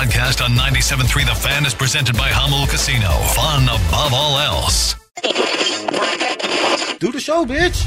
Podcast 0.00 0.42
on 0.42 0.52
97.3 0.52 1.26
The 1.26 1.34
Fan 1.34 1.66
is 1.66 1.74
presented 1.74 2.16
by 2.16 2.30
Jamul 2.30 2.66
Casino. 2.70 3.10
Fun 3.34 3.64
above 3.64 4.14
all 4.14 4.38
else. 4.38 4.94
Do 6.98 7.12
the 7.12 7.20
show, 7.20 7.44
bitch. 7.44 7.84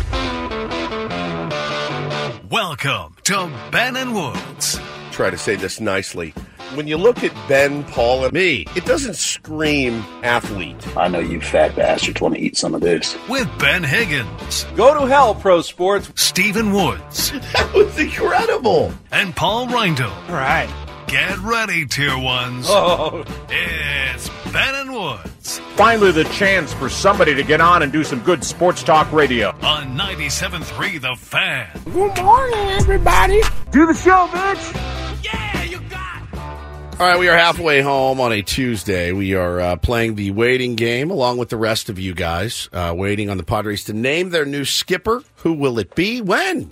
Welcome 2.52 3.16
to 3.24 3.52
Ben 3.72 3.96
and 3.96 4.14
Woods. 4.14 4.80
Try 5.10 5.32
to 5.32 5.38
say 5.40 5.56
this 5.56 5.80
nicely. 5.82 6.36
When 6.76 6.86
you 6.88 6.98
look 6.98 7.24
at 7.24 7.34
Ben, 7.48 7.84
Paul, 7.86 8.26
and 8.26 8.34
me, 8.34 8.68
it 8.76 8.86
doesn't 8.86 9.16
scream 9.16 10.04
athlete. 10.22 10.96
I 10.96 11.08
know 11.08 11.20
you 11.20 11.42
fat 11.42 11.76
bastards 11.76 12.22
want 12.22 12.36
to 12.36 12.40
eat 12.42 12.58
some 12.58 12.76
of 12.76 12.82
this. 12.82 13.18
With 13.28 13.50
Ben 13.58 13.84
Higgins, 13.84 14.66
Go 14.76 15.00
to 15.00 15.08
hell, 15.08 15.34
pro 15.34 15.62
sports. 15.64 16.12
Stephen 16.16 16.74
Woods, 16.74 17.32
That 17.54 17.72
was 17.74 17.98
incredible. 17.98 18.94
and 19.12 19.36
Paul 19.36 19.66
Reindl. 19.68 20.12
All 20.30 20.36
right. 20.36 20.70
Get 21.14 21.38
ready, 21.42 21.86
tier 21.86 22.18
ones. 22.18 22.66
Oh, 22.68 23.24
It's 23.48 24.30
Ben 24.52 24.74
and 24.74 24.92
Woods 24.92 25.60
Finally, 25.76 26.12
the 26.12 26.24
chance 26.24 26.74
for 26.74 26.90
somebody 26.90 27.36
to 27.36 27.44
get 27.44 27.62
on 27.62 27.84
and 27.84 27.92
do 27.92 28.04
some 28.04 28.20
good 28.22 28.44
sports 28.44 28.82
talk 28.82 29.12
radio. 29.14 29.50
on 29.62 29.96
97.3 29.96 31.00
The 31.02 31.16
Fan. 31.16 31.70
Good 31.86 32.18
morning, 32.24 32.70
everybody. 32.72 33.42
Do 33.70 33.86
the 33.86 33.94
show, 33.94 34.26
bitch. 34.32 35.24
Yeah, 35.24 35.64
you 35.66 35.80
got 35.88 36.24
it. 36.34 37.00
All 37.00 37.08
right, 37.08 37.20
we 37.20 37.30
are 37.30 37.38
halfway 37.38 37.82
home 37.82 38.20
on 38.20 38.32
a 38.32 38.42
Tuesday. 38.42 39.12
We 39.12 39.36
are 39.36 39.60
uh, 39.60 39.76
playing 39.76 40.16
the 40.16 40.32
waiting 40.32 40.74
game 40.74 41.12
along 41.12 41.38
with 41.38 41.50
the 41.50 41.58
rest 41.58 41.90
of 41.90 42.00
you 42.00 42.16
guys, 42.16 42.70
uh, 42.74 42.92
waiting 42.98 43.30
on 43.30 43.38
the 43.38 43.44
Padres 43.44 43.84
to 43.84 43.94
name 43.94 44.32
their 44.32 44.46
new 44.46 44.66
skipper. 44.66 45.22
Who 45.38 45.54
will 45.54 45.78
it 45.78 45.94
be? 45.94 46.22
When? 46.22 46.72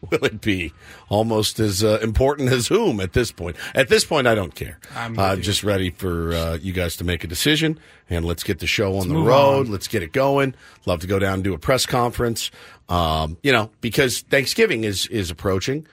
Will 0.10 0.24
it 0.24 0.40
be 0.40 0.72
almost 1.08 1.58
as 1.58 1.82
uh, 1.82 1.98
important 2.02 2.50
as 2.52 2.68
whom 2.68 3.00
at 3.00 3.14
this 3.14 3.32
point? 3.32 3.56
At 3.74 3.88
this 3.88 4.04
point, 4.04 4.26
I 4.26 4.34
don't 4.34 4.54
care. 4.54 4.78
I'm 4.94 5.18
uh, 5.18 5.36
just 5.36 5.64
ready 5.64 5.90
for 5.90 6.32
uh, 6.32 6.58
you 6.60 6.72
guys 6.72 6.96
to 6.96 7.04
make 7.04 7.24
a 7.24 7.26
decision, 7.26 7.80
and 8.08 8.24
let's 8.24 8.44
get 8.44 8.60
the 8.60 8.66
show 8.66 8.96
on 8.98 9.08
the 9.08 9.16
road. 9.16 9.68
Let's 9.68 9.88
get 9.88 10.02
it 10.02 10.12
going. 10.12 10.54
Love 10.86 11.00
to 11.00 11.08
go 11.08 11.18
down 11.18 11.34
and 11.34 11.44
do 11.44 11.52
a 11.52 11.58
press 11.58 11.84
conference. 11.84 12.50
Um, 12.88 13.38
you 13.42 13.52
know, 13.52 13.70
because 13.80 14.20
Thanksgiving 14.20 14.84
is 14.84 15.06
is 15.08 15.30
approaching, 15.30 15.86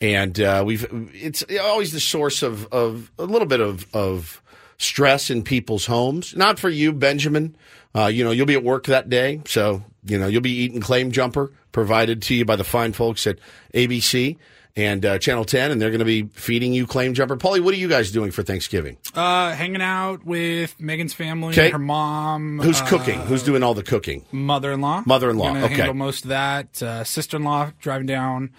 and 0.00 0.38
uh, 0.40 0.64
we've 0.66 0.84
it's 1.14 1.44
always 1.60 1.92
the 1.92 2.00
source 2.00 2.42
of 2.42 2.66
of 2.72 3.12
a 3.18 3.24
little 3.24 3.46
bit 3.46 3.60
of 3.60 3.86
of 3.94 4.41
stress 4.82 5.30
in 5.30 5.42
people's 5.42 5.86
homes. 5.86 6.34
Not 6.36 6.58
for 6.58 6.68
you, 6.68 6.92
Benjamin. 6.92 7.56
Uh, 7.94 8.06
you 8.06 8.24
know, 8.24 8.30
you'll 8.30 8.46
be 8.46 8.54
at 8.54 8.64
work 8.64 8.86
that 8.86 9.08
day, 9.10 9.40
so 9.46 9.82
you 10.04 10.18
know 10.18 10.26
you'll 10.26 10.40
be 10.40 10.50
eating 10.52 10.80
claim 10.80 11.12
jumper 11.12 11.52
provided 11.72 12.20
to 12.22 12.34
you 12.34 12.44
by 12.44 12.56
the 12.56 12.64
fine 12.64 12.92
folks 12.92 13.26
at 13.26 13.38
ABC 13.74 14.36
and 14.74 15.04
uh, 15.04 15.18
Channel 15.18 15.44
10, 15.44 15.70
and 15.70 15.80
they're 15.82 15.90
going 15.90 15.98
to 15.98 16.04
be 16.06 16.22
feeding 16.32 16.72
you 16.72 16.86
claim 16.86 17.12
jumper. 17.12 17.36
Paulie, 17.36 17.60
what 17.60 17.74
are 17.74 17.78
you 17.78 17.88
guys 17.88 18.10
doing 18.10 18.30
for 18.30 18.42
Thanksgiving? 18.42 18.96
Uh, 19.14 19.52
hanging 19.52 19.82
out 19.82 20.24
with 20.24 20.80
Megan's 20.80 21.12
family, 21.12 21.50
Okay. 21.52 21.68
her 21.70 21.78
mom. 21.78 22.58
Who's 22.58 22.80
uh, 22.80 22.86
cooking? 22.86 23.20
Who's 23.20 23.42
doing 23.42 23.62
all 23.62 23.74
the 23.74 23.82
cooking? 23.82 24.24
Mother-in-law. 24.32 25.02
Mother-in-law, 25.04 25.50
okay. 25.64 25.74
Handle 25.74 25.92
most 25.94 26.24
of 26.24 26.30
that. 26.30 26.82
Uh, 26.82 27.04
sister-in-law 27.04 27.72
driving 27.80 28.06
down 28.06 28.50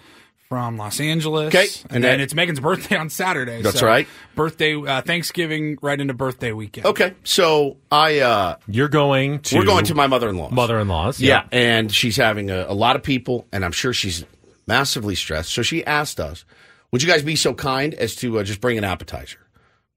from 0.48 0.76
Los 0.76 1.00
Angeles. 1.00 1.48
Okay. 1.48 1.66
And, 1.84 1.96
And 1.96 2.04
then 2.04 2.18
that- 2.18 2.24
it's 2.24 2.34
Megan's 2.34 2.60
birthday 2.60 2.96
on 2.96 3.08
Saturday. 3.10 3.62
That's 3.62 3.80
so 3.80 3.86
right. 3.86 4.06
Birthday, 4.34 4.74
uh, 4.76 5.00
Thanksgiving, 5.02 5.78
right 5.82 6.00
into 6.00 6.14
birthday 6.14 6.52
weekend. 6.52 6.86
Okay, 6.86 7.14
so 7.24 7.76
I 7.90 8.20
uh, 8.20 8.56
You're 8.68 8.88
going 8.88 9.40
to. 9.40 9.56
we're 9.58 9.64
going 9.64 9.84
to 9.86 9.94
my 9.94 10.06
mother 10.06 10.28
in 10.28 10.36
law's. 10.36 10.52
mother-in-law's. 10.52 11.20
Yeah, 11.20 11.46
and 11.52 11.92
she's 11.92 12.16
having 12.16 12.50
a, 12.50 12.66
a 12.68 12.74
lot 12.74 12.96
of 12.96 13.02
people, 13.02 13.46
and 13.52 13.64
I'm 13.64 13.72
sure 13.72 13.92
she's 13.92 14.24
massively 14.66 15.14
stressed. 15.14 15.50
So 15.50 15.62
she 15.62 15.84
asked 15.84 16.20
us, 16.20 16.44
"Would 16.92 17.02
you 17.02 17.08
guys 17.08 17.22
be 17.22 17.36
so 17.36 17.54
kind 17.54 17.94
as 17.94 18.14
to 18.16 18.38
uh, 18.38 18.42
just 18.42 18.60
bring 18.60 18.76
an 18.78 18.84
appetizer?" 18.84 19.38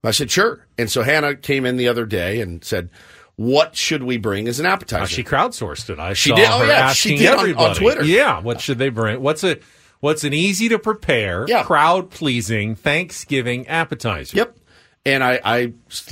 I 0.04 0.12
said, 0.12 0.32
"Sure." 0.32 0.66
And 0.78 0.90
so 0.90 1.04
Hannah 1.04 1.36
came 1.36 1.66
in 1.66 1.78
the 1.78 1.88
other 1.90 2.06
day 2.06 2.40
and 2.42 2.64
said, 2.64 2.90
"What 3.36 3.76
should 3.76 4.04
we 4.04 4.18
bring 4.18 4.48
as 4.48 4.60
an 4.60 4.66
appetizer?" 4.66 5.04
Uh, 5.04 5.08
she 5.08 5.24
crowdsourced 5.24 5.90
it. 5.90 6.00
I 6.00 6.14
She 6.14 6.30
saw 6.30 6.36
did? 6.36 6.48
Oh, 6.50 6.60
her 6.60 6.68
yeah, 6.68 6.92
she 6.94 7.16
asking 7.16 7.18
did 7.48 7.58
on- 7.58 7.70
on. 7.70 7.76
Twitter. 7.76 8.04
Yeah, 8.06 8.40
what 8.40 8.62
should 8.62 8.78
they 8.78 8.90
bring? 8.90 9.22
What's 9.22 9.44
a 9.44 9.58
what's 10.00 10.24
an 10.24 10.34
easy 10.34 10.70
to 10.70 10.80
prepare, 10.80 11.46
Yeah. 11.48 11.64
crowd 11.64 12.10
pleasing 12.10 12.76
Thanksgiving 12.76 13.68
appetizer? 13.68 14.36
Yep. 14.38 14.58
And 15.06 15.24
I, 15.24 15.40
I 15.44 15.60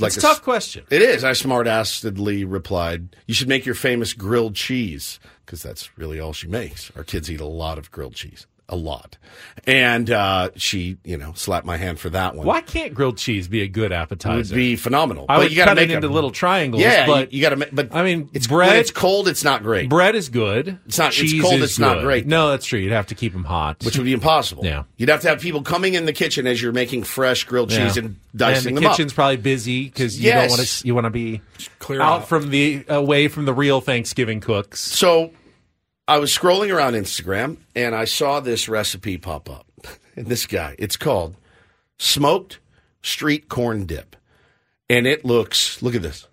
like 0.00 0.08
It's 0.08 0.16
a 0.16 0.20
tough 0.22 0.42
question. 0.42 0.84
It 0.88 1.02
is. 1.02 1.22
I 1.22 1.32
smart-assedly 1.32 2.44
replied, 2.48 3.14
"You 3.26 3.34
should 3.34 3.48
make 3.48 3.66
your 3.66 3.74
famous 3.74 4.14
grilled 4.14 4.54
cheese 4.54 5.20
because 5.44 5.62
that's 5.62 5.98
really 5.98 6.18
all 6.18 6.32
she 6.32 6.46
makes. 6.46 6.90
Our 6.96 7.04
kids 7.04 7.30
eat 7.30 7.40
a 7.40 7.46
lot 7.46 7.76
of 7.76 7.90
grilled 7.90 8.14
cheese, 8.14 8.46
a 8.68 8.76
lot." 8.76 9.16
And 9.66 10.10
uh, 10.10 10.50
she, 10.56 10.96
you 11.04 11.16
know, 11.16 11.32
slapped 11.34 11.66
my 11.66 11.76
hand 11.76 11.98
for 11.98 12.08
that 12.10 12.36
one. 12.36 12.46
Why 12.46 12.60
can't 12.60 12.94
grilled 12.94 13.18
cheese 13.18 13.48
be 13.48 13.62
a 13.62 13.68
good 13.68 13.90
appetizer? 13.92 14.38
It 14.38 14.50
would 14.50 14.56
be 14.56 14.76
phenomenal. 14.76 15.26
I 15.28 15.36
but 15.36 15.42
would 15.44 15.50
you 15.50 15.56
got 15.56 15.64
to 15.64 15.70
cut 15.72 15.78
it 15.78 15.90
into 15.90 16.06
a- 16.06 16.08
little 16.08 16.30
triangles. 16.30 16.82
Yeah, 16.82 17.06
but 17.06 17.32
you, 17.32 17.42
got 17.42 17.50
to. 17.50 17.68
But 17.72 17.94
I 17.94 18.02
mean, 18.04 18.30
it's 18.32 18.46
bread- 18.46 18.68
When 18.70 18.76
it's 18.78 18.90
cold. 18.92 19.26
It's 19.28 19.42
not 19.42 19.62
great. 19.62 19.88
bread 19.88 20.14
is 20.14 20.28
good. 20.28 20.78
It's 20.86 20.98
not- 20.98 21.08
it's 21.08 21.16
Cheese 21.16 21.42
cold, 21.42 21.54
is 21.54 21.62
it's 21.62 21.78
not 21.78 22.00
great. 22.02 22.26
No, 22.26 22.50
that's 22.50 22.64
true. 22.66 22.78
You'd 22.78 22.92
have 22.92 23.06
to 23.08 23.14
keep 23.16 23.32
them 23.32 23.44
hot. 23.44 23.84
which 23.84 23.96
would 23.98 24.04
be 24.04 24.12
impossible. 24.12 24.64
Yeah. 24.64 24.84
you'd 24.96 25.08
have 25.08 25.20
to 25.22 25.28
have 25.28 25.40
people 25.40 25.62
coming 25.62 25.94
in 25.94 26.06
the 26.06 26.12
kitchen 26.12 26.46
as 26.46 26.62
you're 26.62 26.72
making 26.72 27.02
fresh 27.04 27.44
grilled 27.44 27.72
Yeah. 27.72 27.86
cheese 27.88 27.96
and 27.96 28.16
dicing 28.36 28.68
and 28.68 28.76
the 28.76 28.80
them 28.82 28.90
kitchen's 28.90 29.12
probably 29.12 29.36
busy 29.38 29.84
because 29.84 30.18
you 30.20 30.26
Yes. 30.26 30.50
don't 30.50 30.58
want 30.58 30.68
to. 30.68 30.86
You 30.86 30.94
want 30.94 31.04
to 31.06 31.10
be 31.10 31.40
Clear 31.80 32.00
out 32.00 32.22
out. 32.22 32.28
from 32.28 32.50
the 32.50 32.84
away 32.88 33.28
from 33.28 33.46
the 33.46 33.52
real 33.54 33.80
Thanksgiving 33.80 34.40
cooks. 34.40 34.80
So 34.80 35.30
I 36.08 36.18
was 36.18 36.36
scrolling 36.36 36.74
around 36.74 36.94
Instagram 36.94 37.56
and 37.74 37.94
I 37.94 38.04
saw 38.04 38.40
this 38.40 38.68
recipe 38.68 39.18
pop 39.18 39.50
up. 39.50 39.66
And 40.14 40.26
this 40.26 40.46
guy, 40.46 40.76
it's 40.78 40.96
called 40.96 41.36
smoked 41.98 42.58
street 43.02 43.48
corn 43.48 43.86
dip. 43.86 44.16
And 44.88 45.06
it 45.06 45.24
looks, 45.24 45.82
look 45.82 45.94
at 45.94 46.02
this. 46.02 46.28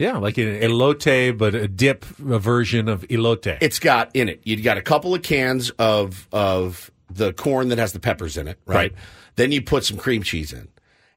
Yeah, 0.00 0.16
like 0.16 0.38
an 0.38 0.60
elote, 0.60 1.36
but 1.36 1.54
a 1.54 1.68
dip 1.68 2.04
a 2.26 2.38
version 2.38 2.88
of 2.88 3.02
elote. 3.08 3.58
It's 3.60 3.78
got 3.78 4.10
in 4.14 4.30
it, 4.30 4.40
You've 4.44 4.62
got 4.62 4.78
a 4.78 4.82
couple 4.82 5.14
of 5.14 5.22
cans 5.22 5.68
of 5.78 6.26
of 6.32 6.90
the 7.10 7.34
corn 7.34 7.68
that 7.68 7.76
has 7.78 7.92
the 7.92 8.00
peppers 8.00 8.38
in 8.38 8.48
it, 8.48 8.58
right? 8.64 8.76
Right. 8.76 8.92
Then 9.36 9.52
you 9.52 9.60
put 9.60 9.84
some 9.84 9.98
cream 9.98 10.22
cheese 10.22 10.52
in. 10.54 10.68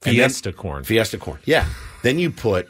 And 0.05 0.15
Fiesta 0.15 0.49
then- 0.51 0.53
corn. 0.53 0.83
Fiesta 0.83 1.17
corn. 1.17 1.39
Yeah. 1.45 1.65
Then 2.01 2.19
you 2.19 2.29
put 2.29 2.67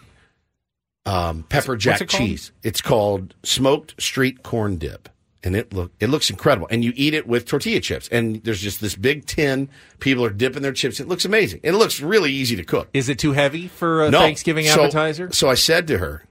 um, 1.05 1.43
pepper 1.43 1.75
jack 1.75 2.01
it 2.01 2.09
cheese. 2.09 2.51
It's 2.63 2.81
called 2.81 3.35
smoked 3.43 4.01
street 4.01 4.43
corn 4.43 4.77
dip. 4.77 5.09
And 5.45 5.57
it 5.57 5.73
look 5.73 5.91
it 5.99 6.09
looks 6.09 6.29
incredible. 6.29 6.69
And 6.71 6.85
you 6.85 6.93
eat 6.95 7.13
it 7.13 7.27
with 7.27 7.45
tortilla 7.45 7.81
chips. 7.81 8.07
And 8.09 8.41
there's 8.45 8.61
just 8.61 8.79
this 8.79 8.95
big 8.95 9.25
tin. 9.25 9.67
People 9.99 10.23
are 10.23 10.29
dipping 10.29 10.61
their 10.61 10.71
chips. 10.71 11.01
It 11.01 11.09
looks 11.09 11.25
amazing. 11.25 11.59
It 11.63 11.73
looks 11.73 11.99
really 11.99 12.31
easy 12.31 12.55
to 12.55 12.63
cook. 12.63 12.87
Is 12.93 13.09
it 13.09 13.19
too 13.19 13.33
heavy 13.33 13.67
for 13.67 14.05
a 14.05 14.09
No. 14.09 14.19
Thanksgiving 14.19 14.65
So- 14.67 14.83
appetizer? 14.83 15.33
So 15.33 15.49
I 15.49 15.55
said 15.55 15.87
to 15.87 15.97
her, 15.97 16.23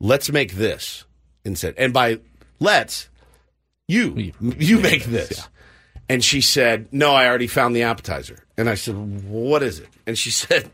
let's 0.00 0.32
make 0.32 0.54
this 0.54 1.04
instead. 1.44 1.74
And 1.76 1.92
by 1.92 2.20
let's, 2.58 3.10
you, 3.86 4.32
you 4.40 4.80
make 4.80 5.04
this. 5.04 5.46
And 6.08 6.24
she 6.24 6.40
said, 6.40 6.88
no, 6.90 7.12
I 7.12 7.26
already 7.28 7.48
found 7.48 7.76
the 7.76 7.82
appetizer. 7.82 8.44
And 8.56 8.70
I 8.70 8.76
said, 8.76 8.94
what 9.28 9.62
is 9.62 9.78
it? 9.78 9.88
And 10.06 10.16
she 10.16 10.30
said, 10.42 10.70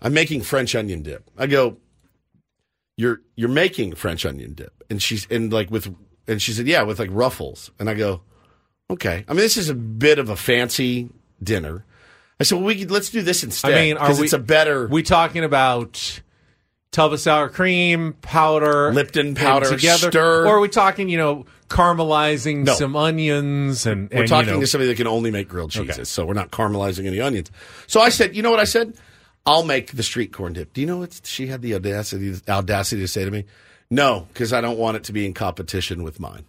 I'm 0.00 0.14
making 0.14 0.40
French 0.42 0.74
onion 0.74 1.02
dip. 1.02 1.30
I 1.36 1.46
go, 1.46 1.76
you're, 2.96 3.20
you're 3.36 3.48
making 3.48 3.94
French 3.94 4.24
onion 4.26 4.54
dip. 4.54 4.84
And 4.90 5.00
she's, 5.02 5.26
and 5.30 5.52
like 5.52 5.70
with, 5.70 5.94
and 6.28 6.40
she 6.40 6.52
said, 6.52 6.66
yeah, 6.66 6.82
with 6.82 6.98
like 6.98 7.10
ruffles. 7.12 7.70
And 7.78 7.88
I 7.90 7.94
go, 7.94 8.22
Okay. 8.90 9.24
I 9.26 9.32
mean, 9.32 9.38
this 9.40 9.56
is 9.56 9.70
a 9.70 9.74
bit 9.74 10.18
of 10.18 10.28
a 10.28 10.36
fancy 10.36 11.08
dinner. 11.42 11.86
I 12.38 12.44
said, 12.44 12.56
well, 12.56 12.64
we 12.66 12.78
could, 12.80 12.90
let's 12.90 13.08
do 13.08 13.22
this 13.22 13.42
instead. 13.42 13.72
I 13.72 13.74
mean, 13.74 13.96
are 13.96 14.14
we, 14.14 14.24
it's 14.24 14.32
a 14.34 14.38
better 14.38 14.86
We 14.88 15.02
talking 15.02 15.44
about 15.44 16.20
tub 16.90 17.12
of 17.14 17.20
sour 17.20 17.48
cream, 17.48 18.12
powder, 18.20 18.92
Lipton 18.92 19.34
powder, 19.34 19.70
together, 19.70 20.10
stir. 20.10 20.44
or 20.46 20.56
are 20.56 20.60
we 20.60 20.68
talking, 20.68 21.08
you 21.08 21.16
know, 21.16 21.46
caramelizing 21.68 22.64
No. 22.64 22.74
some 22.74 22.96
onions 22.96 23.86
and, 23.86 24.10
We're 24.12 24.26
talking 24.26 24.48
you 24.48 24.54
know, 24.56 24.60
to 24.60 24.66
somebody 24.66 24.88
that 24.88 24.96
can 24.96 25.06
only 25.06 25.30
make 25.30 25.48
grilled 25.48 25.70
cheeses, 25.70 25.90
Okay. 25.90 26.04
so 26.04 26.26
we're 26.26 26.34
not 26.34 26.50
caramelizing 26.50 27.06
any 27.06 27.18
onions. 27.20 27.50
So 27.86 28.00
I 28.00 28.10
said, 28.10 28.36
you 28.36 28.42
know 28.42 28.50
what 28.50 28.60
I 28.60 28.64
said? 28.64 28.94
I'll 29.44 29.64
make 29.64 29.92
the 29.92 30.02
street 30.02 30.32
corn 30.32 30.52
dip. 30.52 30.72
Do 30.72 30.80
you 30.80 30.86
know 30.86 30.98
what 30.98 31.20
she 31.24 31.48
had 31.48 31.62
the 31.62 31.74
audacity 31.74 32.34
audacity 32.48 33.00
to 33.02 33.08
say 33.08 33.24
to 33.24 33.30
me? 33.30 33.44
No, 33.90 34.26
because 34.32 34.52
I 34.52 34.60
don't 34.60 34.78
want 34.78 34.96
it 34.96 35.04
to 35.04 35.12
be 35.12 35.26
in 35.26 35.34
competition 35.34 36.02
with 36.02 36.20
mine. 36.20 36.44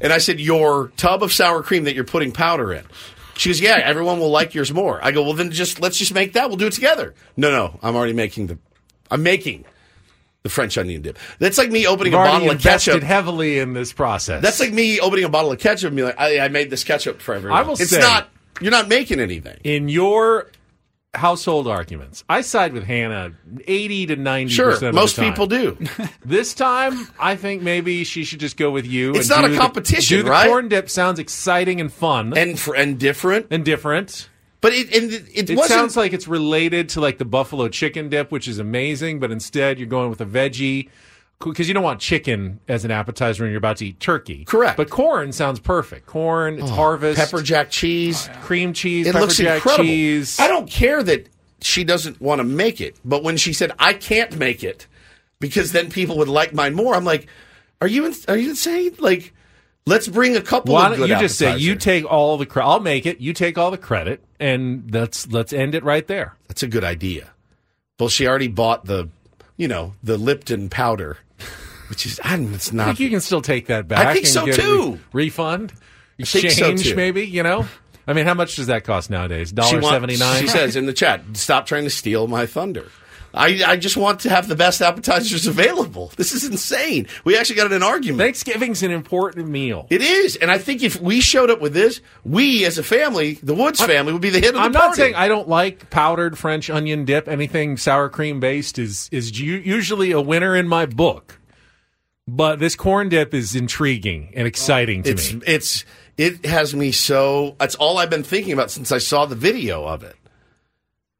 And 0.00 0.12
I 0.12 0.18
said, 0.18 0.40
your 0.40 0.88
tub 0.96 1.22
of 1.22 1.32
sour 1.32 1.62
cream 1.62 1.84
that 1.84 1.94
you're 1.94 2.04
putting 2.04 2.32
powder 2.32 2.72
in. 2.72 2.84
She 3.36 3.48
goes, 3.50 3.60
yeah, 3.60 3.80
everyone 3.82 4.18
will 4.18 4.30
like 4.30 4.54
yours 4.54 4.72
more. 4.72 5.02
I 5.04 5.12
go, 5.12 5.22
well, 5.22 5.34
then 5.34 5.50
just 5.52 5.80
let's 5.80 5.96
just 5.96 6.12
make 6.14 6.32
that. 6.32 6.48
We'll 6.48 6.56
do 6.56 6.66
it 6.66 6.72
together. 6.72 7.14
No, 7.36 7.50
no, 7.50 7.78
I'm 7.82 7.94
already 7.94 8.12
making 8.12 8.48
the. 8.48 8.58
I'm 9.10 9.22
making 9.22 9.64
the 10.42 10.48
French 10.48 10.76
onion 10.76 11.02
dip. 11.02 11.18
That's 11.38 11.58
like 11.58 11.70
me 11.70 11.86
opening 11.86 12.14
a 12.14 12.16
bottle 12.16 12.48
of 12.48 12.56
invested 12.56 12.92
ketchup. 12.92 13.04
heavily 13.06 13.58
in 13.58 13.74
this 13.74 13.92
process. 13.92 14.42
That's 14.42 14.60
like 14.60 14.72
me 14.72 14.98
opening 15.00 15.24
a 15.24 15.28
bottle 15.28 15.52
of 15.52 15.58
ketchup 15.58 15.88
and 15.88 15.96
be 15.96 16.02
like, 16.02 16.18
I, 16.18 16.40
I 16.40 16.48
made 16.48 16.70
this 16.70 16.84
ketchup 16.84 17.20
for 17.20 17.34
everyone. 17.34 17.58
I 17.58 17.62
will 17.62 17.74
it's 17.74 17.90
say- 17.90 18.00
not. 18.00 18.28
You're 18.60 18.72
not 18.72 18.88
making 18.88 19.20
anything. 19.20 19.56
in 19.62 19.88
your 19.88 20.50
household 21.14 21.66
arguments. 21.66 22.22
I 22.28 22.42
side 22.42 22.72
with 22.72 22.84
Hannah 22.84 23.32
eighty 23.66 24.06
to 24.06 24.16
ninety 24.16 24.52
Sure, 24.52 24.72
percent. 24.72 24.94
most 24.94 25.16
of 25.18 25.24
the 25.24 25.30
time. 25.30 25.32
people 25.32 25.46
do. 25.46 25.78
This 26.24 26.52
time, 26.54 27.08
I 27.18 27.36
think 27.36 27.62
maybe 27.62 28.04
she 28.04 28.24
should 28.24 28.40
just 28.40 28.56
go 28.56 28.70
with 28.70 28.86
you. 28.86 29.14
It's 29.14 29.28
not 29.30 29.44
a 29.44 29.48
the- 29.48 29.56
competition, 29.56 30.18
do 30.18 30.22
the 30.24 30.30
corn 30.46 30.68
dip 30.68 30.90
sounds 30.90 31.18
exciting 31.18 31.80
and 31.80 31.92
fun 31.92 32.28
and, 32.28 32.50
and 32.50 32.60
for, 32.60 32.74
and 32.76 32.98
different. 32.98 33.48
different. 33.64 34.28
But 34.60 34.72
it 34.74 34.92
it, 34.94 35.28
it 35.34 35.50
It 35.50 35.58
sounds 35.64 35.96
like 35.96 36.12
it's 36.12 36.28
related 36.28 36.88
to 36.90 37.00
like 37.00 37.18
the 37.18 37.24
buffalo 37.24 37.68
chicken 37.68 38.08
dip, 38.08 38.30
which 38.30 38.46
is 38.48 38.58
amazing. 38.58 39.20
But 39.20 39.30
instead, 39.30 39.78
you're 39.78 39.88
going 39.88 40.10
with 40.10 40.20
a 40.20 40.26
veggie 40.26 40.90
because 41.38 41.68
you 41.68 41.74
don't 41.74 41.84
want 41.84 42.00
chicken 42.00 42.60
as 42.68 42.84
an 42.84 42.90
appetizer 42.90 43.44
when 43.44 43.50
you're 43.50 43.58
about 43.58 43.76
to 43.78 43.86
eat 43.86 44.00
turkey. 44.00 44.44
Correct. 44.44 44.76
But 44.76 44.90
corn 44.90 45.32
sounds 45.32 45.60
perfect. 45.60 46.06
Corn, 46.06 46.54
it's 46.54 46.70
oh, 46.70 46.74
harvest, 46.74 47.18
pepper 47.18 47.42
jack 47.42 47.70
cheese. 47.70 48.28
Oh, 48.30 48.38
cream 48.40 48.72
cheese, 48.72 49.06
it 49.06 49.12
pepper 49.12 49.26
looks 49.26 49.36
jack 49.36 49.56
incredible. 49.56 49.84
cheese. 49.84 50.38
I 50.40 50.48
don't 50.48 50.68
care 50.68 51.02
that 51.02 51.28
she 51.60 51.84
doesn't 51.84 52.20
want 52.20 52.40
to 52.40 52.44
make 52.44 52.80
it, 52.80 52.96
but 53.04 53.22
when 53.22 53.36
she 53.36 53.52
said 53.52 53.72
I 53.78 53.92
can't 53.92 54.36
make 54.36 54.64
it 54.64 54.86
because 55.40 55.72
then 55.72 55.90
people 55.90 56.18
would 56.18 56.28
like 56.28 56.52
mine 56.52 56.74
more, 56.74 56.94
I'm 56.94 57.04
like, 57.04 57.28
are 57.80 57.88
you 57.88 58.06
in, 58.06 58.14
are 58.26 58.36
you 58.36 58.50
insane? 58.50 58.96
Like, 58.98 59.32
let's 59.86 60.08
bring 60.08 60.36
a 60.36 60.42
couple 60.42 60.74
Why 60.74 60.88
don't 60.88 61.08
you 61.08 61.18
just 61.18 61.38
say 61.38 61.56
you 61.56 61.76
take 61.76 62.04
all 62.04 62.36
the 62.36 62.46
credit? 62.46 62.68
I'll 62.68 62.80
make 62.80 63.06
it. 63.06 63.20
You 63.20 63.32
take 63.32 63.56
all 63.56 63.70
the 63.70 63.78
credit, 63.78 64.24
and 64.40 64.92
let's 64.92 65.28
let's 65.28 65.52
end 65.52 65.74
it 65.74 65.84
right 65.84 66.06
there. 66.06 66.36
That's 66.48 66.62
a 66.62 66.68
good 66.68 66.84
idea. 66.84 67.30
Well, 67.98 68.08
she 68.08 68.26
already 68.28 68.48
bought 68.48 68.84
the, 68.84 69.08
you 69.56 69.66
know, 69.66 69.94
the 70.02 70.16
Lipton 70.16 70.68
powder, 70.68 71.18
which 71.88 72.06
is 72.06 72.20
I 72.22 72.36
mean, 72.36 72.54
it's 72.54 72.72
not. 72.72 72.84
I 72.84 72.90
think 72.90 73.00
you 73.00 73.10
can 73.10 73.20
still 73.20 73.42
take 73.42 73.66
that 73.66 73.88
back. 73.88 74.06
I 74.06 74.12
think 74.12 74.26
and 74.26 74.32
so, 74.34 74.46
get 74.46 74.56
too. 74.56 74.92
re- 75.12 75.24
refund, 75.24 75.72
exchange, 76.18 76.88
so, 76.88 76.94
maybe. 76.94 77.26
You 77.26 77.42
know, 77.42 77.66
I 78.06 78.12
mean, 78.12 78.26
how 78.26 78.34
much 78.34 78.56
does 78.56 78.66
that 78.66 78.84
cost 78.84 79.10
nowadays? 79.10 79.52
Dollar 79.52 79.82
seventy 79.82 80.16
nine. 80.16 80.40
She 80.40 80.48
says 80.48 80.76
in 80.76 80.86
the 80.86 80.92
chat, 80.92 81.22
"Stop 81.34 81.66
trying 81.66 81.84
to 81.84 81.90
steal 81.90 82.26
my 82.26 82.46
thunder." 82.46 82.86
I, 83.34 83.62
I 83.66 83.76
just 83.76 83.96
want 83.96 84.20
to 84.20 84.30
have 84.30 84.48
the 84.48 84.56
best 84.56 84.80
appetizers 84.80 85.46
available. 85.46 86.12
This 86.16 86.32
is 86.32 86.44
insane. 86.44 87.06
We 87.24 87.36
actually 87.36 87.56
got 87.56 87.66
in 87.66 87.72
an 87.74 87.82
argument. 87.82 88.20
Thanksgiving's 88.20 88.82
an 88.82 88.90
important 88.90 89.48
meal. 89.48 89.86
It 89.90 90.00
is, 90.00 90.36
and 90.36 90.50
I 90.50 90.58
think 90.58 90.82
if 90.82 91.00
we 91.00 91.20
showed 91.20 91.50
up 91.50 91.60
with 91.60 91.74
this, 91.74 92.00
we 92.24 92.64
as 92.64 92.78
a 92.78 92.82
family, 92.82 93.34
the 93.42 93.54
Woods 93.54 93.80
family, 93.80 94.12
would 94.12 94.22
be 94.22 94.30
the 94.30 94.40
hit 94.40 94.50
of 94.50 94.54
the 94.54 94.60
I'm 94.60 94.72
party. 94.72 94.88
not 94.88 94.96
saying 94.96 95.14
I 95.14 95.28
don't 95.28 95.48
like 95.48 95.90
powdered 95.90 96.38
French 96.38 96.70
onion 96.70 97.04
dip. 97.04 97.28
Anything 97.28 97.76
sour 97.76 98.08
cream 98.08 98.40
based 98.40 98.78
is 98.78 99.08
is 99.12 99.38
usually 99.38 100.12
a 100.12 100.20
winner 100.20 100.56
in 100.56 100.66
my 100.66 100.86
book. 100.86 101.37
But 102.30 102.58
this 102.58 102.76
corn 102.76 103.08
dip 103.08 103.32
is 103.32 103.56
intriguing 103.56 104.32
and 104.36 104.46
exciting 104.46 105.02
to 105.04 105.12
it's 105.12 105.32
me. 105.32 105.40
it's 105.46 105.86
it 106.18 106.44
has 106.44 106.74
me 106.74 106.92
so. 106.92 107.56
That's 107.58 107.74
all 107.76 107.96
I've 107.96 108.10
been 108.10 108.22
thinking 108.22 108.52
about 108.52 108.70
since 108.70 108.92
I 108.92 108.98
saw 108.98 109.24
the 109.24 109.34
video 109.34 109.86
of 109.86 110.02
it. 110.02 110.14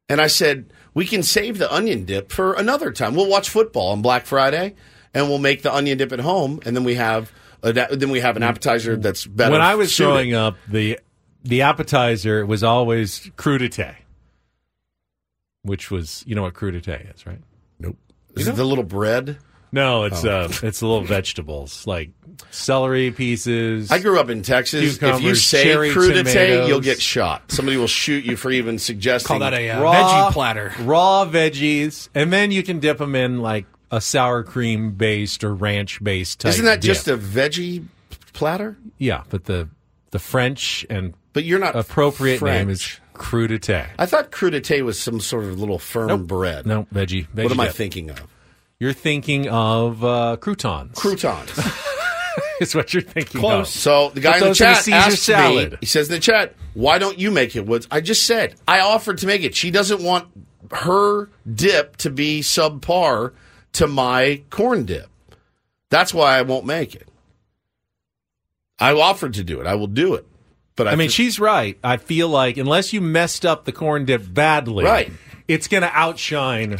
And 0.07 0.21
I 0.21 0.27
said 0.27 0.71
we 0.93 1.07
can 1.07 1.23
save 1.23 1.57
the 1.57 1.73
onion 1.73 2.05
dip 2.05 2.31
for 2.31 2.53
another 2.53 2.91
time. 2.91 3.15
We'll 3.15 3.27
watch 3.27 3.49
football 3.49 3.91
on 3.91 4.03
Black 4.03 4.27
Friday, 4.27 4.75
and 5.11 5.27
we'll 5.27 5.39
make 5.39 5.63
the 5.63 5.73
onion 5.73 5.97
dip 5.97 6.11
at 6.11 6.19
home, 6.19 6.59
and 6.63 6.75
then 6.75 6.83
we 6.83 6.93
have 6.93 7.31
a, 7.63 7.73
then 7.73 8.11
we 8.11 8.19
have 8.19 8.37
an 8.37 8.43
appetizer 8.43 8.95
that's 8.95 9.25
better. 9.25 9.51
when 9.51 9.61
I 9.61 9.73
was 9.73 9.95
suited. 9.95 10.11
growing 10.11 10.35
up, 10.35 10.57
the 10.67 10.99
the 11.43 11.63
appetizer 11.63 12.45
was 12.45 12.63
always 12.63 13.31
crudité, 13.35 13.95
which 15.63 15.89
was 15.89 16.23
you 16.27 16.35
know 16.35 16.43
what 16.43 16.53
crudité 16.53 17.11
is, 17.15 17.25
right? 17.25 17.41
nope, 17.79 17.97
is 18.35 18.47
it 18.47 18.55
the 18.55 18.63
little 18.63 18.83
bread? 18.83 19.39
No, 19.71 20.03
it's 20.05 20.23
Oh. 20.25 20.29
uh, 20.29 20.51
it's 20.63 20.79
the 20.79 20.87
little 20.87 21.03
vegetables 21.03 21.85
like 21.85 22.09
celery 22.51 23.11
pieces. 23.11 23.91
I 23.91 23.99
grew 23.99 24.19
up 24.19 24.29
in 24.29 24.41
Texas. 24.41 24.99
If 25.01 25.21
you 25.21 25.35
say 25.35 25.65
crudité, 25.67 26.15
tomatoes. 26.23 26.67
you'll 26.69 26.79
get 26.81 27.01
shot. 27.01 27.51
Somebody 27.51 27.77
will 27.77 27.87
shoot 27.87 28.23
you 28.25 28.35
for 28.35 28.49
even 28.51 28.79
suggesting. 28.79 29.27
Call 29.27 29.39
that 29.39 29.53
a 29.53 29.69
uh, 29.69 29.81
Raw- 29.81 29.93
veggie 29.93 30.31
platter. 30.33 30.73
raw 30.81 31.25
veggies, 31.25 32.09
and 32.15 32.33
then 32.33 32.51
you 32.51 32.63
can 32.63 32.79
dip 32.79 32.97
them 32.97 33.15
in 33.15 33.39
like 33.41 33.65
a 33.91 34.01
sour 34.01 34.43
cream 34.43 34.91
based 34.91 35.43
or 35.43 35.53
ranch 35.53 36.03
based 36.03 36.39
type. 36.41 36.49
Isn't 36.51 36.65
that 36.65 36.81
dip. 36.81 36.89
just 36.95 37.07
a 37.07 37.17
veggie 37.17 37.85
platter? 38.33 38.77
yeah? 38.97 39.23
But 39.29 39.45
the 39.45 39.69
the 40.11 40.19
French 40.19 40.85
and 40.89 41.13
But 41.33 41.43
you're 41.43 41.59
not 41.59 41.75
appropriate 41.75 42.39
French. 42.39 42.57
name 42.59 42.69
is 42.71 42.99
crudité. 43.13 43.85
I 43.99 44.05
thought 44.07 44.31
crudité 44.31 44.81
was 44.83 44.99
some 44.99 45.19
sort 45.19 45.43
of 45.43 45.59
little 45.59 45.77
firm 45.77 46.07
Nope. 46.07 46.21
bread. 46.27 46.65
No 46.65 46.87
veggie. 46.93 47.27
veggie 47.35 47.43
What 47.43 47.51
am 47.51 47.59
I 47.59 47.67
thinking 47.69 48.09
of? 48.09 48.21
You're 48.79 48.93
thinking 48.93 49.49
of 49.49 50.03
uh, 50.03 50.37
croutons. 50.37 50.97
Croutons. 50.97 51.51
is 52.61 52.73
what 52.75 52.93
you're 52.93 53.01
thinking. 53.03 53.41
Close. 53.41 53.75
Of. 53.75 53.81
So 53.81 54.09
the 54.11 54.21
guy 54.21 54.33
Put 54.33 54.35
in 54.37 54.41
the 54.41 54.47
those 54.49 54.61
in 54.61 54.67
a 54.67 54.73
chat 54.73 54.83
Caesar 54.83 54.97
asked 54.97 55.23
salad. 55.23 55.71
me. 55.73 55.77
He 55.81 55.85
says 55.85 56.07
in 56.07 56.13
the 56.15 56.19
chat, 56.19 56.55
"Why 56.73 56.97
don't 56.97 57.19
you 57.19 57.31
make 57.31 57.55
it, 57.55 57.65
Woods?" 57.65 57.87
I 57.91 58.01
just 58.01 58.25
said 58.25 58.55
I 58.67 58.79
offered 58.79 59.17
to 59.19 59.27
make 59.27 59.43
it. 59.43 59.55
She 59.55 59.71
doesn't 59.71 60.01
want 60.01 60.27
her 60.71 61.29
dip 61.51 61.97
to 61.97 62.09
be 62.09 62.41
subpar 62.41 63.33
to 63.73 63.87
my 63.87 64.43
corn 64.49 64.85
dip. 64.85 65.09
That's 65.89 66.13
why 66.13 66.37
I 66.37 66.43
won't 66.43 66.65
make 66.65 66.95
it. 66.95 67.07
I 68.79 68.93
offered 68.93 69.33
to 69.33 69.43
do 69.43 69.59
it. 69.59 69.67
I 69.67 69.75
will 69.75 69.87
do 69.87 70.13
it. 70.13 70.25
But 70.75 70.87
I, 70.87 70.91
I 70.91 70.95
mean, 70.95 71.09
she's 71.09 71.39
right. 71.39 71.77
I 71.83 71.97
feel 71.97 72.29
like 72.29 72.55
unless 72.57 72.93
you 72.93 73.01
messed 73.01 73.45
up 73.45 73.65
the 73.65 73.73
corn 73.73 74.05
dip 74.05 74.33
badly, 74.33 74.85
Right. 74.85 75.11
it's 75.47 75.67
going 75.67 75.83
to 75.83 75.91
outshine, 75.93 76.79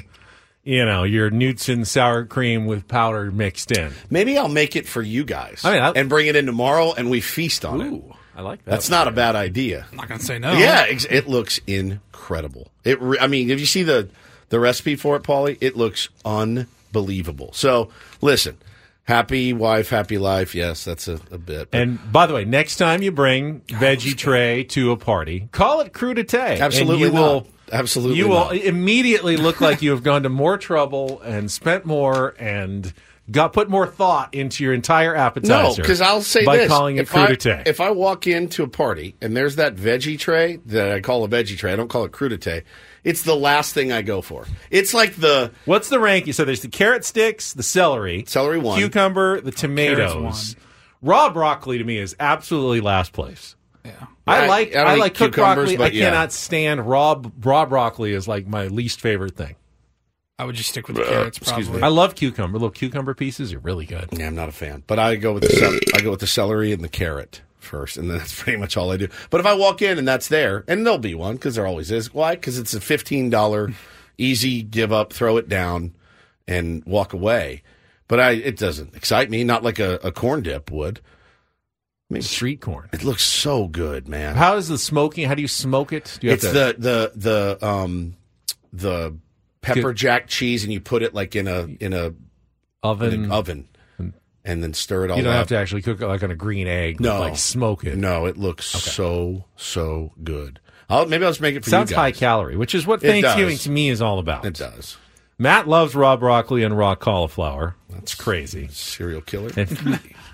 you 0.69 0.85
know, 0.85 1.03
your 1.03 1.29
Knudsen 1.29 1.85
sour 1.85 2.25
cream 2.25 2.65
with 2.67 2.87
powder 2.87 3.31
mixed 3.31 3.71
in. 3.71 3.91
maybe 4.09 4.37
I'll 4.37 4.47
make 4.49 4.75
it 4.75 4.87
for 4.87 5.01
you 5.01 5.23
guys. 5.23 5.61
I 5.63 5.73
mean, 5.73 5.81
I- 5.81 5.91
and 5.91 6.07
bring 6.09 6.27
it 6.27 6.35
in 6.35 6.45
tomorrow, 6.45 6.93
and 6.93 7.09
we 7.09 7.21
feast 7.21 7.65
on 7.65 7.81
it. 7.81 8.03
I 8.35 8.41
like 8.41 8.63
that. 8.65 8.71
That's 8.71 8.89
not 8.89 9.07
a 9.07 9.11
bad 9.11 9.35
idea. 9.35 9.85
I'm 9.91 9.97
not 9.97 10.07
gonna 10.07 10.21
say 10.21 10.39
no. 10.39 10.53
Yeah, 10.53 10.85
ex- 10.87 11.05
it 11.09 11.27
looks 11.27 11.59
incredible. 11.67 12.71
It. 12.85 13.01
Re- 13.01 13.17
I 13.19 13.27
mean, 13.27 13.49
if 13.49 13.59
you 13.59 13.65
see 13.65 13.83
the 13.83 14.07
the 14.49 14.59
recipe 14.59 14.95
for 14.95 15.15
it, 15.17 15.23
Paulie, 15.23 15.57
it 15.59 15.75
looks 15.75 16.07
unbelievable. 16.23 17.51
So 17.53 17.89
listen, 18.21 18.57
happy 19.03 19.53
wife, 19.53 19.89
happy 19.89 20.17
life. 20.17 20.55
Yes, 20.55 20.83
that's 20.85 21.07
a, 21.07 21.19
a 21.31 21.37
bit. 21.37 21.71
but- 21.71 21.79
And 21.79 22.11
by 22.11 22.25
the 22.27 22.33
way, 22.33 22.45
next 22.45 22.77
time 22.77 23.01
you 23.01 23.11
bring 23.11 23.61
veggie 23.67 24.15
tray 24.15 24.63
to 24.65 24.91
a 24.91 24.97
party, 24.97 25.49
call 25.51 25.81
it 25.81 25.93
crudité. 25.93 26.59
absolutely 26.59 27.03
and 27.05 27.13
you 27.13 27.19
not. 27.19 27.21
will. 27.33 27.47
Absolutely, 27.71 28.17
You 28.17 28.27
will 28.29 28.35
not. 28.45 28.55
immediately 28.55 29.37
look 29.37 29.61
like 29.61 29.81
you 29.81 29.91
have 29.91 30.03
gone 30.03 30.23
to 30.23 30.29
more 30.29 30.57
trouble 30.57 31.21
and 31.21 31.49
spent 31.51 31.85
more 31.85 32.35
and 32.39 32.93
got 33.31 33.53
put 33.53 33.69
more 33.69 33.85
thought 33.85 34.33
into 34.33 34.63
your 34.63 34.73
entire 34.73 35.15
appetizer. 35.15 35.69
No, 35.69 35.75
because 35.75 36.01
I'll 36.01 36.21
say 36.21 36.43
by 36.45 36.57
this: 36.57 36.67
calling 36.67 36.97
it 36.97 37.01
if 37.01 37.15
I, 37.15 37.27
crudité. 37.27 37.67
if 37.67 37.79
I 37.79 37.91
walk 37.91 38.25
into 38.27 38.63
a 38.63 38.67
party 38.67 39.15
and 39.21 39.37
there's 39.37 39.57
that 39.57 39.75
veggie 39.75 40.17
tray 40.17 40.57
that 40.65 40.91
I 40.91 40.99
call 41.01 41.23
a 41.23 41.27
veggie 41.29 41.57
tray, 41.57 41.71
I 41.71 41.75
don't 41.75 41.89
call 41.89 42.05
it 42.05 42.11
crudité. 42.11 42.63
It's 43.03 43.21
the 43.21 43.35
last 43.35 43.73
thing 43.73 43.91
I 43.91 44.01
go 44.01 44.21
for. 44.21 44.45
It's 44.71 44.93
like 44.93 45.15
the 45.15 45.51
What's 45.65 45.89
the 45.89 45.99
ranking? 45.99 46.33
So 46.33 46.43
there's 46.43 46.61
the 46.61 46.67
carrot 46.69 47.05
sticks, 47.05 47.53
the 47.53 47.63
celery, 47.63 48.25
Celery 48.27 48.57
one. 48.57 48.77
cucumber, 48.79 49.39
the 49.41 49.51
tomatoes. 49.51 50.21
Carrots 50.21 50.55
Raw 51.01 51.29
broccoli 51.29 51.77
to 51.77 51.83
me 51.85 51.97
is 51.97 52.13
absolutely 52.19 52.81
last 52.81 53.13
place. 53.13 53.55
Yeah. 53.85 53.91
I 54.27 54.43
I- 54.43 54.47
like 54.47 54.75
I 54.75 54.81
I, 54.81 54.95
like 54.95 55.15
cooked 55.15 55.35
broccoli. 55.35 55.77
but 55.77 55.91
I 55.91 55.95
yeah. 55.95 56.05
cannot 56.09 56.31
stand 56.31 56.87
raw 56.87 57.21
raw 57.41 57.65
broccoli 57.65 58.13
is 58.13 58.27
like 58.27 58.47
my 58.47 58.67
least 58.67 58.99
favorite 59.01 59.35
thing. 59.35 59.55
I 60.37 60.45
would 60.45 60.55
just 60.55 60.69
stick 60.69 60.87
with 60.87 60.95
the 60.95 61.03
carrots. 61.03 61.37
excuse 61.37 61.67
Probably. 61.67 61.83
I 61.83 61.89
love 61.89 62.15
cucumber. 62.15 62.57
Little 62.57 62.69
cucumber 62.69 63.13
pieces 63.13 63.51
are 63.53 63.59
really 63.59 63.85
good. 63.85 64.07
Yeah, 64.13 64.27
I'm 64.27 64.35
not 64.35 64.47
a 64.47 64.53
fan, 64.53 64.83
but 64.87 64.97
I 64.97 65.15
go 65.17 65.33
with 65.33 65.43
the 65.43 65.49
cel- 65.49 65.79
I 65.95 66.01
go 66.01 66.11
with 66.11 66.21
the 66.21 66.27
celery 66.27 66.71
and 66.71 66.81
the 66.83 66.87
carrot 66.89 67.41
first, 67.57 67.97
and 67.97 68.09
then 68.09 68.19
that's 68.19 68.33
pretty 68.43 68.57
much 68.57 68.77
all 68.77 68.89
I 68.91 68.97
do. 68.97 69.09
But 69.29 69.41
if 69.41 69.45
I 69.45 69.53
walk 69.53 69.81
in 69.81 69.97
and 69.97 70.07
that's 70.07 70.29
there, 70.29 70.63
and 70.67 70.85
there'll 70.85 70.97
be 70.97 71.13
one 71.15 71.35
because 71.35 71.55
there 71.55 71.67
always 71.67 71.91
is. 71.91 72.13
Why? 72.13 72.35
Because 72.35 72.57
it's 72.57 72.73
a 72.73 72.79
fifteen 72.79 73.29
dollar 73.29 73.73
easy 74.17 74.61
give 74.61 74.93
up, 74.93 75.11
throw 75.11 75.35
it 75.37 75.49
down, 75.49 75.93
and 76.47 76.83
walk 76.85 77.11
away. 77.13 77.61
But 78.07 78.19
I 78.21 78.31
it 78.31 78.57
doesn't 78.57 78.95
excite 78.95 79.29
me, 79.29 79.43
not 79.43 79.63
like 79.63 79.77
a, 79.79 79.95
a 80.03 80.11
corn 80.13 80.41
dip 80.43 80.71
would. 80.71 81.01
Street 82.21 82.59
corn. 82.61 82.89
It 82.91 83.03
looks 83.03 83.23
so 83.23 83.67
good, 83.67 84.07
man. 84.07 84.35
How 84.35 84.55
is 84.55 84.67
the 84.67 84.77
smoking? 84.79 85.27
How 85.27 85.35
do 85.35 85.41
you 85.43 85.47
smoke 85.47 85.93
it? 85.93 86.17
Do 86.19 86.27
you 86.27 86.31
have 86.31 86.37
it's 86.43 86.47
to- 86.47 86.53
the 86.53 86.75
the 86.77 87.57
the 87.59 87.65
um 87.67 88.15
the 88.73 89.15
pepper 89.61 89.93
jack 89.93 90.27
cheese, 90.27 90.63
and 90.63 90.73
you 90.73 90.81
put 90.81 91.03
it 91.03 91.13
like 91.13 91.35
in 91.35 91.47
a 91.47 91.67
in 91.79 91.93
a 91.93 92.13
oven. 92.81 93.13
in 93.13 93.23
an 93.25 93.31
oven, 93.31 93.67
and 94.43 94.63
then 94.63 94.73
stir 94.73 95.05
it 95.05 95.11
all. 95.11 95.17
you 95.17 95.23
don't 95.23 95.33
up. 95.33 95.39
have 95.39 95.47
to 95.49 95.57
actually 95.57 95.83
cook 95.83 96.01
it 96.01 96.07
like 96.07 96.23
on 96.23 96.31
a 96.31 96.35
green 96.35 96.67
egg. 96.67 96.99
No. 96.99 97.19
like 97.19 97.37
smoke 97.37 97.83
it. 97.83 97.95
No, 97.97 98.25
it 98.25 98.37
looks 98.37 98.65
so 98.65 99.45
so 99.55 100.13
good. 100.23 100.59
I'll, 100.89 101.05
maybe 101.05 101.23
I'll 101.23 101.29
just 101.29 101.41
make 101.41 101.55
it 101.55 101.63
for 101.63 101.69
you. 101.69 101.71
Sounds 101.71 101.91
high 101.91 102.11
calorie, 102.11 102.57
which 102.57 102.73
is 102.73 102.87
what 102.87 103.01
Thanksgiving 103.01 103.57
to 103.59 103.69
me 103.69 103.89
is 103.89 104.01
all 104.01 104.17
about. 104.17 104.45
It 104.45 104.55
does. 104.55 104.97
Matt 105.37 105.67
loves 105.67 105.95
raw 105.95 106.17
broccoli 106.17 106.63
and 106.63 106.75
raw 106.75 106.95
cauliflower. 106.95 107.75
That's 107.89 108.15
crazy. 108.15 108.67
Serial 108.71 109.21
killer. 109.21 109.51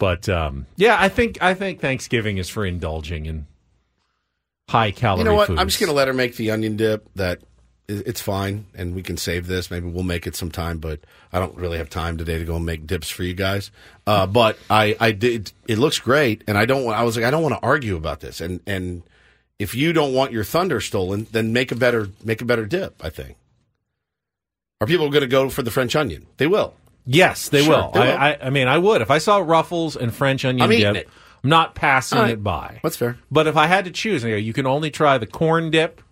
But 0.00 0.30
um, 0.30 0.66
yeah, 0.76 0.96
I 0.98 1.10
think 1.10 1.40
I 1.42 1.52
think 1.52 1.80
Thanksgiving 1.80 2.38
is 2.38 2.48
for 2.48 2.64
indulging 2.64 3.26
in 3.26 3.46
high 4.68 4.92
calorie. 4.92 5.20
You 5.20 5.24
know 5.26 5.34
what? 5.34 5.48
Foods. 5.48 5.60
I'm 5.60 5.68
just 5.68 5.78
going 5.78 5.90
to 5.90 5.94
let 5.94 6.08
her 6.08 6.14
make 6.14 6.36
the 6.36 6.50
onion 6.50 6.76
dip. 6.76 7.06
That 7.16 7.42
it's 7.86 8.22
fine, 8.22 8.64
and 8.74 8.94
we 8.94 9.02
can 9.02 9.18
save 9.18 9.46
this. 9.46 9.70
Maybe 9.70 9.88
we'll 9.88 10.02
make 10.02 10.26
it 10.26 10.34
sometime, 10.34 10.78
but 10.78 11.00
I 11.34 11.38
don't 11.38 11.54
really 11.54 11.76
have 11.76 11.90
time 11.90 12.16
today 12.16 12.38
to 12.38 12.44
go 12.46 12.56
and 12.56 12.64
make 12.64 12.86
dips 12.86 13.10
for 13.10 13.24
you 13.24 13.34
guys. 13.34 13.70
Uh, 14.06 14.26
but 14.26 14.58
I, 14.70 14.96
I 14.98 15.12
did. 15.12 15.52
It 15.68 15.76
looks 15.76 15.98
great, 15.98 16.44
and 16.48 16.56
I 16.56 16.64
don't. 16.64 16.88
I 16.88 17.02
was 17.02 17.14
like, 17.16 17.26
I 17.26 17.30
don't 17.30 17.42
want 17.42 17.56
to 17.56 17.62
argue 17.62 17.96
about 17.96 18.20
this. 18.20 18.40
And 18.40 18.60
and 18.66 19.02
if 19.58 19.74
you 19.74 19.92
don't 19.92 20.14
want 20.14 20.32
your 20.32 20.44
thunder 20.44 20.80
stolen, 20.80 21.26
then 21.30 21.52
make 21.52 21.72
a 21.72 21.76
better 21.76 22.08
make 22.24 22.40
a 22.40 22.46
better 22.46 22.64
dip. 22.64 23.04
I 23.04 23.10
think. 23.10 23.36
Are 24.80 24.86
people 24.86 25.10
going 25.10 25.20
to 25.20 25.28
go 25.28 25.50
for 25.50 25.62
the 25.62 25.70
French 25.70 25.94
onion? 25.94 26.26
They 26.38 26.46
will. 26.46 26.72
Yes, 27.06 27.48
they 27.48 27.62
Sure, 27.64 27.76
will. 27.76 27.90
they 27.92 28.00
will. 28.00 28.06
I, 28.18 28.30
I, 28.32 28.38
I 28.46 28.50
mean, 28.50 28.68
I 28.68 28.78
would 28.78 29.00
if 29.02 29.10
I 29.10 29.18
saw 29.18 29.38
Ruffles 29.38 29.96
and 29.96 30.14
French 30.14 30.44
onion 30.44 30.62
I'm 30.62 30.70
dip. 30.70 30.96
it. 30.96 31.08
I'm 31.42 31.50
not 31.50 31.74
passing 31.74 32.18
All 32.18 32.24
right. 32.24 32.32
it 32.34 32.42
by. 32.42 32.80
That's 32.82 32.96
fair. 32.96 33.18
But 33.30 33.46
if 33.46 33.56
I 33.56 33.66
had 33.66 33.86
to 33.86 33.90
choose, 33.90 34.22
you, 34.24 34.30
know, 34.30 34.36
you 34.36 34.52
can 34.52 34.66
only 34.66 34.90
try 34.90 35.16
the 35.18 35.26
corn 35.26 35.70
dip, 35.70 36.02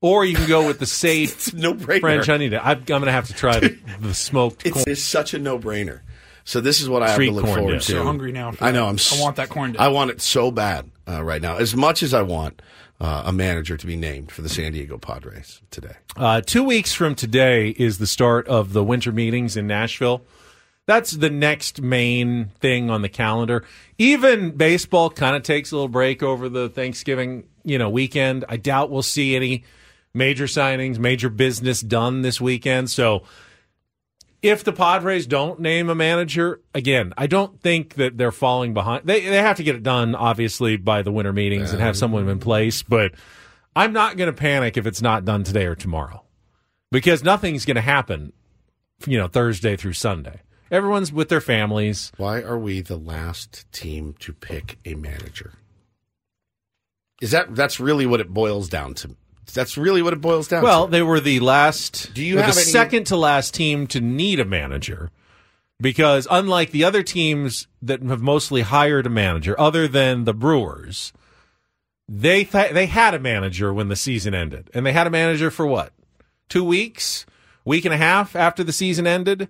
or 0.00 0.24
you 0.24 0.34
can 0.34 0.48
go 0.48 0.66
with 0.66 0.78
the 0.78 0.86
sage 1.02 1.52
no 1.54 1.74
brainer. 1.74 2.00
French 2.00 2.28
onion 2.28 2.50
dip. 2.52 2.66
I'm, 2.66 2.78
I'm 2.78 2.84
going 2.84 3.02
to 3.02 3.12
have 3.12 3.26
to 3.28 3.34
try 3.34 3.58
the, 3.60 3.78
the 4.00 4.14
smoked 4.14 4.64
It's, 4.64 4.72
corn. 4.74 4.84
it's 4.88 5.02
such 5.02 5.34
a 5.34 5.38
no 5.38 5.58
brainer. 5.58 6.00
So 6.46 6.60
this 6.60 6.80
is 6.80 6.88
what 6.88 7.02
I 7.02 7.06
have 7.08 7.14
Street 7.14 7.26
to 7.28 7.32
look 7.32 7.44
corn 7.44 7.58
forward 7.58 7.72
dip. 7.72 7.82
to. 7.82 7.92
So 7.92 8.04
hungry 8.04 8.32
now 8.32 8.52
for 8.52 8.64
I 8.64 8.70
know. 8.70 8.86
I'm. 8.86 8.94
s- 8.96 9.18
I 9.18 9.22
want 9.22 9.36
that 9.36 9.48
corn 9.50 9.72
dip. 9.72 9.80
I 9.80 9.88
want 9.88 10.10
it 10.10 10.20
so 10.22 10.50
bad 10.50 10.90
uh, 11.08 11.22
right 11.22 11.40
now. 11.42 11.56
As 11.56 11.74
much 11.76 12.02
as 12.02 12.12
I 12.14 12.22
want 12.22 12.60
uh, 13.04 13.24
a 13.26 13.32
manager 13.32 13.76
to 13.76 13.86
be 13.86 13.96
named 13.96 14.32
for 14.32 14.40
the 14.40 14.48
San 14.48 14.72
Diego 14.72 14.96
Padres 14.96 15.60
today. 15.70 15.94
Uh, 16.16 16.40
two 16.40 16.64
weeks 16.64 16.94
from 16.94 17.14
today 17.14 17.68
is 17.68 17.98
the 17.98 18.06
start 18.06 18.48
of 18.48 18.72
the 18.72 18.82
winter 18.82 19.12
meetings 19.12 19.58
in 19.58 19.66
Nashville. 19.66 20.24
That's 20.86 21.10
the 21.10 21.28
next 21.28 21.82
main 21.82 22.46
thing 22.60 22.88
on 22.88 23.02
the 23.02 23.10
calendar. 23.10 23.62
Even 23.98 24.52
baseball 24.52 25.10
kind 25.10 25.36
of 25.36 25.42
takes 25.42 25.70
a 25.70 25.74
little 25.74 25.88
break 25.88 26.22
over 26.22 26.48
the 26.48 26.70
Thanksgiving, 26.70 27.44
you 27.62 27.76
know, 27.76 27.90
weekend. 27.90 28.46
I 28.48 28.56
doubt 28.56 28.90
we'll 28.90 29.02
see 29.02 29.36
any 29.36 29.64
major 30.14 30.46
signings, 30.46 30.98
major 30.98 31.28
business 31.28 31.82
done 31.82 32.22
this 32.22 32.40
weekend. 32.40 32.88
So 32.88 33.24
if 34.44 34.62
the 34.62 34.74
Padres 34.74 35.26
don't 35.26 35.58
name 35.58 35.88
a 35.88 35.94
manager, 35.94 36.60
again, 36.74 37.14
I 37.16 37.26
don't 37.26 37.58
think 37.62 37.94
that 37.94 38.18
they're 38.18 38.30
falling 38.30 38.74
behind. 38.74 39.06
They 39.06 39.22
they 39.22 39.38
have 39.38 39.56
to 39.56 39.62
get 39.62 39.74
it 39.74 39.82
done, 39.82 40.14
obviously, 40.14 40.76
by 40.76 41.00
the 41.00 41.10
winter 41.10 41.32
meetings 41.32 41.72
and 41.72 41.80
have 41.80 41.96
someone 41.96 42.28
in 42.28 42.38
place. 42.38 42.82
But 42.82 43.12
I'm 43.74 43.94
not 43.94 44.18
going 44.18 44.26
to 44.26 44.38
panic 44.38 44.76
if 44.76 44.86
it's 44.86 45.00
not 45.00 45.24
done 45.24 45.44
today 45.44 45.64
or 45.64 45.74
tomorrow, 45.74 46.24
because 46.92 47.24
nothing's 47.24 47.64
going 47.64 47.76
to 47.76 47.80
happen, 47.80 48.34
you 49.06 49.16
know, 49.16 49.28
Thursday 49.28 49.76
through 49.76 49.94
Sunday. 49.94 50.42
Everyone's 50.70 51.10
with 51.10 51.30
their 51.30 51.40
families. 51.40 52.12
Why 52.18 52.42
are 52.42 52.58
we 52.58 52.82
the 52.82 52.98
last 52.98 53.64
team 53.72 54.14
to 54.18 54.34
pick 54.34 54.78
a 54.84 54.94
manager? 54.94 55.54
Is 57.22 57.30
that 57.30 57.54
that's 57.54 57.80
really 57.80 58.04
what 58.04 58.20
it 58.20 58.28
boils 58.28 58.68
down 58.68 58.92
to? 58.96 59.16
That's 59.52 59.76
really 59.76 60.02
what 60.02 60.12
it 60.12 60.20
boils 60.20 60.48
down 60.48 60.62
to. 60.62 60.64
Well, 60.64 60.86
to. 60.86 60.90
they 60.90 61.02
were 61.02 61.20
the 61.20 61.40
last. 61.40 62.12
Do 62.14 62.24
you 62.24 62.38
have 62.38 62.54
the 62.54 62.60
any- 62.60 62.70
second 62.70 63.04
to 63.08 63.16
last 63.16 63.54
team 63.54 63.86
to 63.88 64.00
need 64.00 64.40
a 64.40 64.44
manager? 64.44 65.10
Because 65.80 66.26
unlike 66.30 66.70
the 66.70 66.84
other 66.84 67.02
teams 67.02 67.66
that 67.82 68.02
have 68.02 68.22
mostly 68.22 68.62
hired 68.62 69.06
a 69.06 69.10
manager, 69.10 69.58
other 69.60 69.88
than 69.88 70.24
the 70.24 70.32
Brewers, 70.32 71.12
they 72.08 72.44
th- 72.44 72.72
they 72.72 72.86
had 72.86 73.14
a 73.14 73.18
manager 73.18 73.72
when 73.74 73.88
the 73.88 73.96
season 73.96 74.34
ended, 74.34 74.70
and 74.72 74.86
they 74.86 74.92
had 74.92 75.06
a 75.06 75.10
manager 75.10 75.50
for 75.50 75.66
what? 75.66 75.92
Two 76.48 76.64
weeks, 76.64 77.26
week 77.64 77.84
and 77.84 77.92
a 77.94 77.98
half 77.98 78.36
after 78.36 78.62
the 78.62 78.72
season 78.72 79.06
ended, 79.06 79.48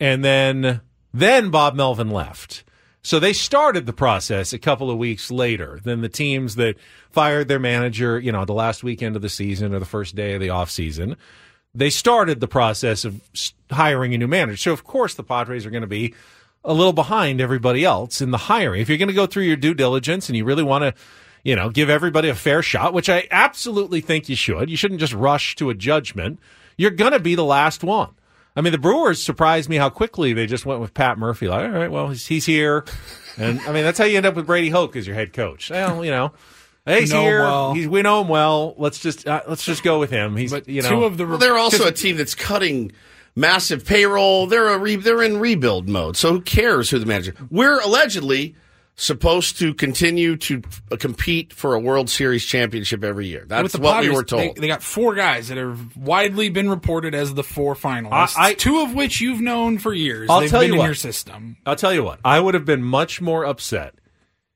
and 0.00 0.24
then 0.24 0.80
then 1.12 1.50
Bob 1.50 1.74
Melvin 1.74 2.10
left. 2.10 2.64
So 3.02 3.18
they 3.18 3.32
started 3.32 3.86
the 3.86 3.92
process 3.92 4.52
a 4.52 4.58
couple 4.58 4.90
of 4.90 4.98
weeks 4.98 5.30
later 5.30 5.80
than 5.82 6.00
the 6.00 6.08
teams 6.08 6.56
that 6.56 6.76
fired 7.12 7.48
their 7.48 7.58
manager, 7.58 8.18
you 8.18 8.32
know, 8.32 8.44
the 8.44 8.52
last 8.52 8.82
weekend 8.82 9.16
of 9.16 9.22
the 9.22 9.28
season 9.28 9.74
or 9.74 9.78
the 9.78 9.84
first 9.84 10.14
day 10.14 10.34
of 10.34 10.40
the 10.40 10.48
offseason. 10.48 11.16
They 11.74 11.90
started 11.90 12.40
the 12.40 12.48
process 12.48 13.04
of 13.04 13.20
hiring 13.70 14.14
a 14.14 14.18
new 14.18 14.28
manager. 14.28 14.56
So 14.56 14.72
of 14.72 14.84
course 14.84 15.14
the 15.14 15.22
Padres 15.22 15.66
are 15.66 15.70
going 15.70 15.82
to 15.82 15.86
be 15.86 16.14
a 16.64 16.74
little 16.74 16.92
behind 16.92 17.40
everybody 17.40 17.84
else 17.84 18.20
in 18.20 18.30
the 18.30 18.38
hiring. 18.38 18.80
If 18.80 18.88
you're 18.88 18.98
going 18.98 19.08
to 19.08 19.14
go 19.14 19.26
through 19.26 19.44
your 19.44 19.56
due 19.56 19.74
diligence 19.74 20.28
and 20.28 20.36
you 20.36 20.44
really 20.44 20.62
want 20.62 20.82
to, 20.82 20.94
you 21.42 21.56
know, 21.56 21.70
give 21.70 21.88
everybody 21.88 22.28
a 22.28 22.34
fair 22.34 22.62
shot, 22.62 22.92
which 22.92 23.08
I 23.08 23.26
absolutely 23.30 24.00
think 24.00 24.28
you 24.28 24.36
should. 24.36 24.68
You 24.68 24.76
shouldn't 24.76 25.00
just 25.00 25.14
rush 25.14 25.56
to 25.56 25.70
a 25.70 25.74
judgment. 25.74 26.38
You're 26.76 26.90
going 26.90 27.12
to 27.12 27.20
be 27.20 27.34
the 27.34 27.44
last 27.44 27.82
one. 27.82 28.10
I 28.56 28.62
mean, 28.62 28.72
the 28.72 28.78
Brewers 28.78 29.22
surprised 29.22 29.68
me 29.68 29.76
how 29.76 29.90
quickly 29.90 30.32
they 30.32 30.46
just 30.46 30.66
went 30.66 30.80
with 30.80 30.92
Pat 30.92 31.18
Murphy. 31.18 31.48
Like, 31.48 31.64
all 31.64 31.70
right, 31.70 31.90
well, 31.90 32.08
he's, 32.08 32.26
he's 32.26 32.44
here, 32.44 32.84
and 33.38 33.60
I 33.60 33.72
mean 33.72 33.84
that's 33.84 33.98
how 33.98 34.04
you 34.04 34.16
end 34.16 34.26
up 34.26 34.34
with 34.34 34.46
Brady 34.46 34.70
Hoke 34.70 34.96
as 34.96 35.06
your 35.06 35.14
head 35.14 35.32
coach. 35.32 35.70
Well, 35.70 36.04
you 36.04 36.10
know, 36.10 36.32
hey, 36.90 37.00
he's 37.00 37.10
Know 37.12 37.20
him 37.20 37.24
here. 37.26 37.40
well. 37.42 37.74
He's, 37.74 37.88
we 37.88 38.02
know 38.02 38.20
him 38.20 38.28
well. 38.28 38.74
Let's 38.78 38.98
just 38.98 39.26
uh, 39.26 39.42
let's 39.48 39.64
just 39.64 39.82
go 39.82 39.98
with 39.98 40.10
him. 40.10 40.36
He's 40.36 40.50
But 40.52 40.68
you 40.68 40.82
know 40.82 40.88
two 40.88 41.04
of 41.04 41.16
the 41.16 41.26
Well, 41.26 41.38
they're 41.38 41.58
also 41.58 41.86
a 41.86 41.92
team 41.92 42.16
that's 42.16 42.34
cutting 42.34 42.92
massive 43.36 43.84
payroll. 43.86 44.46
They're 44.46 44.68
a 44.68 44.78
re- 44.78 44.96
they're 44.96 45.22
in 45.22 45.38
rebuild 45.38 45.88
mode. 45.88 46.16
So 46.16 46.32
who 46.34 46.40
cares 46.40 46.90
who 46.90 46.98
the 46.98 47.06
manager? 47.06 47.34
We're 47.50 47.80
allegedly 47.80 48.56
supposed 48.96 49.58
to 49.58 49.72
continue 49.72 50.36
to 50.36 50.60
uh, 50.92 50.96
compete 50.96 51.54
for 51.54 51.74
a 51.74 51.80
World 51.80 52.10
Series 52.10 52.44
championship 52.44 53.02
every 53.02 53.28
year. 53.28 53.44
That's 53.46 53.72
what 53.78 53.94
Padres, 53.94 54.10
we 54.10 54.14
were 54.14 54.24
told. 54.24 54.56
They, 54.56 54.60
they 54.60 54.66
got 54.66 54.82
four 54.82 55.14
guys 55.14 55.48
that 55.48 55.56
have 55.56 55.96
widely 55.96 56.50
been 56.50 56.68
reported 56.68 57.14
as 57.14 57.32
the 57.32 57.42
four 57.42 57.74
finalists. 57.74 58.36
I- 58.36 58.48
I- 58.48 58.54
two 58.54 58.80
of 58.82 58.92
which 58.94 59.20
you've 59.22 59.40
known 59.40 59.78
for 59.78 59.94
years. 59.94 60.28
I'll 60.28 60.40
They've 60.40 60.50
tell 60.50 60.60
been 60.60 60.68
you 60.70 60.74
in 60.74 60.78
what. 60.80 60.84
your 60.86 60.94
system. 60.94 61.56
I'll 61.64 61.76
tell 61.76 61.94
you 61.94 62.04
what. 62.04 62.20
I 62.26 62.40
would 62.40 62.52
have 62.52 62.66
been 62.66 62.82
much 62.82 63.22
more 63.22 63.44
upset 63.46 63.94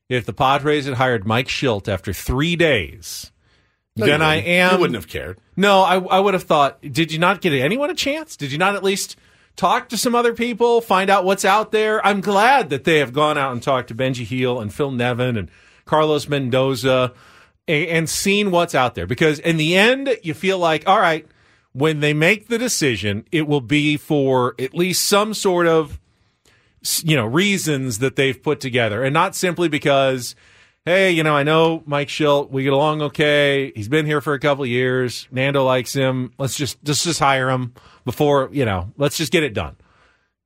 if 0.09 0.25
the 0.25 0.33
Padres 0.33 0.85
had 0.85 0.95
hired 0.95 1.25
Mike 1.25 1.47
Shildt 1.47 1.87
after 1.87 2.13
three 2.13 2.55
days 2.55 3.31
No, 3.95 4.05
you 4.05 4.13
I 4.13 4.35
am. 4.35 4.73
You 4.73 4.79
wouldn't 4.79 4.95
have 4.95 5.07
cared. 5.07 5.39
No, 5.55 5.81
I, 5.81 5.97
I 5.97 6.19
would 6.19 6.33
have 6.33 6.43
thought, 6.43 6.81
did 6.81 7.11
you 7.11 7.19
not 7.19 7.41
get 7.41 7.53
anyone 7.53 7.89
a 7.89 7.95
chance? 7.95 8.35
Did 8.35 8.51
you 8.51 8.57
not 8.57 8.75
at 8.75 8.83
least 8.83 9.15
talk 9.55 9.89
to 9.89 9.97
some 9.97 10.15
other 10.15 10.33
people, 10.33 10.81
find 10.81 11.09
out 11.09 11.23
what's 11.23 11.45
out 11.45 11.71
there? 11.71 12.05
I'm 12.05 12.21
glad 12.21 12.69
that 12.69 12.83
they 12.83 12.99
have 12.99 13.13
gone 13.13 13.37
out 13.37 13.53
and 13.53 13.63
talked 13.63 13.87
to 13.87 13.95
Benji 13.95 14.25
Hill 14.25 14.59
and 14.59 14.73
Phil 14.73 14.91
Nevin 14.91 15.37
and 15.37 15.49
Carlos 15.85 16.27
Mendoza 16.27 17.13
and, 17.67 17.87
and 17.87 18.09
seen 18.09 18.51
what's 18.51 18.75
out 18.75 18.95
there. 18.95 19.07
Because 19.07 19.39
in 19.39 19.57
the 19.57 19.77
end, 19.77 20.17
you 20.23 20.33
feel 20.33 20.59
like, 20.59 20.87
all 20.87 20.99
right, 20.99 21.25
when 21.71 21.99
they 21.99 22.13
make 22.13 22.47
the 22.47 22.57
decision, 22.57 23.25
it 23.31 23.47
will 23.47 23.61
be 23.61 23.97
for 23.97 24.55
at 24.59 24.73
least 24.73 25.05
some 25.05 25.33
sort 25.33 25.67
of 25.67 25.99
you 27.03 27.15
know 27.15 27.25
reasons 27.25 27.99
that 27.99 28.15
they've 28.15 28.41
put 28.41 28.59
together. 28.59 29.03
And 29.03 29.13
not 29.13 29.35
simply 29.35 29.67
because 29.69 30.35
hey 30.85 31.09
you 31.09 31.23
know 31.23 31.35
i 31.35 31.41
know 31.41 31.81
mike 31.87 32.07
shildt 32.07 32.51
we 32.51 32.63
get 32.63 32.73
along 32.73 33.01
okay. 33.01 33.71
He's 33.75 33.87
been 33.87 34.05
here 34.05 34.21
for 34.21 34.33
a 34.33 34.39
couple 34.39 34.63
of 34.63 34.69
years. 34.69 35.27
Nando 35.31 35.63
likes 35.63 35.93
him. 35.93 36.31
Let's 36.37 36.55
just 36.55 36.83
just 36.83 37.03
just 37.03 37.19
hire 37.19 37.49
him 37.49 37.73
before 38.03 38.49
you 38.51 38.65
know 38.65 38.91
let's 38.97 39.17
just 39.17 39.31
get 39.31 39.43
it 39.43 39.53
done. 39.53 39.75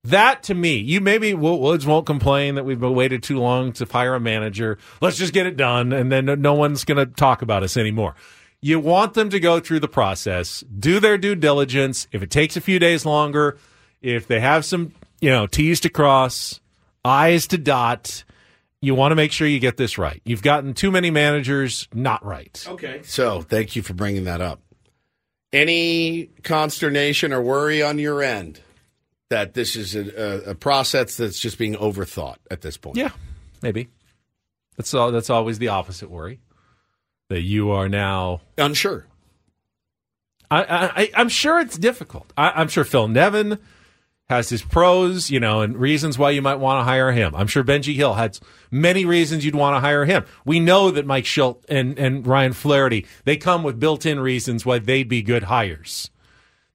That 0.05 0.43
to 0.43 0.53
me 0.53 0.77
you 0.77 1.01
maybe 1.01 1.33
woods 1.33 1.85
won't 1.85 2.05
complain 2.05 2.55
that 2.55 2.63
we've 2.63 2.81
waited 2.81 3.21
too 3.23 3.39
long 3.39 3.73
to 3.73 3.85
hire 3.85 4.15
a 4.15 4.19
manager. 4.19 4.77
Let's 5.01 5.17
just 5.17 5.33
get 5.33 5.45
it 5.45 5.57
done 5.57 5.91
and 5.91 6.11
then 6.11 6.41
no 6.41 6.53
one's 6.53 6.85
going 6.85 6.97
to 6.97 7.05
talk 7.05 7.41
about 7.41 7.63
us 7.63 7.75
anymore. 7.75 8.15
You 8.61 8.79
want 8.79 9.13
them 9.13 9.29
to 9.29 9.39
go 9.39 9.59
through 9.59 9.79
the 9.81 9.87
process 9.87 10.63
do 10.79 10.99
their 10.99 11.17
due 11.17 11.35
diligence. 11.35 12.07
If 12.11 12.23
it 12.23 12.31
takes 12.31 12.55
a 12.55 12.61
few 12.61 12.79
days 12.79 13.05
longer 13.05 13.57
if 14.01 14.27
they 14.27 14.39
have 14.39 14.63
some 14.63 14.93
you 15.21 15.29
know 15.29 15.45
t's 15.47 15.79
to 15.81 15.89
cross 15.89 16.59
i's 17.05 17.47
to 17.47 17.57
dot 17.57 18.23
you 18.81 18.95
want 18.95 19.11
to 19.11 19.15
make 19.15 19.31
sure 19.31 19.47
you 19.47 19.59
get 19.59 19.77
this 19.77 19.97
right 19.97 20.21
you've 20.25 20.41
gotten 20.41 20.73
too 20.73 20.91
many 20.91 21.11
managers 21.11 21.87
not 21.93 22.23
right 22.25 22.65
Okay. 22.69 23.01
So 23.03 23.41
thank 23.41 23.75
you 23.75 23.81
for 23.81 23.93
bringing 23.93 24.23
that 24.25 24.41
up. 24.41 24.61
Any 25.51 26.29
consternation 26.43 27.33
or 27.33 27.41
worry 27.41 27.81
on 27.81 27.97
your 27.99 28.21
end 28.21 28.61
that 29.29 29.53
this 29.55 29.75
is 29.75 29.95
a, 29.95 30.47
a, 30.47 30.51
a 30.51 30.55
process 30.55 31.17
that's 31.17 31.39
just 31.39 31.57
being 31.57 31.75
overthought 31.75 32.37
at 32.51 32.61
this 32.61 32.77
point? 32.77 32.97
yeah 32.97 33.11
maybe 33.61 33.89
that's 34.77 34.93
all 34.93 35.11
that's 35.11 35.29
always 35.29 35.59
the 35.59 35.67
opposite 35.69 36.09
worry 36.09 36.39
that 37.29 37.41
you 37.41 37.71
are 37.71 37.89
now 37.89 38.41
Unsure. 38.57 39.05
I, 40.51 40.63
I, 40.63 41.11
I'm 41.15 41.29
sure 41.29 41.59
it's 41.59 41.77
difficult. 41.77 42.33
I, 42.35 42.49
I'm 42.55 42.69
sure 42.69 42.83
Phil 42.83 43.07
Nevin 43.07 43.59
has 44.29 44.49
his 44.49 44.61
pros, 44.61 45.31
you 45.31 45.39
know, 45.39 45.61
and 45.61 45.75
reasons 45.75 46.17
why 46.17 46.29
you 46.29 46.41
might 46.41 46.55
want 46.59 46.79
to 46.79 46.83
hire 46.83 47.11
him. 47.11 47.33
I'm 47.35 47.47
sure 47.47 47.63
Benji 47.63 47.95
Hill 47.95 48.13
had 48.13 48.37
many 48.69 49.03
reasons 49.03 49.43
you'd 49.43 49.55
want 49.55 49.75
to 49.75 49.79
hire 49.79 50.05
him. 50.05 50.23
We 50.45 50.59
know 50.59 50.91
that 50.91 51.05
Mike 51.07 51.23
Shildt 51.23 51.63
and, 51.67 51.97
and 51.97 52.25
Ryan 52.25 52.53
Flaherty, 52.53 53.07
they 53.25 53.37
come 53.37 53.63
with 53.63 53.79
built-in 53.79 54.19
reasons 54.19 54.65
why 54.65 54.77
they'd 54.77 55.09
be 55.09 55.23
good 55.23 55.43
hires. 55.43 56.11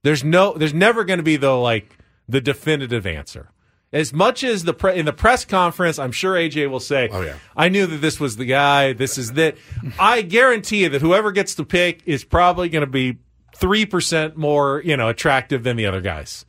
There's 0.03 0.23
no, 0.23 0.53
there's 0.53 0.73
never 0.73 1.05
going 1.05 1.19
to 1.19 1.23
be 1.23 1.37
though 1.37 1.61
like 1.61 1.97
the 2.27 2.41
definitive 2.41 3.07
answer. 3.07 3.49
As 3.93 4.11
much 4.11 4.43
as 4.43 4.65
the 4.65 4.73
pre- 4.73 4.99
in 4.99 5.05
the 5.05 5.13
press 5.13 5.45
conference, 5.45 5.97
I'm 5.97 6.11
sure 6.11 6.33
AJ 6.33 6.69
will 6.69 6.81
say, 6.81 7.07
Oh, 7.09 7.21
yeah. 7.21 7.37
I 7.55 7.69
knew 7.69 7.87
that 7.87 8.01
this 8.01 8.19
was 8.19 8.35
the 8.35 8.43
guy. 8.43 8.91
This 8.91 9.17
is 9.17 9.33
that." 9.33 9.55
I 9.97 10.21
guarantee 10.21 10.83
you 10.83 10.89
that 10.89 11.01
whoever 11.01 11.31
gets 11.31 11.55
the 11.55 11.63
pick 11.63 12.01
is 12.05 12.25
probably 12.25 12.67
going 12.67 12.81
to 12.81 12.91
be 12.91 13.19
three 13.55 13.85
percent 13.85 14.35
more, 14.35 14.81
you 14.83 14.97
know, 14.97 15.07
attractive 15.07 15.63
than 15.63 15.77
the 15.77 15.85
other 15.85 16.01
guys. 16.01 16.45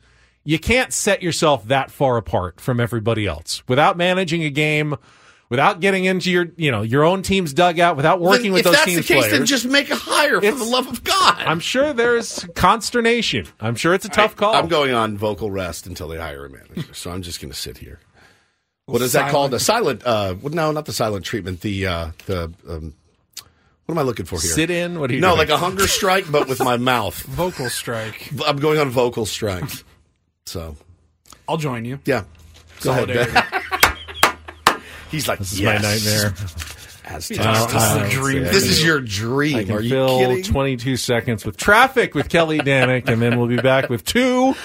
You 0.47 0.57
can't 0.57 0.93
set 0.93 1.21
yourself 1.21 1.67
that 1.67 1.91
far 1.91 2.15
apart 2.15 2.61
from 2.61 2.79
everybody 2.79 3.27
else 3.27 3.67
without 3.67 3.97
managing 3.97 4.43
a 4.43 4.49
game, 4.49 4.95
without 5.49 5.81
getting 5.81 6.05
into 6.05 6.31
your, 6.31 6.45
you 6.55 6.71
know, 6.71 6.83
your 6.83 7.03
own 7.03 7.21
team's 7.21 7.51
dugout, 7.51 7.97
without 7.97 8.21
working 8.21 8.53
Then 8.53 8.63
with 8.63 8.65
if 8.67 8.71
that's 8.71 8.85
the 8.85 8.95
case, 8.95 9.07
players. 9.07 9.31
then 9.33 9.45
just 9.45 9.65
make 9.65 9.89
a 9.89 9.95
hire 9.97 10.39
for 10.39 10.49
the 10.49 10.63
love 10.63 10.87
of 10.87 11.03
God. 11.03 11.35
I'm 11.39 11.59
sure 11.59 11.91
there's 11.91 12.47
consternation. 12.55 13.45
I'm 13.59 13.75
sure 13.75 13.93
it's 13.93 14.05
a 14.05 14.09
tough 14.09 14.37
call. 14.37 14.55
I'm 14.55 14.69
going 14.69 14.93
on 14.93 15.17
vocal 15.17 15.51
rest 15.51 15.85
until 15.85 16.07
they 16.07 16.17
hire 16.17 16.45
a 16.45 16.49
manager. 16.49 16.93
so 16.93 17.11
I'm 17.11 17.23
just 17.23 17.41
going 17.41 17.51
to 17.51 17.57
sit 17.57 17.79
here. 17.79 17.99
What 18.85 19.01
is 19.01 19.11
that 19.11 19.31
called? 19.31 19.53
A 19.53 19.59
silent? 19.59 20.05
Uh, 20.05 20.35
well, 20.41 20.53
no, 20.53 20.71
not 20.71 20.85
the 20.85 20.93
silent 20.93 21.25
treatment. 21.25 21.59
The 21.59 21.87
uh, 21.87 22.11
the 22.25 22.53
um, 22.69 22.93
what 23.85 23.95
am 23.95 23.99
I 23.99 24.03
looking 24.03 24.25
for 24.25 24.39
here? 24.39 24.49
Sit 24.51 24.69
in. 24.69 24.97
What 25.01 25.11
are 25.11 25.13
you 25.13 25.19
no, 25.19 25.31
doing? 25.31 25.39
like 25.39 25.49
a 25.49 25.57
hunger 25.57 25.87
strike, 25.87 26.31
but 26.31 26.47
with 26.47 26.61
my 26.61 26.77
mouth. 26.77 27.21
Vocal 27.23 27.69
strike. 27.69 28.31
I'm 28.45 28.55
going 28.55 28.79
on 28.79 28.89
vocal 28.89 29.25
strikes. 29.25 29.83
So 30.47 30.75
I'll 31.47 31.57
join 31.57 31.83
you. 31.85 31.99
yeah, 32.05 32.23
go 32.81 32.91
ahead. 32.91 33.07
Ben. 33.09 34.79
He's 35.11 35.27
like, 35.27 35.39
This 35.39 35.53
is 35.53 35.59
yes. 35.61 35.81
my 35.83 35.89
nightmare. 35.89 36.33
Aztec. 37.15 37.39
Well, 37.39 37.67
This 37.67 37.83
is 37.83 37.95
a 37.95 38.09
dream. 38.21 38.43
this 38.43 38.63
is 38.65 38.83
your 38.83 38.99
dream. 38.99 39.55
I 39.57 39.63
can 39.63 39.75
Are 39.75 39.81
you 39.81 39.89
fill 39.89 40.19
kidding? 40.19 40.43
22 40.43 40.97
seconds 40.97 41.45
with 41.45 41.55
traffic 41.57 42.13
with 42.15 42.27
Kelly 42.29 42.59
Danick, 42.59 43.07
and 43.07 43.21
then 43.21 43.37
we'll 43.37 43.47
be 43.47 43.61
back 43.61 43.89
with 43.89 44.03
two 44.03 44.55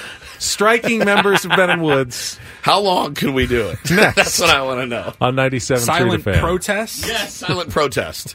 striking 0.41 0.99
members 1.01 1.45
of 1.45 1.51
Ben 1.53 1.71
and 1.71 1.83
Woods 1.83 2.39
How 2.63 2.81
long 2.81 3.15
can 3.15 3.33
we 3.35 3.47
do 3.47 3.69
it? 3.69 3.79
Next. 3.91 4.15
That's 4.17 4.41
what 4.41 4.51
I 4.51 4.63
want 4.63 4.81
to 4.81 4.87
know. 4.87 5.13
on 5.21 5.37
97 5.37 5.85
silent 5.85 6.25
protest. 6.25 7.07
Yes, 7.07 7.35
silent 7.35 7.71
protest. 7.71 8.35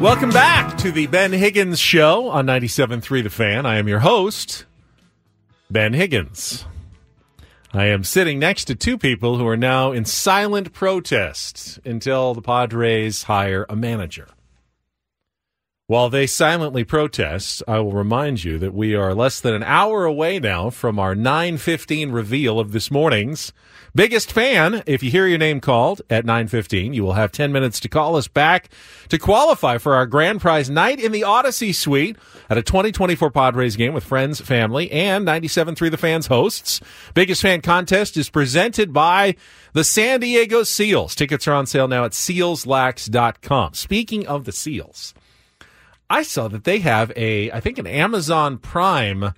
Welcome 0.00 0.30
back 0.30 0.78
to 0.78 0.92
the 0.92 1.08
Ben 1.08 1.32
Higgins 1.32 1.80
Show 1.80 2.28
on 2.28 2.46
97.3 2.46 3.24
The 3.24 3.30
Fan. 3.30 3.66
I 3.66 3.78
am 3.78 3.88
your 3.88 3.98
host, 3.98 4.64
Ben 5.68 5.92
Higgins. 5.92 6.64
I 7.72 7.86
am 7.86 8.04
sitting 8.04 8.38
next 8.38 8.66
to 8.66 8.76
two 8.76 8.96
people 8.96 9.38
who 9.38 9.46
are 9.48 9.56
now 9.56 9.90
in 9.90 10.04
silent 10.04 10.72
protest 10.72 11.80
until 11.84 12.32
the 12.32 12.40
Padres 12.40 13.24
hire 13.24 13.66
a 13.68 13.74
manager. 13.74 14.28
While 15.88 16.10
they 16.10 16.28
silently 16.28 16.84
protest, 16.84 17.64
I 17.66 17.80
will 17.80 17.90
remind 17.90 18.44
you 18.44 18.56
that 18.58 18.74
we 18.74 18.94
are 18.94 19.16
less 19.16 19.40
than 19.40 19.52
an 19.52 19.64
hour 19.64 20.04
away 20.04 20.38
now 20.38 20.70
from 20.70 21.00
our 21.00 21.16
9:15 21.16 22.12
reveal 22.12 22.60
of 22.60 22.70
this 22.70 22.88
morning's 22.88 23.52
biggest 23.98 24.30
fan. 24.30 24.80
If 24.86 25.02
you 25.02 25.10
hear 25.10 25.26
your 25.26 25.38
name 25.38 25.60
called 25.60 26.02
at 26.08 26.24
9:15, 26.24 26.94
you 26.94 27.02
will 27.02 27.14
have 27.14 27.32
10 27.32 27.50
minutes 27.50 27.80
to 27.80 27.88
call 27.88 28.14
us 28.14 28.28
back 28.28 28.68
to 29.08 29.18
qualify 29.18 29.78
for 29.78 29.96
our 29.96 30.06
grand 30.06 30.40
prize 30.40 30.70
night 30.70 31.00
in 31.00 31.10
the 31.10 31.24
Odyssey 31.24 31.72
Suite 31.72 32.16
at 32.48 32.56
a 32.56 32.62
2024 32.62 33.28
Padres 33.32 33.74
game 33.74 33.94
with 33.94 34.04
friends, 34.04 34.40
family, 34.40 34.88
and 34.92 35.26
97.3 35.26 35.90
The 35.90 35.96
Fans 35.96 36.28
hosts. 36.28 36.80
Biggest 37.12 37.42
fan 37.42 37.60
contest 37.60 38.16
is 38.16 38.30
presented 38.30 38.92
by 38.92 39.34
the 39.72 39.82
San 39.82 40.20
Diego 40.20 40.62
Seals. 40.62 41.16
Tickets 41.16 41.48
are 41.48 41.54
on 41.54 41.66
sale 41.66 41.88
now 41.88 42.04
at 42.04 42.12
sealslax.com. 42.12 43.74
Speaking 43.74 44.28
of 44.28 44.44
the 44.44 44.52
Seals, 44.52 45.12
I 46.08 46.22
saw 46.22 46.46
that 46.46 46.62
they 46.62 46.78
have 46.78 47.10
a, 47.16 47.50
I 47.50 47.58
think, 47.58 47.78
an 47.78 47.88
Amazon 47.88 48.58
Prime 48.58 49.32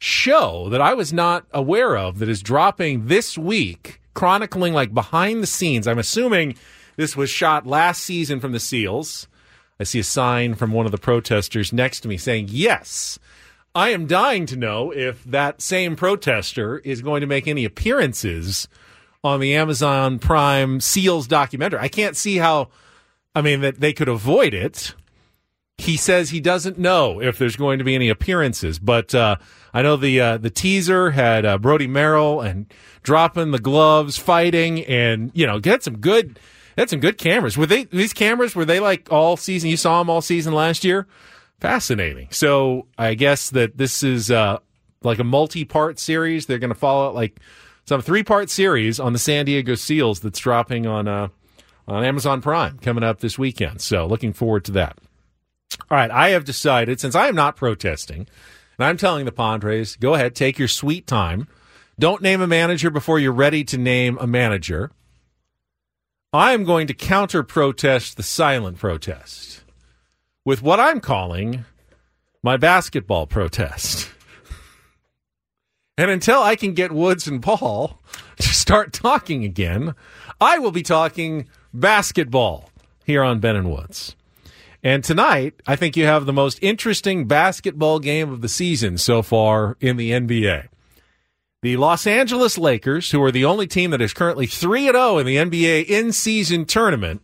show 0.00 0.68
that 0.70 0.80
I 0.80 0.94
was 0.94 1.12
not 1.12 1.46
aware 1.52 1.96
of 1.96 2.18
that 2.18 2.28
is 2.28 2.42
dropping 2.42 3.06
this 3.06 3.38
week, 3.38 3.99
chronicling 4.14 4.72
like 4.72 4.94
behind 4.94 5.42
the 5.42 5.46
scenes. 5.46 5.86
I'm 5.86 5.98
assuming 5.98 6.56
this 6.96 7.16
was 7.16 7.30
shot 7.30 7.66
last 7.66 8.02
season 8.02 8.40
from 8.40 8.52
the 8.52 8.60
SEALs. 8.60 9.26
I 9.78 9.84
see 9.84 10.00
a 10.00 10.04
sign 10.04 10.54
from 10.54 10.72
one 10.72 10.86
of 10.86 10.92
the 10.92 10.98
protesters 10.98 11.72
next 11.72 12.00
to 12.00 12.08
me 12.08 12.16
saying, 12.16 12.48
Yes, 12.50 13.18
I 13.74 13.90
am 13.90 14.06
dying 14.06 14.46
to 14.46 14.56
know 14.56 14.92
if 14.92 15.24
that 15.24 15.62
same 15.62 15.96
protester 15.96 16.78
is 16.78 17.02
going 17.02 17.20
to 17.20 17.26
make 17.26 17.46
any 17.46 17.64
appearances 17.64 18.68
on 19.22 19.40
the 19.40 19.54
Amazon 19.54 20.18
Prime 20.18 20.80
SEALs 20.80 21.26
documentary. 21.26 21.78
I 21.80 21.88
can't 21.88 22.16
see 22.16 22.38
how, 22.38 22.68
I 23.34 23.42
mean, 23.42 23.60
that 23.60 23.80
they 23.80 23.92
could 23.92 24.08
avoid 24.08 24.54
it 24.54 24.94
he 25.80 25.96
says 25.96 26.30
he 26.30 26.40
doesn't 26.40 26.78
know 26.78 27.20
if 27.20 27.38
there's 27.38 27.56
going 27.56 27.78
to 27.78 27.84
be 27.84 27.94
any 27.94 28.08
appearances, 28.08 28.78
but 28.78 29.14
uh, 29.14 29.36
I 29.72 29.82
know 29.82 29.96
the 29.96 30.20
uh, 30.20 30.36
the 30.38 30.50
teaser 30.50 31.10
had 31.10 31.46
uh, 31.46 31.58
Brodie 31.58 31.86
Merrill 31.86 32.40
and 32.40 32.72
dropping 33.02 33.50
the 33.50 33.58
gloves, 33.58 34.16
fighting, 34.16 34.84
and 34.84 35.30
you 35.34 35.46
know, 35.46 35.58
get 35.58 35.82
some 35.82 35.98
good, 35.98 36.38
had 36.76 36.90
some 36.90 37.00
good 37.00 37.18
cameras. 37.18 37.56
Were 37.56 37.66
they 37.66 37.84
these 37.84 38.12
cameras? 38.12 38.54
Were 38.54 38.64
they 38.64 38.80
like 38.80 39.10
all 39.10 39.36
season? 39.36 39.70
You 39.70 39.76
saw 39.76 39.98
them 40.00 40.10
all 40.10 40.20
season 40.20 40.52
last 40.52 40.84
year. 40.84 41.06
Fascinating. 41.60 42.28
So 42.30 42.86
I 42.98 43.14
guess 43.14 43.50
that 43.50 43.76
this 43.76 44.02
is 44.02 44.30
uh, 44.30 44.58
like 45.02 45.18
a 45.18 45.24
multi-part 45.24 45.98
series. 45.98 46.46
They're 46.46 46.58
going 46.58 46.72
to 46.72 46.78
follow 46.78 47.10
it 47.10 47.14
like 47.14 47.38
some 47.86 48.00
three-part 48.00 48.50
series 48.50 49.00
on 49.00 49.12
the 49.12 49.18
San 49.18 49.46
Diego 49.46 49.74
Seals 49.74 50.20
that's 50.20 50.38
dropping 50.38 50.86
on 50.86 51.08
uh, 51.08 51.28
on 51.88 52.04
Amazon 52.04 52.40
Prime 52.40 52.78
coming 52.78 53.04
up 53.04 53.20
this 53.20 53.38
weekend. 53.38 53.80
So 53.80 54.06
looking 54.06 54.32
forward 54.32 54.64
to 54.66 54.72
that. 54.72 54.98
All 55.78 55.96
right, 55.96 56.10
I 56.10 56.30
have 56.30 56.44
decided 56.44 57.00
since 57.00 57.14
I 57.14 57.28
am 57.28 57.34
not 57.34 57.56
protesting, 57.56 58.26
and 58.78 58.84
I'm 58.86 58.96
telling 58.96 59.24
the 59.24 59.32
Padres, 59.32 59.96
go 59.96 60.14
ahead, 60.14 60.34
take 60.34 60.58
your 60.58 60.68
sweet 60.68 61.06
time. 61.06 61.48
Don't 61.98 62.22
name 62.22 62.40
a 62.40 62.46
manager 62.46 62.90
before 62.90 63.18
you're 63.18 63.32
ready 63.32 63.64
to 63.64 63.78
name 63.78 64.16
a 64.20 64.26
manager. 64.26 64.90
I 66.32 66.52
am 66.52 66.64
going 66.64 66.86
to 66.86 66.94
counter 66.94 67.42
protest 67.42 68.16
the 68.16 68.22
silent 68.22 68.78
protest 68.78 69.64
with 70.44 70.62
what 70.62 70.80
I'm 70.80 71.00
calling 71.00 71.64
my 72.42 72.56
basketball 72.56 73.26
protest. 73.26 74.08
And 75.98 76.10
until 76.10 76.40
I 76.40 76.56
can 76.56 76.72
get 76.72 76.92
Woods 76.92 77.26
and 77.26 77.42
Paul 77.42 78.00
to 78.38 78.48
start 78.48 78.92
talking 78.92 79.44
again, 79.44 79.94
I 80.40 80.58
will 80.58 80.70
be 80.70 80.82
talking 80.82 81.48
basketball 81.74 82.70
here 83.04 83.22
on 83.22 83.40
Ben 83.40 83.56
and 83.56 83.70
Woods. 83.70 84.16
And 84.82 85.04
tonight, 85.04 85.54
I 85.66 85.76
think 85.76 85.96
you 85.96 86.06
have 86.06 86.24
the 86.24 86.32
most 86.32 86.58
interesting 86.62 87.26
basketball 87.26 87.98
game 87.98 88.32
of 88.32 88.40
the 88.40 88.48
season 88.48 88.96
so 88.96 89.22
far 89.22 89.76
in 89.80 89.96
the 89.96 90.10
NBA. 90.10 90.68
The 91.62 91.76
Los 91.76 92.06
Angeles 92.06 92.56
Lakers, 92.56 93.10
who 93.10 93.22
are 93.22 93.30
the 93.30 93.44
only 93.44 93.66
team 93.66 93.90
that 93.90 94.00
is 94.00 94.14
currently 94.14 94.46
3 94.46 94.86
0 94.86 95.18
in 95.18 95.26
the 95.26 95.36
NBA 95.36 95.84
in 95.84 96.12
season 96.12 96.64
tournament, 96.64 97.20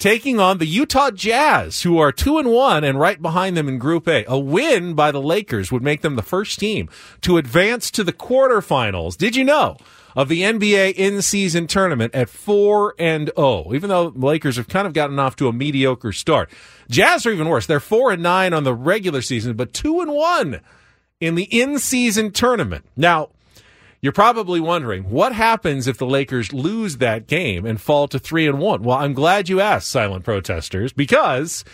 taking 0.00 0.40
on 0.40 0.58
the 0.58 0.66
Utah 0.66 1.12
Jazz, 1.12 1.82
who 1.82 1.98
are 1.98 2.10
2 2.10 2.38
and 2.38 2.50
1 2.50 2.82
and 2.82 2.98
right 2.98 3.22
behind 3.22 3.56
them 3.56 3.68
in 3.68 3.78
Group 3.78 4.08
A. 4.08 4.24
A 4.26 4.36
win 4.36 4.94
by 4.94 5.12
the 5.12 5.22
Lakers 5.22 5.70
would 5.70 5.84
make 5.84 6.00
them 6.00 6.16
the 6.16 6.22
first 6.22 6.58
team 6.58 6.88
to 7.20 7.38
advance 7.38 7.92
to 7.92 8.02
the 8.02 8.12
quarterfinals. 8.12 9.16
Did 9.16 9.36
you 9.36 9.44
know? 9.44 9.76
Of 10.16 10.28
the 10.28 10.42
NBA 10.42 10.94
in 10.94 11.22
season 11.22 11.66
tournament 11.66 12.14
at 12.14 12.28
4 12.28 12.94
and 12.98 13.32
0, 13.36 13.72
even 13.74 13.90
though 13.90 14.10
the 14.10 14.26
Lakers 14.26 14.56
have 14.56 14.68
kind 14.68 14.86
of 14.86 14.92
gotten 14.92 15.18
off 15.18 15.34
to 15.36 15.48
a 15.48 15.52
mediocre 15.52 16.12
start. 16.12 16.50
Jazz 16.88 17.26
are 17.26 17.32
even 17.32 17.48
worse. 17.48 17.66
They're 17.66 17.80
4 17.80 18.12
and 18.12 18.22
9 18.22 18.52
on 18.52 18.62
the 18.64 18.74
regular 18.74 19.22
season, 19.22 19.56
but 19.56 19.72
2 19.72 20.00
and 20.00 20.12
1 20.12 20.60
in 21.20 21.34
the 21.34 21.44
in 21.44 21.78
season 21.78 22.30
tournament. 22.30 22.84
Now, 22.96 23.30
you're 24.04 24.12
probably 24.12 24.60
wondering 24.60 25.04
what 25.08 25.32
happens 25.32 25.86
if 25.86 25.96
the 25.96 26.06
Lakers 26.06 26.52
lose 26.52 26.98
that 26.98 27.26
game 27.26 27.64
and 27.64 27.80
fall 27.80 28.06
to 28.08 28.18
3 28.18 28.46
and 28.46 28.58
1. 28.58 28.82
Well, 28.82 28.98
I'm 28.98 29.14
glad 29.14 29.48
you 29.48 29.60
asked, 29.62 29.88
silent 29.88 30.24
protesters, 30.24 30.92
because 30.92 31.64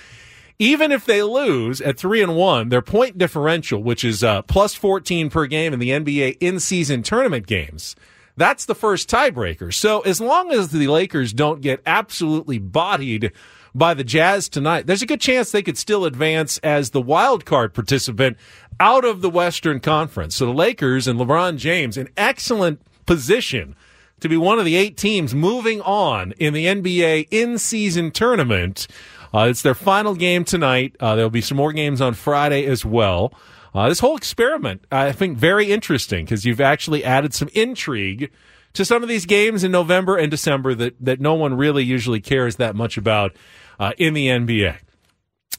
even 0.60 0.92
if 0.92 1.04
they 1.06 1.24
lose 1.24 1.80
at 1.80 1.98
3 1.98 2.22
and 2.22 2.36
1, 2.36 2.68
their 2.68 2.82
point 2.82 3.18
differential, 3.18 3.82
which 3.82 4.04
is 4.04 4.22
uh, 4.22 4.42
plus 4.42 4.74
14 4.74 5.28
per 5.28 5.46
game 5.46 5.72
in 5.72 5.80
the 5.80 5.90
NBA 5.90 6.36
in-season 6.38 7.02
tournament 7.02 7.48
games, 7.48 7.96
that's 8.40 8.64
the 8.64 8.74
first 8.74 9.08
tiebreaker. 9.10 9.72
So 9.72 10.00
as 10.00 10.20
long 10.20 10.50
as 10.52 10.70
the 10.70 10.88
Lakers 10.88 11.32
don't 11.32 11.60
get 11.60 11.82
absolutely 11.84 12.58
bodied 12.58 13.32
by 13.74 13.94
the 13.94 14.04
Jazz 14.04 14.48
tonight, 14.48 14.86
there's 14.86 15.02
a 15.02 15.06
good 15.06 15.20
chance 15.20 15.50
they 15.50 15.62
could 15.62 15.78
still 15.78 16.04
advance 16.04 16.58
as 16.58 16.90
the 16.90 17.02
wild 17.02 17.44
card 17.44 17.74
participant 17.74 18.36
out 18.80 19.04
of 19.04 19.20
the 19.20 19.30
Western 19.30 19.78
Conference. 19.78 20.34
So 20.34 20.46
the 20.46 20.52
Lakers 20.52 21.06
and 21.06 21.20
LeBron 21.20 21.58
James 21.58 21.96
in 21.96 22.08
excellent 22.16 22.80
position 23.06 23.76
to 24.20 24.28
be 24.28 24.36
one 24.36 24.58
of 24.58 24.64
the 24.64 24.76
eight 24.76 24.96
teams 24.96 25.34
moving 25.34 25.80
on 25.82 26.32
in 26.32 26.54
the 26.54 26.66
NBA 26.66 27.28
in-season 27.30 28.10
tournament. 28.10 28.86
Uh, 29.32 29.48
it's 29.50 29.62
their 29.62 29.74
final 29.74 30.14
game 30.14 30.44
tonight. 30.44 30.96
Uh, 30.98 31.14
there'll 31.14 31.30
be 31.30 31.40
some 31.40 31.56
more 31.56 31.72
games 31.72 32.00
on 32.00 32.14
Friday 32.14 32.66
as 32.66 32.84
well. 32.84 33.32
Uh, 33.74 33.88
this 33.88 34.00
whole 34.00 34.16
experiment, 34.16 34.84
I 34.90 35.12
think, 35.12 35.38
very 35.38 35.70
interesting 35.70 36.24
because 36.24 36.44
you've 36.44 36.60
actually 36.60 37.04
added 37.04 37.34
some 37.34 37.48
intrigue 37.54 38.30
to 38.72 38.84
some 38.84 39.02
of 39.02 39.08
these 39.08 39.26
games 39.26 39.64
in 39.64 39.72
November 39.72 40.16
and 40.16 40.30
December 40.30 40.74
that, 40.74 40.94
that 41.00 41.20
no 41.20 41.34
one 41.34 41.56
really 41.56 41.84
usually 41.84 42.20
cares 42.20 42.56
that 42.56 42.74
much 42.74 42.96
about 42.96 43.34
uh, 43.78 43.92
in 43.98 44.14
the 44.14 44.28
NBA. 44.28 44.76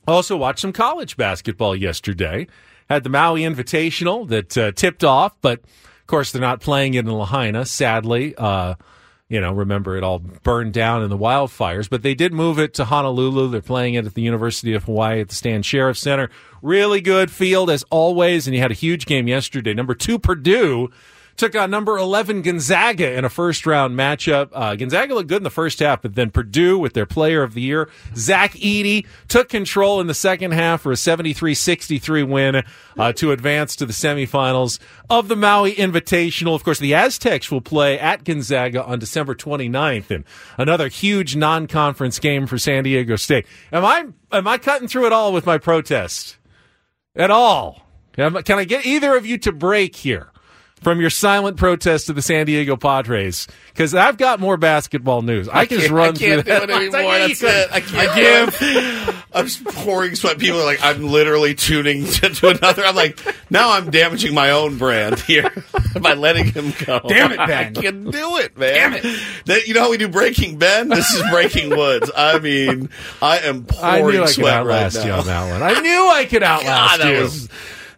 Also, 0.08 0.36
watched 0.36 0.60
some 0.60 0.74
college 0.74 1.16
basketball 1.16 1.76
yesterday. 1.76 2.48
Had 2.90 3.04
the 3.04 3.10
Maui 3.10 3.42
Invitational 3.42 4.28
that 4.30 4.58
uh, 4.58 4.72
tipped 4.72 5.04
off, 5.04 5.34
but 5.42 5.60
of 5.60 6.08
course 6.08 6.32
they're 6.32 6.42
not 6.42 6.60
playing 6.60 6.96
it 6.96 7.06
in 7.06 7.12
Lahaina, 7.12 7.66
sadly. 7.66 8.36
You 9.32 9.40
know, 9.40 9.54
remember 9.54 9.96
it 9.96 10.04
all 10.04 10.20
burned 10.20 10.74
down 10.74 11.04
in 11.04 11.10
the 11.10 11.18
wildfires, 11.18 11.90
but 11.90 12.02
they 12.02 12.14
did 12.14 12.34
move 12.34 12.60
it 12.60 12.74
to 12.74 12.84
Honolulu. 12.84 13.48
They're 13.50 13.62
playing 13.62 13.94
it 13.94 14.06
at 14.06 14.14
the 14.14 14.22
University 14.22 14.74
of 14.74 14.84
Hawaii 14.84 15.22
at 15.22 15.30
the 15.30 15.36
Stan 15.36 15.62
Sheriff 15.62 15.98
Center. 15.98 16.30
Really 16.62 17.00
good 17.00 17.32
field 17.32 17.70
as 17.70 17.86
always, 17.90 18.46
and 18.46 18.54
you 18.54 18.62
had 18.62 18.72
a 18.72 18.74
huge 18.74 19.06
game 19.06 19.30
yesterday. 19.30 19.74
Number 19.74 19.96
two, 19.96 20.20
Purdue 20.20 20.90
took 21.38 21.56
on 21.56 21.72
number 21.72 21.98
11 21.98 22.42
Gonzaga 22.42 23.14
in 23.14 23.26
a 23.26 23.30
first 23.30 23.66
round 23.66 23.98
matchup. 23.98 24.50
Uh, 24.54 24.76
Gonzaga 24.76 25.14
looked 25.14 25.30
good 25.30 25.38
in 25.38 25.44
the 25.44 25.50
first 25.50 25.80
half, 25.80 26.02
but 26.02 26.16
then 26.16 26.30
Purdue 26.30 26.78
with 26.78 26.94
their 26.94 27.06
player 27.06 27.44
of 27.44 27.54
the 27.54 27.62
year, 27.62 27.90
Zach 28.16 28.54
Edey, 28.54 29.06
took 29.28 29.50
control 29.50 30.00
in 30.00 30.08
the 30.08 30.14
second 30.14 30.52
half 30.52 30.82
for 30.82 30.92
a 30.92 30.96
73-63 30.96 32.28
win 32.28 32.64
uh, 32.98 33.14
to 33.14 33.32
advance 33.32 33.76
to 33.78 33.86
the 33.86 33.94
semifinals 33.94 34.80
of 35.10 35.28
the 35.28 35.36
Maui 35.36 35.74
Invitational. 35.74 36.56
Of 36.56 36.64
course, 36.64 36.80
the 36.80 36.94
Aztecs 36.94 37.52
will 37.52 37.62
play 37.62 38.00
at 38.00 38.24
Gonzaga 38.24 38.84
on 38.84 39.00
December 39.00 39.36
29th 39.36 40.12
and 40.12 40.26
another 40.58 40.88
huge 40.88 41.36
non-conference 41.36 42.20
game 42.20 42.48
for 42.48 42.58
San 42.58 42.84
Diego 42.84 43.16
State. 43.16 43.46
Am 43.72 43.86
I, 43.86 44.08
am 44.32 44.48
I 44.48 44.58
cutting 44.58 44.88
through 44.88 45.08
it 45.08 45.14
all 45.14 45.34
with 45.34 45.46
my 45.46 45.58
protest? 45.58 46.38
At 47.16 47.30
all? 47.30 47.86
Can 48.14 48.36
I 48.36 48.64
get 48.66 48.86
either 48.86 49.16
of 49.16 49.26
you 49.26 49.38
to 49.40 49.52
break 49.52 49.96
here? 49.96 50.31
From 50.82 51.00
your 51.00 51.10
silent 51.10 51.58
protest 51.58 52.08
to 52.08 52.14
the 52.14 52.22
San 52.22 52.46
Diego 52.48 52.76
Padres 52.76 53.48
because 53.68 53.94
I've 53.94 54.18
got 54.18 54.40
more 54.40 54.58
basketball 54.58 55.22
news. 55.22 55.48
I, 55.48 55.62
I 55.62 55.66
can 55.68 55.80
just 55.80 55.92
run 55.92 56.16
I 56.16 56.18
can't 56.18 56.46
through 56.46 56.58
do 56.58 56.64
it 56.64 56.70
anymore. 56.94 57.18
That's 57.20 57.42
it. 57.44 57.72
I 57.72 57.80
can't. 57.82 58.10
I 58.10 58.16
give. 58.16 59.26
I'm 59.34 59.46
just 59.46 59.64
pouring 59.64 60.16
sweat. 60.16 60.40
People 60.40 60.60
are 60.60 60.66
like, 60.66 60.84
I'm 60.84 61.04
literally 61.04 61.56
tuning 61.56 62.06
to, 62.08 62.30
to 62.30 62.48
another. 62.50 62.84
I'm 62.84 62.96
like, 62.96 63.20
now 63.50 63.72
I'm 63.72 63.90
damaging 63.92 64.34
my 64.34 64.52
own 64.52 64.78
brand 64.78 65.20
here 65.20 65.52
by 66.02 66.16
letting 66.16 66.52
him 66.52 66.74
go. 66.86 67.00
Damn 67.08 67.32
it, 67.32 67.38
Ben. 67.38 67.78
I 67.78 67.82
can 67.82 68.10
do 68.10 68.38
it, 68.38 68.58
man. 68.58 68.74
Damn 68.74 68.94
it. 68.94 69.22
That, 69.46 69.68
you 69.68 69.74
know 69.74 69.82
how 69.82 69.92
we 69.92 69.98
do 69.98 70.10
Breaking 70.10 70.58
Ben? 70.58 70.90
This 70.90 71.14
is 71.14 71.24
Breaking 71.30 71.70
Woods. 71.70 72.12
I 72.16 72.40
mean, 72.40 72.90
I 73.22 73.38
am 73.40 73.66
pouring 73.66 73.86
I 73.86 74.00
pouring 74.00 74.16
knew 74.16 74.24
I 74.24 74.26
could 74.26 74.36
sweat 74.36 74.66
right 74.66 74.76
outlast 74.76 74.96
now. 74.98 75.06
you 75.06 75.12
on 75.14 75.26
that 75.28 75.52
one. 75.52 75.64
I 75.64 75.80
knew 75.80 76.10
I 76.10 76.26
could 76.26 76.44
outlast 76.44 76.98
God, 76.98 77.08
that 77.08 77.12
you. 77.14 77.48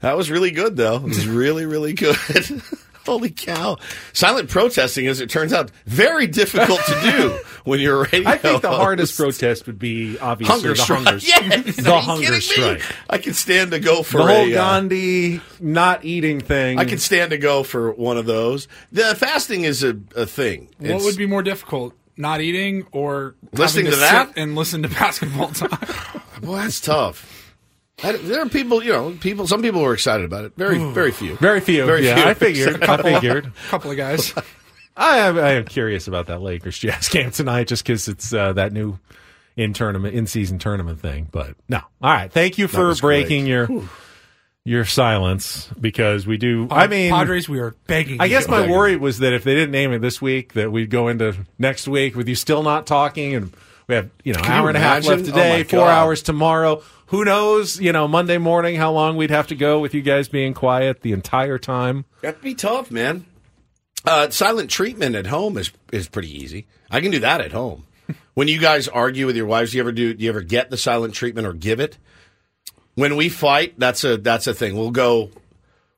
Was 0.03 0.09
that 0.09 0.17
was 0.17 0.31
really 0.31 0.51
good 0.51 0.75
though. 0.77 0.97
It 0.97 1.03
was 1.03 1.27
really 1.27 1.65
really 1.65 1.93
good. 1.93 2.15
Holy 3.05 3.31
cow! 3.31 3.75
Silent 4.13 4.49
protesting, 4.49 5.07
as 5.07 5.19
it 5.19 5.29
turns 5.29 5.51
out, 5.51 5.71
very 5.85 6.25
difficult 6.25 6.79
to 6.85 7.01
do 7.01 7.29
when 7.65 7.81
you're 7.81 8.03
a 8.05 8.09
radio. 8.09 8.29
I 8.29 8.37
think 8.37 8.61
the 8.61 8.69
host. 8.69 8.79
hardest 8.81 9.17
protest 9.17 9.67
would 9.67 9.77
be 9.77 10.17
obviously 10.19 10.53
hunger 10.53 10.69
the 10.69 10.75
strike. 10.77 11.03
hunger, 11.03 11.17
Yes, 11.21 11.75
the 11.75 11.91
are 11.91 11.95
you 11.99 12.01
hunger 12.01 12.39
strike. 12.39 12.81
I 13.09 13.17
could 13.17 13.35
stand 13.35 13.71
to 13.71 13.81
go 13.81 14.03
for 14.03 14.19
The 14.19 14.23
whole 14.23 14.35
a, 14.47 14.51
uh, 14.51 14.53
Gandhi 14.53 15.41
not 15.59 16.05
eating 16.05 16.39
thing. 16.39 16.79
I 16.79 16.85
could 16.85 17.01
stand 17.01 17.31
to 17.31 17.37
go 17.37 17.63
for 17.63 17.91
one 17.91 18.17
of 18.17 18.25
those. 18.25 18.69
The 18.93 19.15
fasting 19.15 19.65
is 19.65 19.83
a, 19.83 19.97
a 20.15 20.25
thing. 20.25 20.69
What 20.77 20.85
It's- 20.85 21.03
would 21.03 21.17
be 21.17 21.25
more 21.25 21.43
difficult, 21.43 21.93
not 22.15 22.39
eating 22.39 22.87
or 22.93 23.35
Listening 23.51 23.87
having 23.87 23.99
to 23.99 24.05
that? 24.05 24.27
sit 24.29 24.37
and 24.41 24.55
listen 24.55 24.81
to 24.83 24.87
basketball 24.87 25.49
talk? 25.49 26.21
Well, 26.41 26.53
that's 26.53 26.79
tough. 26.79 27.32
I- 28.03 28.17
there 28.17 28.41
are 28.41 28.49
people, 28.49 28.83
you 28.83 28.91
know, 28.91 29.11
people. 29.19 29.47
Some 29.47 29.61
people 29.61 29.81
were 29.81 29.93
excited 29.93 30.25
about 30.25 30.45
it. 30.45 30.53
Very, 30.57 30.77
very 30.91 31.11
few. 31.11 31.35
Very 31.37 31.59
few. 31.61 31.85
Very 31.85 32.05
yeah, 32.05 32.15
few. 32.15 32.23
I 32.25 32.33
figured. 32.33 32.83
I 32.89 33.01
figured. 33.01 33.45
A 33.47 33.51
couple 33.69 33.91
of 33.91 33.97
guys. 33.97 34.33
I 34.97 35.17
am, 35.19 35.39
I 35.39 35.51
am 35.53 35.65
curious 35.65 36.07
about 36.07 36.27
that 36.27 36.41
Lakers 36.41 36.77
Jazz 36.77 37.09
game 37.09 37.31
tonight, 37.31 37.67
just 37.67 37.83
because 37.83 38.07
it's 38.07 38.31
uh, 38.33 38.53
that 38.53 38.71
new 38.73 38.99
in 39.55 39.73
tournament, 39.73 40.13
in 40.15 40.27
season 40.27 40.59
tournament 40.59 40.99
thing. 40.99 41.27
But 41.31 41.55
no, 41.67 41.77
all 42.01 42.13
right. 42.13 42.31
Thank 42.31 42.57
you 42.59 42.67
for 42.67 42.87
was 42.89 43.01
great. 43.01 43.21
breaking 43.23 43.47
your 43.47 43.67
your 44.65 44.85
silence 44.85 45.67
because 45.81 46.27
we 46.27 46.37
do. 46.37 46.67
I 46.69 46.85
mean, 46.87 47.11
Padres, 47.11 47.49
we 47.49 47.59
are 47.59 47.73
begging. 47.87 48.21
I 48.21 48.27
guess 48.27 48.45
you. 48.45 48.51
my 48.51 48.67
worry 48.67 48.95
was 48.95 49.19
that 49.19 49.33
if 49.33 49.43
they 49.43 49.55
didn't 49.55 49.71
name 49.71 49.91
it 49.93 49.99
this 49.99 50.21
week, 50.21 50.53
that 50.53 50.71
we'd 50.71 50.89
go 50.91 51.07
into 51.07 51.35
next 51.57 51.87
week 51.87 52.15
with 52.15 52.29
you 52.29 52.35
still 52.35 52.61
not 52.63 52.85
talking, 52.85 53.33
and 53.33 53.53
we 53.87 53.95
have 53.95 54.09
you 54.23 54.33
know 54.33 54.41
Can 54.41 54.51
hour 54.51 54.61
you 54.63 54.67
and 54.69 54.77
a 54.77 54.79
half 54.79 55.05
left 55.05 55.23
Oh, 55.23 55.25
today, 55.25 55.57
my 55.57 55.63
four 55.63 55.79
God. 55.79 55.89
hours 55.89 56.21
tomorrow. 56.21 56.83
Who 57.07 57.25
knows? 57.25 57.79
You 57.79 57.91
know, 57.91 58.07
Monday 58.07 58.37
morning, 58.37 58.75
how 58.75 58.91
long 58.91 59.17
we'd 59.17 59.29
have 59.29 59.47
to 59.47 59.55
go 59.55 59.79
with 59.79 59.93
you 59.93 60.01
guys 60.01 60.27
being 60.27 60.53
quiet 60.53 61.01
the 61.01 61.11
entire 61.11 61.57
time. 61.57 62.05
That'd 62.21 62.41
be 62.41 62.55
tough, 62.55 62.89
man. 62.91 63.25
Uh, 64.05 64.29
silent 64.29 64.69
treatment 64.69 65.15
at 65.15 65.27
home 65.27 65.57
is 65.57 65.71
is 65.91 66.07
pretty 66.07 66.29
easy. 66.29 66.67
I 66.89 67.01
can 67.01 67.11
do 67.11 67.19
that 67.19 67.41
at 67.41 67.51
home. 67.51 67.85
when 68.33 68.47
you 68.47 68.59
guys 68.59 68.87
argue 68.87 69.25
with 69.25 69.35
your 69.35 69.45
wives, 69.45 69.71
do 69.71 69.77
you 69.77 69.83
ever 69.83 69.91
do? 69.91 70.13
Do 70.13 70.23
you 70.23 70.29
ever 70.29 70.41
get 70.41 70.69
the 70.69 70.77
silent 70.77 71.13
treatment 71.13 71.47
or 71.47 71.53
give 71.53 71.79
it? 71.79 71.97
When 72.95 73.15
we 73.15 73.29
fight, 73.29 73.79
that's 73.79 74.03
a 74.03 74.17
that's 74.17 74.47
a 74.47 74.53
thing. 74.53 74.75
We'll 74.75 74.91
go, 74.91 75.31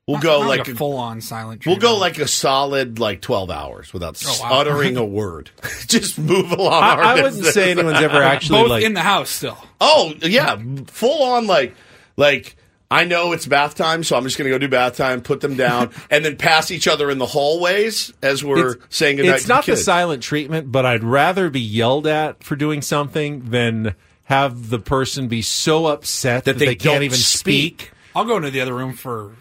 we'll 0.07 0.19
go 0.19 0.41
Not 0.41 0.47
like 0.49 0.67
a 0.67 0.71
a, 0.71 0.75
full 0.75 0.97
on 0.97 1.21
silent. 1.21 1.65
we'll 1.65 1.77
go 1.77 1.97
like 1.97 2.17
a 2.19 2.27
solid 2.27 2.99
like 2.99 3.21
twelve 3.21 3.49
hours 3.49 3.93
without 3.93 4.21
Oh, 4.25 4.37
wow. 4.41 4.59
uttering 4.59 4.97
a 4.97 5.05
word. 5.05 5.49
Just 5.87 6.17
move 6.19 6.51
along. 6.51 6.83
I, 6.83 6.89
our 6.95 7.03
I 7.03 7.13
wouldn't 7.21 7.45
say 7.45 7.71
anyone's 7.71 7.99
ever 8.01 8.21
actually 8.21 8.61
both 8.61 8.69
like 8.69 8.83
in 8.83 8.93
the 8.93 9.01
house 9.01 9.29
still. 9.29 9.57
Oh 9.81 10.13
yeah, 10.21 10.57
full 10.87 11.23
on 11.23 11.47
like 11.47 11.73
like 12.17 12.55
I 12.91 13.03
know 13.03 13.31
it's 13.31 13.47
bath 13.47 13.73
time, 13.73 14.03
so 14.03 14.15
I'm 14.15 14.23
just 14.25 14.37
going 14.37 14.45
to 14.45 14.51
go 14.51 14.59
do 14.59 14.67
bath 14.69 14.95
time, 14.95 15.21
put 15.21 15.41
them 15.41 15.55
down, 15.57 15.89
and 16.11 16.23
then 16.23 16.37
pass 16.37 16.69
each 16.69 16.87
other 16.87 17.09
in 17.09 17.17
the 17.17 17.25
hallways 17.25 18.13
as 18.21 18.43
we're 18.43 18.75
saying 18.89 19.15
goodnight. 19.17 19.37
It's 19.37 19.47
not 19.47 19.65
the 19.65 19.71
the 19.71 19.75
kids. 19.77 19.85
silent 19.85 20.21
treatment, 20.21 20.71
but 20.71 20.85
I'd 20.85 21.03
rather 21.03 21.49
be 21.49 21.59
yelled 21.61 22.05
at 22.05 22.43
for 22.43 22.55
doing 22.55 22.83
something 22.83 23.49
than 23.49 23.95
have 24.25 24.69
the 24.69 24.77
person 24.77 25.27
be 25.27 25.41
so 25.41 25.87
upset 25.87 26.45
that, 26.45 26.53
That 26.53 26.59
they 26.59 26.65
they, 26.67 26.75
can't 26.75 26.95
don't 26.97 27.03
even 27.03 27.17
speak. 27.17 27.81
speak. 27.81 27.91
I'll 28.15 28.23
go 28.25 28.37
into 28.37 28.51
the 28.51 28.61
other 28.61 28.73
room 28.75 28.93
for 28.93 29.33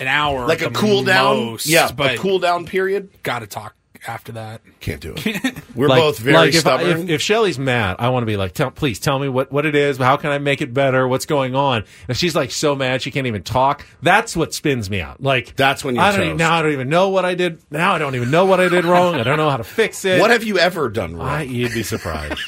an 0.00 0.08
hour, 0.08 0.46
like 0.46 0.62
a 0.62 0.70
cool 0.70 1.04
down. 1.04 1.36
most, 1.46 1.66
yeah, 1.66 1.90
but 1.92 2.14
a 2.14 2.18
cool 2.18 2.38
down 2.38 2.66
period. 2.66 3.10
Got 3.22 3.40
to 3.40 3.46
talk 3.46 3.74
after 4.06 4.32
that. 4.32 4.62
Can't 4.80 4.98
do 5.00 5.12
it. 5.14 5.58
We're 5.74 5.88
Like- 5.88 6.00
both 6.00 6.18
very 6.18 6.34
like 6.34 6.48
if, 6.54 6.66
I- 6.66 6.78
stubborn. 6.78 7.02
if, 7.04 7.10
if 7.10 7.20
Shelly's 7.20 7.58
mad, 7.58 7.96
I 7.98 8.08
want 8.08 8.22
to 8.22 8.26
be 8.26 8.38
like, 8.38 8.52
tell, 8.52 8.70
please 8.70 8.98
tell 8.98 9.18
me 9.18 9.28
what, 9.28 9.52
what 9.52 9.66
it 9.66 9.74
is. 9.74 9.98
How 9.98 10.16
can 10.16 10.30
I 10.30 10.38
make 10.38 10.62
it 10.62 10.72
better? 10.72 11.06
What's 11.06 11.26
going 11.26 11.54
on? 11.54 11.84
If 12.08 12.16
she's 12.16 12.34
like 12.34 12.50
so 12.50 12.74
mad 12.74 13.02
she 13.02 13.10
can't 13.10 13.26
even 13.26 13.42
talk, 13.42 13.84
that's 14.00 14.34
what 14.34 14.54
spins 14.54 14.88
me 14.88 15.02
out. 15.02 15.22
Like 15.22 15.54
That's 15.54 15.84
when 15.84 15.96
you're 15.96 16.04
I 16.04 16.12
don't 16.16 16.24
even, 16.24 16.36
now 16.38 16.54
I 16.54 16.62
don't 16.62 16.72
even 16.72 16.88
know 16.88 17.10
what 17.10 17.26
I 17.26 17.34
did. 17.34 17.60
Now 17.70 17.92
I 17.94 17.98
don't 17.98 18.14
even 18.14 18.30
know 18.30 18.46
what 18.46 18.58
I 18.58 18.70
did 18.70 18.86
wrong. 18.86 19.16
I 19.16 19.22
don't 19.22 19.36
know 19.36 19.50
how 19.50 19.58
to 19.58 19.64
fix 19.64 20.02
it. 20.06 20.18
what 20.18 20.30
have 20.30 20.44
you 20.44 20.58
ever 20.58 20.88
done 20.88 21.14
wrong? 21.14 21.28
I, 21.28 21.42
you'd 21.42 21.74
be 21.74 21.82
surprised. 21.82 22.40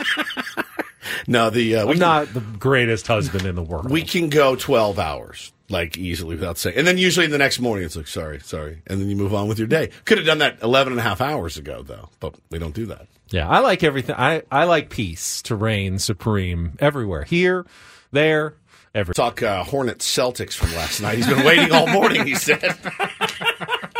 no, 1.26 1.50
the 1.50 1.76
uh, 1.76 1.84
we 1.86 1.92
I'm 1.92 1.98
can, 1.98 2.00
not 2.00 2.32
the 2.34 2.40
greatest 2.40 3.06
husband 3.06 3.44
in 3.44 3.54
the 3.56 3.62
world. 3.62 3.90
we 3.90 4.02
can 4.04 4.28
go 4.30 4.56
12 4.56 4.98
hours. 4.98 5.52
Like 5.72 5.98
easily 5.98 6.37
without 6.37 6.58
saying. 6.58 6.76
And 6.76 6.87
then 6.87 6.98
usually 6.98 7.26
the 7.26 7.38
next 7.38 7.58
morning 7.58 7.85
it's 7.85 7.96
like, 7.96 8.06
sorry, 8.06 8.38
sorry. 8.40 8.82
And 8.87 9.00
then 9.00 9.11
you 9.11 9.16
move 9.16 9.35
on 9.35 9.48
with 9.48 9.58
your 9.58 9.66
day. 9.66 9.90
Could 10.04 10.18
have 10.18 10.26
done 10.26 10.38
that 10.38 10.62
11 10.62 10.92
and 10.92 11.00
a 11.00 11.02
half 11.02 11.20
hours 11.20 11.56
ago, 11.56 11.82
though, 11.82 12.11
but 12.20 12.35
we 12.50 12.58
don't 12.58 12.74
do 12.74 12.87
that. 12.87 13.08
Yeah, 13.30 13.48
I 13.48 13.61
like 13.61 13.82
everything. 13.82 14.14
I, 14.16 14.42
I 14.50 14.64
like 14.64 14.90
peace 14.90 15.42
to 15.42 15.56
reign 15.56 15.98
supreme 15.98 16.76
everywhere. 16.78 17.24
Here, 17.24 17.66
there, 18.12 18.54
everywhere. 18.94 19.14
Talk 19.14 19.42
uh, 19.42 19.64
Hornets 19.64 20.06
Celtics 20.08 20.52
from 20.52 20.72
last 20.74 21.00
night. 21.00 21.16
He's 21.16 21.26
been 21.26 21.44
waiting 21.44 21.72
all 21.72 21.87
morning, 21.88 22.26
he 22.26 22.35
said. 22.35 22.78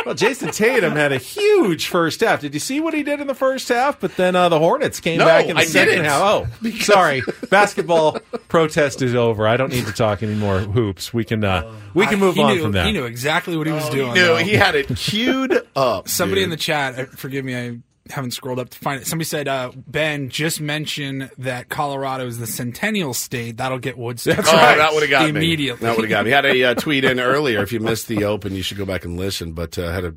Well, 0.05 0.15
Jayson 0.15 0.51
Tatum 0.53 0.93
had 0.93 1.11
a 1.11 1.17
huge 1.17 1.87
first 1.87 2.19
half. 2.21 2.41
Did 2.41 2.53
you 2.53 2.59
see 2.59 2.79
what 2.79 2.93
he 2.93 3.03
did 3.03 3.19
in 3.21 3.27
the 3.27 3.35
first 3.35 3.69
half? 3.69 3.99
But 3.99 4.15
then 4.17 4.35
uh, 4.35 4.49
the 4.49 4.59
Hornets 4.59 4.99
came 4.99 5.19
No, 5.19 5.25
back 5.25 5.45
in 5.47 5.55
the 5.55 5.61
I 5.61 5.65
2nd 5.65 5.73
didn't. 5.85 6.05
half. 6.05 6.21
Oh, 6.21 6.47
sorry. 6.81 7.21
Basketball 7.49 8.19
protest 8.47 9.01
is 9.01 9.15
over. 9.15 9.47
I 9.47 9.55
don't 9.57 9.71
need 9.71 9.85
to 9.85 9.93
talk 9.93 10.21
anymore 10.23 10.59
hoops. 10.59 11.13
We 11.13 11.23
can 11.23 11.43
uh, 11.43 11.73
we 11.93 12.05
can 12.07 12.19
move 12.19 12.35
he 12.35 12.41
on 12.43 12.55
knew, 12.55 12.61
from 12.63 12.71
that. 12.73 12.85
He 12.85 12.91
knew 12.91 13.05
exactly 13.05 13.55
what 13.57 13.67
he 13.67 13.73
was 13.73 13.87
doing. 13.89 14.13
No, 14.13 14.35
though. 14.35 14.37
he 14.37 14.53
had 14.53 14.75
it 14.75 14.87
queued 14.95 15.65
up. 15.75 16.07
Somebody 16.07 16.41
dude. 16.41 16.45
in 16.45 16.49
the 16.49 16.57
chat, 16.57 16.99
uh, 16.99 17.05
forgive 17.15 17.45
me, 17.45 17.55
I 17.55 17.77
haven't 18.09 18.31
scrolled 18.31 18.59
up 18.59 18.69
to 18.69 18.77
find 18.79 19.01
it. 19.01 19.07
Somebody 19.07 19.25
said, 19.25 19.47
uh, 19.47 19.71
Ben, 19.75 20.29
just 20.29 20.59
mention 20.59 21.29
that 21.37 21.69
Colorado 21.69 22.27
is 22.27 22.37
the 22.37 22.47
centennial 22.47 23.13
state. 23.13 23.57
That'll 23.57 23.79
get 23.79 23.97
Woodstock. 23.97 24.39
Oh, 24.39 24.43
that 24.51 24.93
would 24.93 25.03
have 25.03 25.09
got 25.09 25.23
me. 25.23 25.29
Immediately. 25.29 25.85
That 25.85 25.95
would 25.95 26.03
have 26.05 26.09
got 26.09 26.25
me. 26.25 26.31
Had 26.31 26.45
a 26.45 26.63
uh, 26.63 26.73
tweet 26.77 27.05
in 27.05 27.19
earlier. 27.19 27.61
If 27.63 27.71
you 27.71 27.79
missed 27.79 28.07
the 28.09 28.25
open, 28.25 28.53
you 28.55 28.61
should 28.61 28.77
go 28.77 28.85
back 28.85 29.05
and 29.05 29.17
listen. 29.17 29.53
But 29.53 29.77
uh, 29.79 29.91
had 29.91 30.03
a 30.05 30.13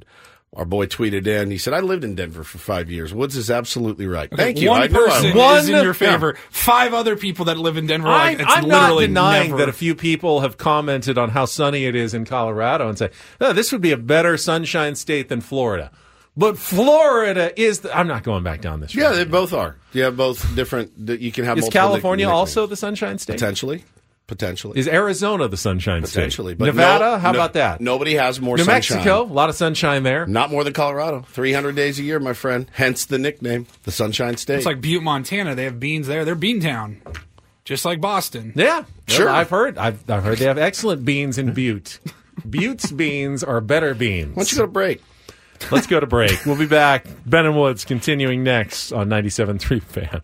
our 0.54 0.64
boy 0.64 0.86
tweeted 0.86 1.26
in. 1.26 1.50
He 1.50 1.58
said, 1.58 1.74
"I 1.74 1.80
lived 1.80 2.02
in 2.02 2.14
Denver 2.14 2.42
for 2.42 2.56
five 2.58 2.90
years." 2.90 3.12
Woods 3.12 3.36
is 3.36 3.50
absolutely 3.50 4.06
right. 4.06 4.30
Thank 4.34 4.58
you. 4.58 4.70
One 4.70 4.82
I 4.82 4.88
person 4.88 5.26
would. 5.34 5.36
One- 5.36 5.58
is 5.58 5.68
in 5.68 5.82
your 5.84 5.92
favor. 5.92 6.32
Yeah. 6.34 6.40
Five 6.50 6.94
other 6.94 7.14
people 7.14 7.44
that 7.46 7.58
live 7.58 7.76
in 7.76 7.86
Denver. 7.86 8.08
are 8.08 8.14
I'm, 8.14 8.38
Like, 8.38 8.46
it's 8.46 8.56
I'm 8.56 8.66
not 8.68 8.82
literally 8.84 9.06
denying 9.08 9.50
never- 9.50 9.58
that 9.58 9.68
a 9.68 9.72
few 9.74 9.94
people 9.94 10.40
have 10.40 10.56
commented 10.56 11.18
on 11.18 11.28
how 11.30 11.44
sunny 11.44 11.84
it 11.84 11.94
is 11.94 12.14
in 12.14 12.24
Colorado 12.24 12.88
and 12.88 12.96
say, 12.96 13.10
oh, 13.40 13.52
this 13.52 13.70
would 13.70 13.82
be 13.82 13.92
a 13.92 13.96
better 13.98 14.36
sunshine 14.38 14.94
state 14.94 15.28
than 15.28 15.40
Florida. 15.42 15.90
But 16.36 16.58
Florida 16.58 17.58
is. 17.60 17.80
The, 17.80 17.96
I'm 17.96 18.08
not 18.08 18.22
going 18.22 18.42
back 18.42 18.60
down 18.60 18.80
this 18.80 18.94
Yeah, 18.94 19.06
road. 19.08 19.14
they 19.16 19.24
both 19.24 19.52
are. 19.52 19.76
Yeah, 19.92 20.10
both 20.10 20.54
different. 20.54 20.92
You 21.20 21.32
can 21.32 21.44
have 21.44 21.58
is 21.58 21.68
California 21.70 22.26
nick- 22.26 22.34
also 22.34 22.66
the 22.66 22.76
sunshine 22.76 23.18
state? 23.18 23.34
potentially, 23.34 23.84
potentially, 24.26 24.78
Is 24.78 24.86
Arizona 24.86 25.48
the 25.48 25.56
sunshine 25.56 26.04
state? 26.04 26.14
potentially, 26.14 26.52
state? 26.52 26.58
but 26.58 26.66
Nevada? 26.66 27.04
no- 27.12 27.18
how 27.18 27.32
no- 27.32 27.38
about 27.38 27.54
that? 27.54 27.80
Nobody 27.80 28.14
has 28.14 28.38
more 28.40 28.56
New 28.58 28.64
sunshine. 28.64 28.98
Mexico, 28.98 29.22
a 29.22 29.32
lot 29.32 29.48
of 29.48 29.54
sunshine 29.54 30.02
there. 30.02 30.26
Not 30.26 30.50
more 30.50 30.62
than 30.62 30.74
Colorado. 30.74 31.24
Three 31.30 31.52
hundred 31.54 31.74
days 31.76 31.98
a 31.98 32.02
year, 32.02 32.20
my 32.20 32.34
friend. 32.34 32.66
Hence 32.72 33.06
the 33.06 33.18
nickname, 33.18 33.66
the 33.84 33.90
Sunshine 33.92 34.36
State. 34.36 34.56
It's 34.58 34.66
like 34.66 34.80
Butte, 34.82 35.02
Montana. 35.02 35.54
They 35.54 35.64
have 35.64 35.80
beans 35.80 36.06
there. 36.06 36.26
They're 36.26 36.36
Beantown, 36.36 36.96
just 37.64 37.86
like 37.86 38.00
Boston. 38.02 38.52
Yeah, 38.54 38.84
Sure. 39.08 39.30
I've 39.30 39.48
heard. 39.48 39.78
I've, 39.78 40.08
I've 40.10 40.22
heard 40.22 40.36
they 40.36 40.44
have 40.44 40.58
excellent 40.58 41.04
beans 41.06 41.38
in 41.38 41.54
Butte. 41.54 41.98
Butte's 42.44 42.92
beans 42.92 43.42
are 43.42 43.62
better 43.62 43.94
beans. 43.94 44.36
Why 44.36 44.42
don't 44.42 44.52
you 44.52 44.58
go 44.58 44.64
to 44.64 44.70
break? 44.70 45.02
Let's 45.70 45.86
go 45.86 46.00
to 46.00 46.06
break. 46.06 46.44
We'll 46.44 46.58
be 46.58 46.66
back. 46.66 47.06
Ben 47.26 47.46
and 47.46 47.56
Woods 47.56 47.84
continuing 47.84 48.42
next 48.42 48.92
on 48.92 49.08
97.3 49.08 49.82
Fan. 49.82 50.22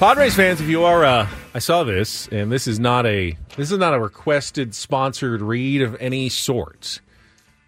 Padres 0.00 0.34
fans, 0.34 0.62
if 0.62 0.66
you 0.66 0.84
are, 0.84 1.04
uh, 1.04 1.28
I 1.52 1.58
saw 1.58 1.84
this, 1.84 2.26
and 2.28 2.50
this 2.50 2.66
is 2.66 2.80
not 2.80 3.04
a 3.04 3.36
this 3.58 3.70
is 3.70 3.76
not 3.76 3.92
a 3.92 4.00
requested 4.00 4.74
sponsored 4.74 5.42
read 5.42 5.82
of 5.82 5.94
any 6.00 6.30
sort. 6.30 7.02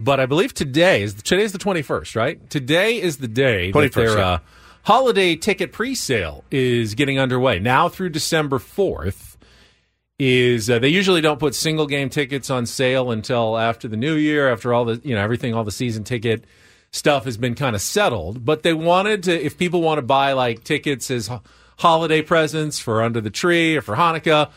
But 0.00 0.18
I 0.18 0.24
believe 0.24 0.54
today 0.54 1.02
is 1.02 1.12
today 1.12 1.42
is 1.42 1.52
the 1.52 1.58
twenty 1.58 1.82
first, 1.82 2.16
right? 2.16 2.48
Today 2.48 2.98
is 2.98 3.18
the 3.18 3.28
day 3.28 3.70
that 3.70 3.92
their 3.92 4.16
yeah. 4.16 4.26
uh, 4.26 4.38
holiday 4.84 5.36
ticket 5.36 5.72
pre-sale 5.72 6.42
is 6.50 6.94
getting 6.94 7.18
underway 7.18 7.58
now 7.58 7.90
through 7.90 8.08
December 8.08 8.58
fourth. 8.58 9.36
Is 10.18 10.70
uh, 10.70 10.78
they 10.78 10.88
usually 10.88 11.20
don't 11.20 11.38
put 11.38 11.54
single 11.54 11.86
game 11.86 12.08
tickets 12.08 12.48
on 12.48 12.64
sale 12.64 13.10
until 13.10 13.58
after 13.58 13.88
the 13.88 13.98
new 13.98 14.14
year, 14.14 14.50
after 14.50 14.72
all 14.72 14.86
the 14.86 15.02
you 15.04 15.14
know 15.14 15.20
everything, 15.20 15.52
all 15.52 15.64
the 15.64 15.70
season 15.70 16.02
ticket 16.02 16.46
stuff 16.92 17.26
has 17.26 17.36
been 17.36 17.54
kind 17.54 17.76
of 17.76 17.82
settled. 17.82 18.42
But 18.42 18.62
they 18.62 18.72
wanted 18.72 19.24
to, 19.24 19.38
if 19.38 19.58
people 19.58 19.82
want 19.82 19.98
to 19.98 20.02
buy 20.02 20.32
like 20.32 20.64
tickets 20.64 21.10
as 21.10 21.28
holiday 21.78 22.22
presents 22.22 22.78
for 22.78 23.02
under 23.02 23.20
the 23.20 23.30
tree 23.30 23.76
or 23.76 23.82
for 23.82 23.94
Hanukkah, 23.96 24.50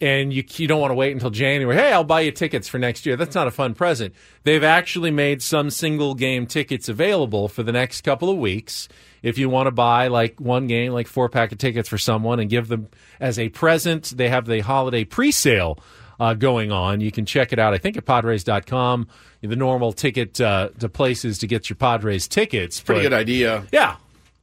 and 0.00 0.32
you 0.32 0.44
you 0.56 0.68
don't 0.68 0.80
want 0.80 0.90
to 0.92 0.94
wait 0.94 1.12
until 1.12 1.30
January. 1.30 1.76
Hey, 1.76 1.92
I'll 1.92 2.04
buy 2.04 2.20
you 2.20 2.30
tickets 2.30 2.68
for 2.68 2.78
next 2.78 3.04
year. 3.06 3.16
That's 3.16 3.34
not 3.34 3.46
a 3.48 3.50
fun 3.50 3.74
present. 3.74 4.14
They've 4.44 4.62
actually 4.62 5.10
made 5.10 5.42
some 5.42 5.70
single 5.70 6.14
game 6.14 6.46
tickets 6.46 6.88
available 6.88 7.48
for 7.48 7.62
the 7.62 7.72
next 7.72 8.02
couple 8.02 8.30
of 8.30 8.36
weeks. 8.38 8.88
If 9.22 9.36
you 9.38 9.48
want 9.48 9.66
to 9.66 9.72
buy 9.72 10.06
like 10.06 10.40
one 10.40 10.68
game, 10.68 10.92
like 10.92 11.08
four 11.08 11.28
pack 11.28 11.50
of 11.50 11.58
tickets 11.58 11.88
for 11.88 11.98
someone 11.98 12.38
and 12.38 12.48
give 12.48 12.68
them 12.68 12.86
as 13.18 13.36
a 13.38 13.48
present, 13.48 14.12
they 14.16 14.28
have 14.28 14.46
the 14.46 14.60
holiday 14.60 15.02
pre-sale 15.04 15.80
uh, 16.20 16.34
going 16.34 16.70
on. 16.70 17.00
You 17.00 17.10
can 17.10 17.26
check 17.26 17.52
it 17.52 17.58
out. 17.58 17.74
I 17.74 17.78
think 17.78 17.96
at 17.96 18.04
Padres.com. 18.04 19.08
The 19.40 19.56
normal 19.56 19.92
ticket 19.92 20.40
uh, 20.40 20.70
to 20.78 20.88
places 20.88 21.38
to 21.38 21.46
get 21.48 21.68
your 21.68 21.76
Padres 21.76 22.28
tickets. 22.28 22.80
Pretty 22.80 23.00
But- 23.00 23.10
good 23.10 23.12
idea. 23.12 23.64
Yeah, 23.72 23.96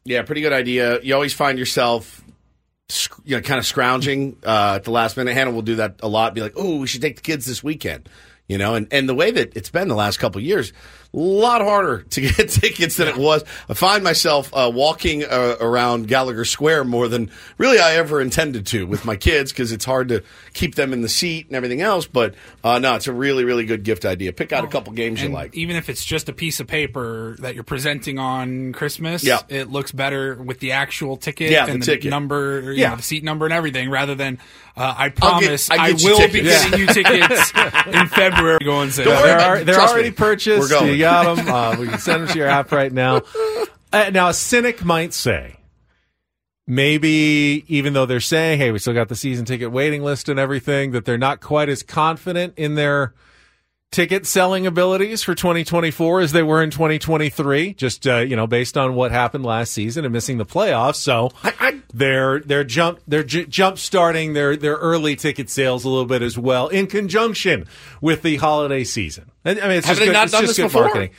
Yeah, 0.05 0.21
pretty 0.21 0.41
good 0.41 0.53
idea. 0.53 1.01
You 1.01 1.15
always 1.15 1.33
find 1.33 1.57
yourself, 1.57 2.23
you 3.23 3.35
know, 3.35 3.41
kind 3.41 3.57
of 3.57 3.65
scrounging 3.65 4.37
uh, 4.45 4.73
at 4.75 4.83
the 4.83 4.91
last 4.91 5.17
minute. 5.17 5.33
Hannah 5.33 5.49
will 5.49 5.63
do 5.63 5.77
that 5.77 5.99
a 6.03 6.07
lot. 6.07 6.35
Be 6.35 6.41
like, 6.41 6.53
"Oh, 6.55 6.77
we 6.77 6.85
should 6.85 7.01
take 7.01 7.15
the 7.15 7.23
kids 7.23 7.47
this 7.47 7.63
weekend," 7.63 8.07
you 8.47 8.59
know. 8.59 8.75
And 8.75 8.87
and 8.91 9.09
the 9.09 9.15
way 9.15 9.31
that 9.31 9.57
it's 9.57 9.71
been 9.71 9.87
the 9.87 9.95
last 9.95 10.17
couple 10.17 10.39
years, 10.41 10.73
a 11.13 11.17
lot 11.17 11.61
harder 11.61 12.03
to 12.03 12.21
get 12.21 12.35
tickets 12.49 12.97
than 12.97 13.07
it 13.07 13.17
was. 13.17 13.43
I 13.69 13.73
find 13.73 14.03
myself 14.03 14.51
uh, 14.53 14.71
walking 14.73 15.23
uh, 15.23 15.55
around 15.59 16.07
Gallagher 16.07 16.45
Square 16.45 16.85
more 16.85 17.07
than 17.07 17.31
really 17.57 17.79
I 17.79 17.95
ever 17.95 18.19
intended 18.21 18.65
to 18.67 18.85
with 18.85 19.05
my 19.05 19.15
kids 19.15 19.51
because 19.51 19.71
it's 19.71 19.85
hard 19.85 20.09
to 20.09 20.23
keep 20.53 20.75
them 20.75 20.93
in 20.93 21.01
the 21.01 21.09
seat 21.09 21.47
and 21.47 21.55
everything 21.55 21.81
else. 21.81 22.05
But 22.05 22.35
uh, 22.63 22.79
no, 22.79 22.95
it's 22.95 23.07
a 23.07 23.13
really 23.13 23.43
really 23.45 23.65
good 23.65 23.83
gift 23.83 24.05
idea. 24.05 24.33
Pick 24.33 24.51
out 24.51 24.63
a 24.63 24.67
couple 24.67 24.93
games 24.93 25.21
you 25.21 25.29
like. 25.29 25.55
even 25.55 25.75
if 25.75 25.89
it's 25.89 26.03
just 26.03 26.29
a 26.29 26.33
piece 26.33 26.59
of 26.59 26.67
paper 26.67 27.35
that 27.39 27.55
you're 27.55 27.63
presenting 27.63 28.19
on 28.19 28.73
Christmas, 28.73 29.23
Yeah. 29.23 29.39
it 29.49 29.69
looks 29.69 29.91
better 29.91 30.35
with 30.35 30.59
the 30.59 30.73
actual 30.73 31.17
ticket 31.17 31.51
Yeah, 31.51 31.65
the 31.65 31.71
and 31.73 31.81
the, 31.81 31.85
ticket. 31.85 32.09
number, 32.09 32.61
you 32.73 32.81
Yeah. 32.81 32.89
know, 32.91 32.95
the 32.97 33.03
seat 33.03 33.23
number 33.23 33.45
and 33.45 33.53
everything, 33.53 33.89
rather 33.89 34.15
than 34.15 34.37
uh, 34.77 34.81
I 34.97 35.03
I'll 35.03 35.09
get- 35.09 35.15
promise 35.15 35.69
I 35.71 35.75
I, 35.75 35.91
get 35.93 36.01
you 36.03 36.09
will 36.11 36.17
be 36.27 36.41
tickets. 36.41 36.63
getting 36.65 36.79
you 36.79 36.87
tickets 36.87 37.51
in 37.87 38.07
February. 38.07 38.59
Go 38.63 38.81
and 38.81 38.91
say 38.91 39.03
Don't 39.05 39.13
that. 39.15 39.23
they're, 39.23 39.35
about 39.37 39.49
are, 39.49 39.57
it. 39.57 39.65
they're 39.65 39.79
already 39.79 40.09
me. 40.09 40.15
purchased. 40.15 40.59
We're 40.59 40.69
going. 40.69 40.95
Got 41.05 41.35
them. 41.35 41.47
Uh, 41.47 41.75
we 41.79 41.87
can 41.87 41.99
send 41.99 42.23
them 42.23 42.29
to 42.29 42.37
your 42.37 42.47
app 42.47 42.71
right 42.71 42.91
now. 42.91 43.21
Uh, 43.93 44.09
now, 44.11 44.29
a 44.29 44.33
cynic 44.33 44.83
might 44.83 45.13
say, 45.13 45.55
maybe 46.67 47.63
even 47.67 47.93
though 47.93 48.05
they're 48.05 48.19
saying, 48.19 48.59
"Hey, 48.59 48.71
we 48.71 48.79
still 48.79 48.93
got 48.93 49.07
the 49.07 49.15
season 49.15 49.45
ticket 49.45 49.71
waiting 49.71 50.03
list 50.03 50.29
and 50.29 50.39
everything," 50.39 50.91
that 50.91 51.05
they're 51.05 51.17
not 51.17 51.41
quite 51.41 51.69
as 51.69 51.83
confident 51.83 52.53
in 52.57 52.75
their 52.75 53.13
ticket 53.91 54.25
selling 54.25 54.67
abilities 54.67 55.23
for 55.23 55.35
2024 55.35 56.21
as 56.21 56.31
they 56.31 56.43
were 56.43 56.61
in 56.61 56.71
2023. 56.71 57.73
Just 57.75 58.05
uh, 58.07 58.17
you 58.17 58.35
know, 58.35 58.47
based 58.47 58.77
on 58.77 58.95
what 58.95 59.11
happened 59.11 59.45
last 59.45 59.71
season 59.71 60.03
and 60.05 60.11
missing 60.11 60.37
the 60.37 60.45
playoffs. 60.45 60.95
So 60.95 61.31
they're 61.97 62.39
they're 62.41 62.63
jump 62.63 62.99
they're 63.07 63.23
j- 63.23 63.45
jump 63.45 63.77
starting 63.77 64.33
their 64.33 64.55
their 64.57 64.75
early 64.75 65.15
ticket 65.15 65.49
sales 65.49 65.85
a 65.85 65.89
little 65.89 66.05
bit 66.05 66.21
as 66.21 66.37
well 66.37 66.67
in 66.67 66.87
conjunction 66.87 67.65
with 68.01 68.21
the 68.21 68.35
holiday 68.35 68.83
season. 68.83 69.31
I 69.45 69.53
mean, 69.53 69.57
it's 69.71 69.87
Have 69.87 69.95
just 69.95 69.99
they 69.99 70.05
good, 70.07 70.13
not 70.13 70.23
it's 70.25 70.31
done 70.33 70.41
just 70.41 70.51
this 70.51 70.57
good 70.57 70.63
before? 70.67 70.81
marketing. 70.83 71.11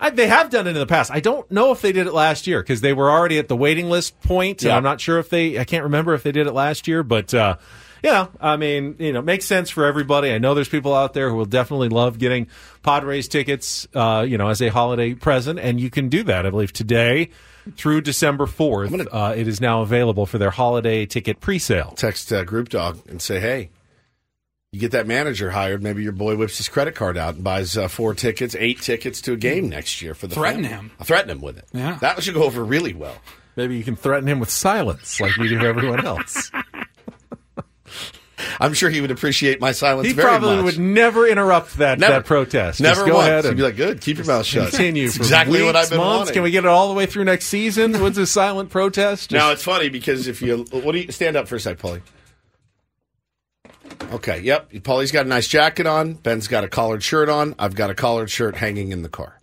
I, 0.00 0.10
they 0.10 0.26
have 0.26 0.50
done 0.50 0.66
it 0.66 0.70
in 0.70 0.76
the 0.76 0.86
past. 0.86 1.12
I 1.12 1.20
don't 1.20 1.48
know 1.50 1.70
if 1.70 1.80
they 1.80 1.92
did 1.92 2.06
it 2.08 2.12
last 2.12 2.46
year 2.48 2.60
because 2.60 2.80
they 2.80 2.92
were 2.92 3.08
already 3.10 3.38
at 3.38 3.46
the 3.48 3.54
waiting 3.56 3.88
list 3.88 4.20
point. 4.22 4.62
and 4.62 4.70
Yeah. 4.70 4.76
I'm 4.76 4.82
not 4.82 5.00
sure 5.00 5.18
if 5.18 5.28
they. 5.28 5.58
I 5.60 5.64
can't 5.64 5.84
remember 5.84 6.12
if 6.14 6.22
they 6.24 6.32
did 6.32 6.46
it 6.48 6.52
last 6.52 6.88
year, 6.88 7.02
but 7.04 7.32
uh, 7.34 7.56
Yeah, 8.02 8.26
I 8.40 8.56
mean, 8.56 8.96
you 8.98 9.12
know, 9.12 9.22
makes 9.22 9.44
sense 9.44 9.70
for 9.70 9.84
everybody. 9.84 10.32
I 10.32 10.38
know 10.38 10.54
there's 10.54 10.68
people 10.68 10.92
out 10.92 11.12
there 11.14 11.30
who 11.30 11.36
will 11.36 11.44
definitely 11.44 11.88
love 11.88 12.18
getting 12.18 12.48
Padres 12.82 13.28
tickets, 13.28 13.86
uh, 13.94 14.26
you 14.28 14.38
know, 14.38 14.48
as 14.48 14.60
a 14.60 14.70
holiday 14.70 15.14
present, 15.14 15.60
and 15.60 15.78
you 15.80 15.88
can 15.88 16.08
do 16.08 16.24
that. 16.24 16.46
I 16.46 16.50
believe 16.50 16.72
today 16.72 17.30
through 17.76 18.00
December 18.02 18.46
4th, 18.46 19.06
uh, 19.12 19.34
it 19.36 19.46
is 19.48 19.60
now 19.60 19.82
available 19.82 20.26
for 20.26 20.38
their 20.38 20.50
holiday 20.50 21.06
ticket 21.06 21.40
pre-sale. 21.40 21.92
Text 21.96 22.32
uh, 22.32 22.44
Group 22.44 22.68
Dog 22.68 23.00
and 23.08 23.20
say, 23.20 23.40
hey, 23.40 23.70
you 24.72 24.80
get 24.80 24.92
that 24.92 25.06
manager 25.06 25.50
hired. 25.50 25.82
Maybe 25.82 26.02
your 26.02 26.12
boy 26.12 26.36
whips 26.36 26.56
his 26.56 26.68
credit 26.68 26.94
card 26.94 27.16
out 27.18 27.34
and 27.34 27.44
buys 27.44 27.76
uh, 27.76 27.88
four 27.88 28.14
tickets, 28.14 28.56
eight 28.58 28.80
tickets 28.80 29.20
to 29.22 29.32
a 29.34 29.36
game 29.36 29.68
next 29.68 30.00
year 30.02 30.14
for 30.14 30.26
the 30.26 30.34
Threaten 30.34 30.62
family. 30.62 30.76
him. 30.76 30.90
I'll 30.98 31.06
threaten 31.06 31.30
him 31.30 31.40
with 31.40 31.58
it. 31.58 31.66
Yeah. 31.72 31.98
That 32.00 32.22
should 32.22 32.34
go 32.34 32.44
over 32.44 32.64
really 32.64 32.94
well. 32.94 33.16
Maybe 33.54 33.76
you 33.76 33.84
can 33.84 33.96
threaten 33.96 34.26
him 34.28 34.40
with 34.40 34.48
silence 34.48 35.20
like 35.20 35.36
we 35.36 35.48
do 35.48 35.60
everyone 35.60 36.06
else. 36.06 36.50
I'm 38.60 38.74
sure 38.74 38.90
he 38.90 39.00
would 39.00 39.10
appreciate 39.10 39.60
my 39.60 39.72
silence 39.72 40.08
He 40.08 40.14
probably 40.14 40.56
much. 40.56 40.64
would 40.64 40.78
never 40.78 41.26
interrupt 41.26 41.78
that, 41.78 41.98
Never. 41.98 42.14
that 42.14 42.24
protest. 42.24 42.80
Never 42.80 42.94
Just 43.00 43.06
go 43.06 43.14
once. 43.14 43.26
ahead 43.28 43.44
He'd 43.44 43.48
and 43.48 43.56
be 43.56 43.62
like, 43.62 43.76
good, 43.76 44.00
keep 44.00 44.16
your 44.18 44.26
mouth 44.26 44.44
shut. 44.46 44.70
continue 44.70 45.04
That's 45.06 45.16
for 45.16 45.22
exactly 45.22 45.58
weeks, 45.58 45.66
what 45.66 45.76
I've 45.76 45.90
been 45.90 45.98
months. 45.98 46.18
wanting. 46.18 46.34
Can 46.34 46.42
we 46.42 46.50
get 46.50 46.64
it 46.64 46.68
all 46.68 46.88
the 46.88 46.94
way 46.94 47.06
through 47.06 47.24
next 47.24 47.46
season? 47.46 48.00
What's 48.00 48.18
a 48.18 48.26
silent 48.26 48.70
protest? 48.70 49.30
Just- 49.30 49.38
Now 49.44 49.50
it's 49.52 49.62
funny 49.64 49.88
because 49.88 50.26
if 50.28 50.40
you 50.42 50.64
what 50.70 50.92
do 50.92 50.98
you 50.98 51.12
stand 51.12 51.36
up 51.36 51.48
for 51.48 51.56
a 51.56 51.60
sec, 51.60 51.78
Paulie? 51.78 52.02
Okay, 54.12 54.40
yep. 54.40 54.70
Paulie's 54.72 55.12
got 55.12 55.26
a 55.26 55.28
nice 55.28 55.48
jacket 55.48 55.86
on. 55.86 56.14
Ben's 56.14 56.48
got 56.48 56.64
a 56.64 56.68
collared 56.68 57.02
shirt 57.02 57.28
on. 57.28 57.54
I've 57.58 57.74
got 57.74 57.90
a 57.90 57.94
collared 57.94 58.30
shirt 58.30 58.56
hanging 58.56 58.92
in 58.92 59.02
the 59.02 59.08
car. 59.08 59.38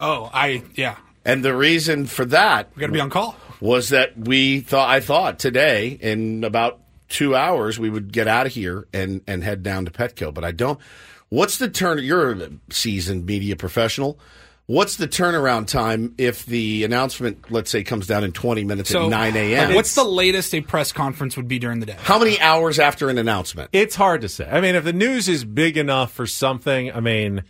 Oh, 0.00 0.30
I 0.32 0.62
yeah. 0.74 0.96
And 1.24 1.44
the 1.44 1.54
reason 1.54 2.06
for 2.06 2.24
that 2.26 2.70
We 2.74 2.80
got 2.80 2.86
to 2.88 2.92
be 2.92 3.00
on 3.00 3.10
call. 3.10 3.36
was 3.60 3.90
that 3.90 4.18
we 4.18 4.60
thought 4.60 4.88
I 4.90 4.98
thought 5.00 5.38
today 5.38 5.90
in 6.00 6.42
about 6.42 6.80
two 7.12 7.36
hours 7.36 7.78
we 7.78 7.90
would 7.90 8.12
get 8.12 8.26
out 8.26 8.46
of 8.46 8.52
here 8.52 8.88
and 8.92 9.20
and 9.28 9.44
head 9.44 9.62
down 9.62 9.84
to 9.84 9.90
Petco, 9.90 10.34
but 10.34 10.44
I 10.44 10.50
don't. 10.50 10.80
What's 11.28 11.58
the 11.58 11.68
turn? 11.68 12.02
You're 12.02 12.32
a 12.32 12.50
seasoned 12.70 13.26
media 13.26 13.54
professional. 13.54 14.18
What's 14.66 14.96
the 14.96 15.08
turnaround 15.08 15.66
time 15.66 16.14
if 16.18 16.46
the 16.46 16.84
announcement, 16.84 17.50
let's 17.50 17.70
say, 17.70 17.82
comes 17.82 18.06
down 18.06 18.22
in 18.22 18.32
20 18.32 18.64
minutes 18.64 18.90
So 18.90 19.04
at 19.04 19.10
9 19.10 19.36
a.m.? 19.36 19.74
What's 19.74 19.94
the 19.94 20.04
latest 20.04 20.54
a 20.54 20.60
press 20.60 20.92
conference 20.92 21.36
would 21.36 21.48
be 21.48 21.58
during 21.58 21.80
the 21.80 21.86
day? 21.86 21.96
How 21.98 22.18
many 22.18 22.40
hours 22.40 22.78
after 22.78 23.10
an 23.10 23.18
announcement? 23.18 23.70
It's 23.72 23.96
hard 23.96 24.20
to 24.20 24.28
say. 24.28 24.48
I 24.48 24.60
mean, 24.60 24.74
if 24.74 24.84
the 24.84 24.92
news 24.92 25.28
is 25.28 25.44
big 25.44 25.76
enough 25.76 26.12
for 26.12 26.26
something, 26.26 26.92
I 26.92 27.00
mean, 27.00 27.42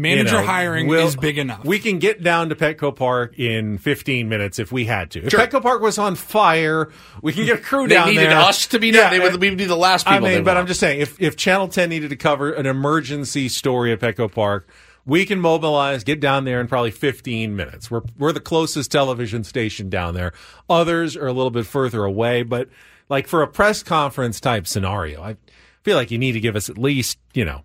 Manager 0.00 0.36
you 0.36 0.40
know, 0.42 0.46
hiring 0.46 0.86
we'll- 0.86 1.08
is 1.08 1.16
big 1.16 1.36
enough. 1.38 1.64
We 1.64 1.80
can 1.80 1.98
get 1.98 2.22
down 2.22 2.48
to 2.50 2.54
Petco 2.54 2.94
Park 2.94 3.36
in 3.38 3.76
15 3.78 4.28
minutes 4.28 4.58
if 4.60 4.70
we 4.70 4.84
had 4.84 5.10
to. 5.10 5.24
If 5.24 5.30
Sure. 5.32 5.40
Petco 5.40 5.60
Park 5.60 5.82
was 5.82 5.98
on 5.98 6.14
fire, 6.14 6.88
we 7.20 7.32
can 7.32 7.44
get 7.44 7.58
a 7.58 7.60
crew 7.62 7.88
They 7.88 7.96
down 7.96 8.08
needed 8.10 8.30
there. 8.30 8.38
us 8.38 8.68
to 8.68 8.78
be 8.78 8.92
there. 8.92 9.10
They 9.10 9.18
would- 9.18 9.40
we 9.40 9.48
would 9.50 9.58
be 9.58 9.64
the 9.64 9.76
last 9.76 10.06
I 10.06 10.12
people 10.14 10.28
mean, 10.28 10.44
but 10.44 10.50
want. 10.52 10.58
I'm 10.60 10.66
just 10.68 10.78
saying, 10.80 11.00
if 11.00 11.20
if 11.20 11.36
Channel 11.36 11.66
10 11.68 11.88
needed 11.90 12.10
to 12.10 12.16
cover 12.16 12.52
an 12.52 12.64
emergency 12.66 13.48
story 13.48 13.92
at 13.92 13.98
Petco 13.98 14.30
Park, 14.32 14.68
we 15.04 15.24
can 15.26 15.40
mobilize, 15.40 16.04
get 16.04 16.20
down 16.20 16.44
there 16.44 16.60
in 16.60 16.68
probably 16.68 16.90
15 16.92 17.56
minutes. 17.56 17.90
We're 17.90 18.02
we're 18.16 18.32
the 18.32 18.40
closest 18.40 18.92
television 18.92 19.42
station 19.42 19.88
down 19.90 20.14
there. 20.14 20.32
Others 20.70 21.16
are 21.16 21.26
a 21.26 21.32
little 21.32 21.50
bit 21.50 21.66
further 21.66 22.04
away, 22.04 22.42
but 22.44 22.68
like 23.08 23.26
for 23.26 23.42
a 23.42 23.48
press 23.48 23.82
conference 23.82 24.38
type 24.38 24.68
scenario, 24.68 25.20
I 25.22 25.36
feel 25.82 25.96
like 25.96 26.10
you 26.12 26.18
need 26.18 26.32
to 26.32 26.40
give 26.40 26.54
us 26.54 26.68
at 26.70 26.78
least, 26.78 27.18
you 27.34 27.44
know, 27.44 27.62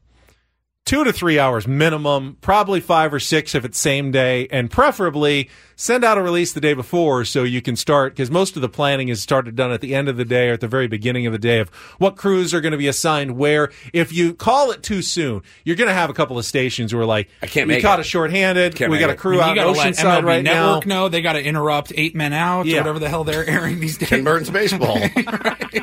two 0.86 1.04
to 1.04 1.14
three 1.14 1.40
hours 1.40 1.68
minimum, 1.68 2.38
probably 2.42 2.80
five 2.80 3.14
or 3.14 3.20
six 3.20 3.56
if 3.56 3.64
it's 3.66 3.78
same 3.80 4.12
day, 4.12 4.48
and 4.52 4.70
preferably 4.70 5.50
send 5.76 6.04
out 6.04 6.18
a 6.20 6.22
release 6.22 6.54
the 6.54 6.62
day 6.62 6.74
before 6.76 7.26
so 7.26 7.44
you 7.44 7.60
can 7.62 7.76
start 7.76 8.14
because 8.14 8.30
most 8.30 8.56
of 8.56 8.62
the 8.62 8.70
planning 8.70 9.10
is 9.10 9.22
started 9.22 9.56
done 9.56 9.72
at 9.72 9.82
the 9.82 9.96
end 9.96 10.08
of 10.08 10.18
the 10.18 10.26
day 10.26 10.50
or 10.50 10.54
at 10.54 10.62
the 10.62 10.68
very 10.68 10.88
beginning 10.88 11.26
of 11.26 11.34
the 11.34 11.40
day 11.40 11.58
of 11.60 11.70
what 11.98 12.16
crews 12.16 12.54
are 12.54 12.62
going 12.62 12.74
to 12.74 12.78
be 12.78 12.88
assigned 12.88 13.36
where. 13.38 13.72
If 13.92 14.14
you 14.14 14.34
call 14.36 14.72
it 14.72 14.84
too 14.84 15.02
soon, 15.02 15.42
you're 15.64 15.76
going 15.76 15.88
to 15.88 15.94
have 15.94 16.10
a 16.10 16.14
couple 16.14 16.38
of 16.38 16.46
stations 16.46 16.92
who 16.92 17.00
are 17.00 17.06
like, 17.06 17.30
I 17.42 17.48
can't 17.48 17.68
we 17.68 17.76
make 17.76 17.84
caught 17.84 18.00
it. 18.00 18.06
a 18.06 18.06
shorthanded, 18.06 18.76
Can't 18.76 18.92
we 18.92 19.00
got 19.00 19.10
a 19.10 19.14
it. 19.14 19.20
crew 19.20 19.36
you 19.38 19.42
out 19.42 19.50
in 19.52 19.56
got 19.56 19.64
to 19.74 19.80
let 19.80 19.94
Oceanside 19.96 20.22
MLB 20.22 20.26
right 20.26 20.44
now. 20.44 20.82
No, 20.86 21.10
they 21.10 21.22
got 21.22 21.34
to 21.34 21.44
interrupt 21.44 21.92
eight 21.96 22.14
men 22.16 22.34
out 22.34 22.66
Yeah. 22.68 22.78
or 22.78 22.82
whatever 22.82 23.00
the 23.00 23.10
hell 23.10 23.24
they're 23.24 23.46
airing 23.50 23.80
these 23.80 23.98
days. 23.98 24.10
Ken 24.10 24.24
Burns 24.24 24.50
baseball. 24.50 25.00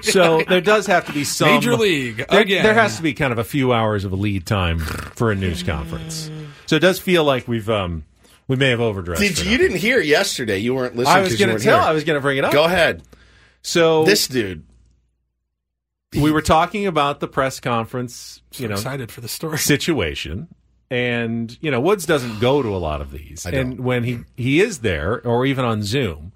So 0.02 0.42
there 0.48 0.60
does 0.60 0.86
have 0.86 1.06
to 1.06 1.12
be 1.12 1.24
some 1.24 1.48
Major 1.48 1.76
League, 1.76 2.24
There, 2.30 2.40
again. 2.40 2.62
there 2.62 2.74
has 2.74 2.96
to 2.96 3.02
be 3.02 3.12
kind 3.12 3.32
of 3.32 3.38
a 3.38 3.44
few 3.44 3.72
hours 3.72 4.04
of 4.04 4.12
a 4.12 4.16
lead 4.16 4.46
time 4.46 4.78
for 5.14 5.30
a 5.30 5.34
news 5.34 5.62
conference. 5.62 6.30
So 6.66 6.76
it 6.76 6.80
does 6.80 6.98
feel 6.98 7.24
like 7.24 7.46
we've 7.48 7.68
um 7.70 8.04
we 8.48 8.56
may 8.56 8.70
have 8.70 8.80
overdressed. 8.80 9.22
Did 9.22 9.38
for 9.38 9.44
you 9.44 9.58
didn't 9.58 9.78
hear 9.78 10.00
yesterday? 10.00 10.58
You 10.58 10.74
weren't 10.74 10.96
listening. 10.96 11.16
I 11.16 11.20
was 11.20 11.36
going 11.36 11.56
to 11.56 11.62
tell. 11.62 11.80
here. 11.80 11.88
I 11.88 11.92
was 11.92 12.04
going 12.04 12.16
to 12.16 12.20
bring 12.20 12.36
it 12.38 12.44
up. 12.44 12.52
Go 12.52 12.64
ahead. 12.64 13.02
So 13.62 14.04
This 14.04 14.26
dude. 14.26 14.64
we 16.14 16.30
were 16.32 16.42
talking 16.42 16.86
about 16.86 17.20
the 17.20 17.28
press 17.28 17.60
conference, 17.60 18.42
you 18.56 18.66
know, 18.68 18.74
excited 18.74 19.12
for 19.12 19.20
the 19.20 19.28
story. 19.28 19.58
situation. 19.58 20.48
And 20.90 21.56
you 21.60 21.70
know, 21.70 21.80
Woods 21.80 22.04
doesn't 22.06 22.40
go 22.40 22.62
to 22.62 22.68
a 22.70 22.78
lot 22.78 23.00
of 23.00 23.12
these, 23.12 23.46
I 23.46 23.52
don't. 23.52 23.60
and 23.60 23.80
when 23.80 24.02
he 24.02 24.20
he 24.36 24.60
is 24.60 24.80
there, 24.80 25.24
or 25.24 25.46
even 25.46 25.64
on 25.64 25.84
Zoom, 25.84 26.32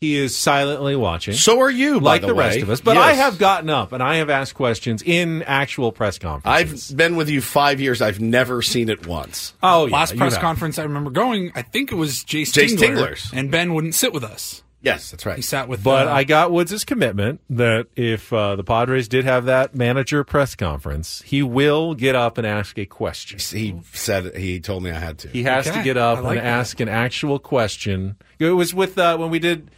he 0.00 0.16
is 0.16 0.34
silently 0.34 0.96
watching. 0.96 1.34
So 1.34 1.60
are 1.60 1.70
you, 1.70 2.00
by 2.00 2.12
like 2.12 2.20
the 2.22 2.28
the, 2.28 2.34
way. 2.34 2.46
rest 2.46 2.60
of 2.62 2.70
us. 2.70 2.80
But 2.80 2.96
I 2.96 3.12
have 3.12 3.38
gotten 3.38 3.68
up 3.68 3.92
and 3.92 4.02
I 4.02 4.16
have 4.16 4.30
asked 4.30 4.54
questions 4.54 5.02
in 5.04 5.42
actual 5.42 5.92
press 5.92 6.18
conferences. 6.18 6.90
I've 6.90 6.96
been 6.96 7.16
with 7.16 7.28
you 7.28 7.42
five 7.42 7.80
years. 7.80 8.00
I've 8.00 8.18
never 8.18 8.62
seen 8.62 8.88
it 8.88 9.06
once. 9.06 9.52
oh 9.62 9.86
yeah, 9.86 9.92
Last 9.96 10.16
press 10.16 10.32
have. 10.34 10.40
conference 10.42 10.78
I 10.78 10.84
remember 10.84 11.10
going, 11.10 11.52
I 11.54 11.60
think 11.62 11.92
it 11.92 11.96
was 11.96 12.24
Jace, 12.24 12.44
Jayce 12.50 12.76
Tingler, 12.78 12.96
Tingler's. 13.10 13.30
and 13.34 13.50
Ben 13.50 13.74
wouldn't 13.74 13.94
sit 13.94 14.14
with 14.14 14.24
us. 14.24 14.62
Yes, 14.82 15.10
that's 15.10 15.26
right. 15.26 15.36
He 15.36 15.42
sat 15.42 15.68
with. 15.68 15.84
But 15.84 16.08
uh, 16.08 16.12
I 16.12 16.24
got 16.24 16.50
Woods' 16.50 16.86
commitment 16.86 17.42
that 17.50 17.88
if 17.94 18.32
uh, 18.32 18.56
the 18.56 18.64
Padres 18.64 19.06
did 19.08 19.26
have 19.26 19.44
that 19.44 19.74
manager 19.74 20.24
press 20.24 20.54
conference, 20.54 21.20
he 21.26 21.42
will 21.42 21.92
get 21.94 22.14
up 22.14 22.38
and 22.38 22.46
ask 22.46 22.78
a 22.78 22.86
question. 22.86 23.38
He 23.38 23.78
said 23.92 24.34
he 24.34 24.58
told 24.60 24.82
me 24.82 24.90
I 24.90 24.98
had 24.98 25.18
to. 25.18 25.28
He 25.28 25.42
has 25.42 25.66
Okay, 25.68 25.76
to 25.76 25.84
get 25.84 25.98
up 25.98 26.22
like 26.24 26.38
and 26.38 26.46
that. 26.46 26.50
ask 26.50 26.80
an 26.80 26.88
actual 26.88 27.38
question. 27.38 28.16
It 28.38 28.52
was 28.52 28.72
with 28.72 28.96
uh, 28.96 29.18
when 29.18 29.28
we 29.28 29.38
did 29.38 29.70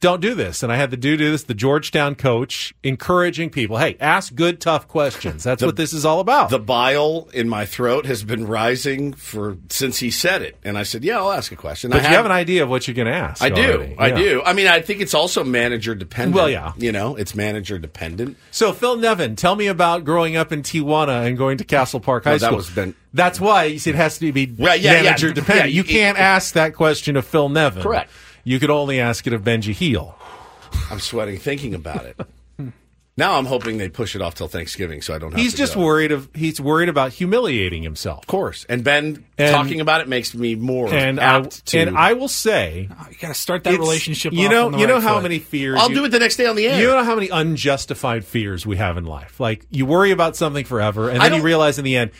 Don't 0.00 0.20
Do 0.20 0.34
This, 0.34 0.62
and 0.62 0.70
I 0.70 0.76
had 0.76 0.90
the 0.90 0.96
dude 0.98 1.18
do 1.20 1.30
this, 1.30 1.44
the 1.44 1.54
Georgetown 1.54 2.16
coach, 2.16 2.74
encouraging 2.82 3.48
people, 3.48 3.78
hey, 3.78 3.96
ask 3.98 4.34
good, 4.34 4.60
tough 4.60 4.86
questions. 4.86 5.42
That's 5.42 5.62
what 5.62 5.76
this 5.76 5.94
is 5.94 6.04
all 6.04 6.20
about. 6.20 6.50
the 6.50 6.58
bile 6.58 7.28
in 7.32 7.48
my 7.48 7.64
throat 7.64 8.04
has 8.04 8.22
been 8.22 8.46
rising 8.46 9.14
for 9.14 9.56
since 9.70 9.98
he 9.98 10.10
said 10.10 10.42
it, 10.42 10.56
and 10.62 10.76
I 10.76 10.82
said, 10.82 11.02
"Yeah, 11.02 11.16
I'll 11.18 11.32
ask 11.32 11.50
a 11.50 11.56
question." 11.56 11.90
but 11.90 12.04
I 12.04 12.10
you 12.10 12.14
have 12.14 12.26
an 12.26 12.30
idea 12.32 12.62
of 12.62 12.68
what 12.68 12.86
you're 12.86 12.94
going 12.94 13.06
to 13.08 13.14
ask. 13.14 13.42
I 13.42 13.48
do. 13.48 13.72
already. 13.72 13.96
I 13.98 14.10
do. 14.10 14.42
I 14.44 14.52
mean, 14.52 14.66
I 14.66 14.82
think 14.82 15.00
it's 15.00 15.14
also 15.14 15.42
manager 15.44 15.94
dependent. 15.94 16.34
Well, 16.36 16.50
yeah. 16.50 16.72
You 16.76 16.92
know, 16.92 17.16
it's 17.16 17.34
manager 17.34 17.78
dependent. 17.78 18.36
So, 18.50 18.74
Phil 18.74 18.96
Nevin, 18.96 19.34
tell 19.34 19.56
me 19.56 19.66
about 19.66 20.04
growing 20.04 20.36
up 20.36 20.52
in 20.52 20.62
Tijuana 20.62 21.26
and 21.26 21.38
going 21.38 21.56
to 21.58 21.64
Castle 21.64 22.00
Park 22.00 22.24
High 22.24 22.32
No, 22.32 22.38
that 22.38 22.46
School. 22.48 22.56
was 22.58 22.70
Ben- 22.70 22.94
That's 23.14 23.40
why 23.40 23.64
you 23.64 23.78
see 23.78 23.90
it 23.90 23.96
has 23.96 24.18
to 24.18 24.30
be 24.30 24.44
Right, 24.58 24.78
yeah, 24.80 24.92
yeah. 24.96 25.02
manager 25.04 25.32
dependent. 25.32 25.70
Yeah, 25.70 25.74
you 25.76 25.84
can't 25.84 26.18
ask 26.18 26.52
that 26.52 26.74
question 26.74 27.16
of 27.16 27.24
Phil 27.26 27.48
Nevin. 27.48 27.82
Correct. 27.82 28.10
You 28.48 28.60
could 28.60 28.70
only 28.70 29.00
ask 29.00 29.26
it 29.26 29.32
of 29.32 29.42
Benji 29.42 29.74
Hill. 29.74 30.14
I'm 30.88 31.00
sweating 31.00 31.36
thinking 31.36 31.74
about 31.74 32.04
it. 32.06 32.20
now 33.16 33.38
I'm 33.38 33.44
hoping 33.46 33.78
they 33.78 33.88
push 33.88 34.14
it 34.14 34.22
off 34.22 34.36
till 34.36 34.46
Thanksgiving, 34.46 35.02
so 35.02 35.14
I 35.14 35.18
don't 35.18 35.32
have. 35.32 35.40
He's 35.40 35.50
to 35.52 35.58
just 35.58 35.74
go. 35.74 35.80
worried 35.84 36.12
of 36.12 36.28
he's 36.32 36.60
worried 36.60 36.88
about 36.88 37.12
humiliating 37.12 37.82
himself. 37.82 38.20
Of 38.20 38.26
course, 38.28 38.64
and 38.68 38.84
Ben 38.84 39.24
And- 39.36 39.52
talking 39.52 39.80
about 39.80 40.00
it 40.00 40.06
makes 40.08 40.32
me 40.32 40.54
more 40.54 40.92
And 40.94 41.18
I, 41.18 41.40
to. 41.42 41.78
and 41.80 41.98
I 41.98 42.12
will 42.12 42.28
say, 42.28 42.88
oh, 42.92 43.06
you 43.10 43.16
got 43.18 43.28
to 43.28 43.34
start 43.34 43.64
that 43.64 43.78
relationship. 43.80 44.32
You 44.32 44.46
off 44.46 44.50
know, 44.52 44.66
on 44.66 44.72
the 44.72 44.78
you 44.78 44.86
know 44.86 44.94
right 44.94 45.02
how 45.02 45.14
foot. 45.14 45.24
many 45.24 45.40
fears. 45.40 45.80
I'll 45.80 45.88
you- 45.88 45.96
do 45.96 46.04
it 46.04 46.10
the 46.10 46.20
next 46.20 46.36
day 46.36 46.46
on 46.46 46.54
the 46.54 46.68
air. 46.68 46.80
You 46.80 46.86
know 46.88 47.02
how 47.02 47.16
many 47.16 47.28
unjustified 47.30 48.24
fears 48.24 48.64
we 48.64 48.76
have 48.76 48.96
in 48.96 49.06
life. 49.06 49.40
Like 49.40 49.66
you 49.70 49.86
worry 49.86 50.12
about 50.12 50.36
something 50.36 50.64
forever, 50.64 51.08
and 51.10 51.20
then 51.20 51.34
you 51.34 51.42
realize 51.42 51.78
in 51.80 51.84
the 51.84 51.96
end, 51.96 52.12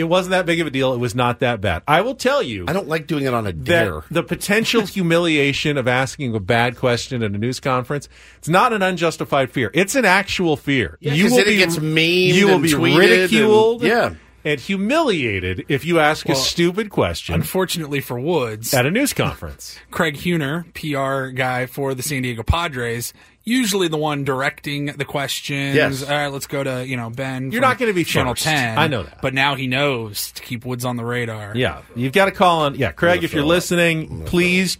it 0.00 0.04
wasn't 0.08 0.30
that 0.32 0.46
big 0.46 0.60
of 0.60 0.66
a 0.66 0.70
deal. 0.70 0.92
It 0.94 0.98
was 0.98 1.14
not 1.14 1.38
that 1.40 1.60
bad. 1.60 1.82
I 1.86 2.00
will 2.00 2.14
tell 2.16 2.42
you. 2.42 2.64
I 2.66 2.72
don't 2.72 2.88
like 2.88 3.06
doing 3.06 3.24
it 3.24 3.32
on 3.34 3.46
a 3.46 3.52
dare. 3.52 4.02
the 4.10 4.22
potential 4.22 4.84
humiliation 4.86 5.76
of 5.76 5.86
asking 5.86 6.34
a 6.34 6.40
bad 6.40 6.76
question 6.76 7.22
at 7.22 7.30
a 7.30 7.38
news 7.38 7.60
conference 7.60 8.08
it's 8.38 8.48
not 8.48 8.72
an 8.72 8.82
unjustified 8.82 9.50
fear 9.50 9.70
it's 9.74 9.94
an 9.94 10.04
actual 10.04 10.56
fear 10.56 10.96
Yeah, 11.00 11.12
'cause 11.20 11.30
then 11.36 11.46
it 11.46 11.56
gets 11.56 11.76
memed 11.76 12.34
you 12.34 12.46
will 12.48 12.54
and 12.54 12.62
be 12.64 12.74
ridiculed 12.74 13.82
and- 13.82 13.88
yeah. 13.90 14.14
and 14.44 14.58
humiliated 14.60 15.64
if 15.68 15.84
you 15.84 15.98
ask 16.00 16.28
a 16.28 16.34
stupid 16.34 16.90
question 16.90 17.34
Unfortunately 17.34 18.00
for 18.00 18.18
Woods, 18.18 18.72
at 18.74 18.86
a 18.86 18.90
news 18.90 19.12
conference 19.12 19.78
Craig 19.90 20.16
Huner, 20.16 20.64
PR 20.74 21.30
guy 21.34 21.66
for 21.66 21.94
the 21.94 22.02
San 22.02 22.22
Diego 22.22 22.42
Padres, 22.42 23.12
usually 23.44 23.88
the 23.88 23.96
one 23.96 24.24
directing 24.24 24.86
the 24.86 25.04
questions. 25.04 25.74
Yes. 25.74 26.02
All 26.02 26.10
right, 26.10 26.28
let's 26.28 26.46
go 26.46 26.62
to 26.62 26.86
you 26.86 26.96
know 26.96 27.10
Ben. 27.10 27.50
You're 27.52 27.62
from 27.62 27.70
not 27.70 27.78
gonna 27.78 27.92
be 27.92 28.04
Channel 28.04 28.34
first. 28.34 28.44
Ten. 28.44 28.78
I 28.78 28.86
know 28.86 29.02
that. 29.02 29.20
but 29.22 29.34
now 29.34 29.54
he 29.54 29.66
knows 29.66 30.32
to 30.32 30.42
keep 30.42 30.64
Woods 30.64 30.84
on 30.84 30.96
the 30.96 31.04
radar. 31.04 31.52
yeah 31.56 31.82
you've 31.96 32.12
got 32.12 32.26
to 32.26 32.32
call 32.32 32.60
on 32.60 32.74
yeah 32.76 32.92
craig 32.92 33.24
if 33.24 33.32
you're 33.32 33.44
listening 33.44 34.24
please 34.26 34.78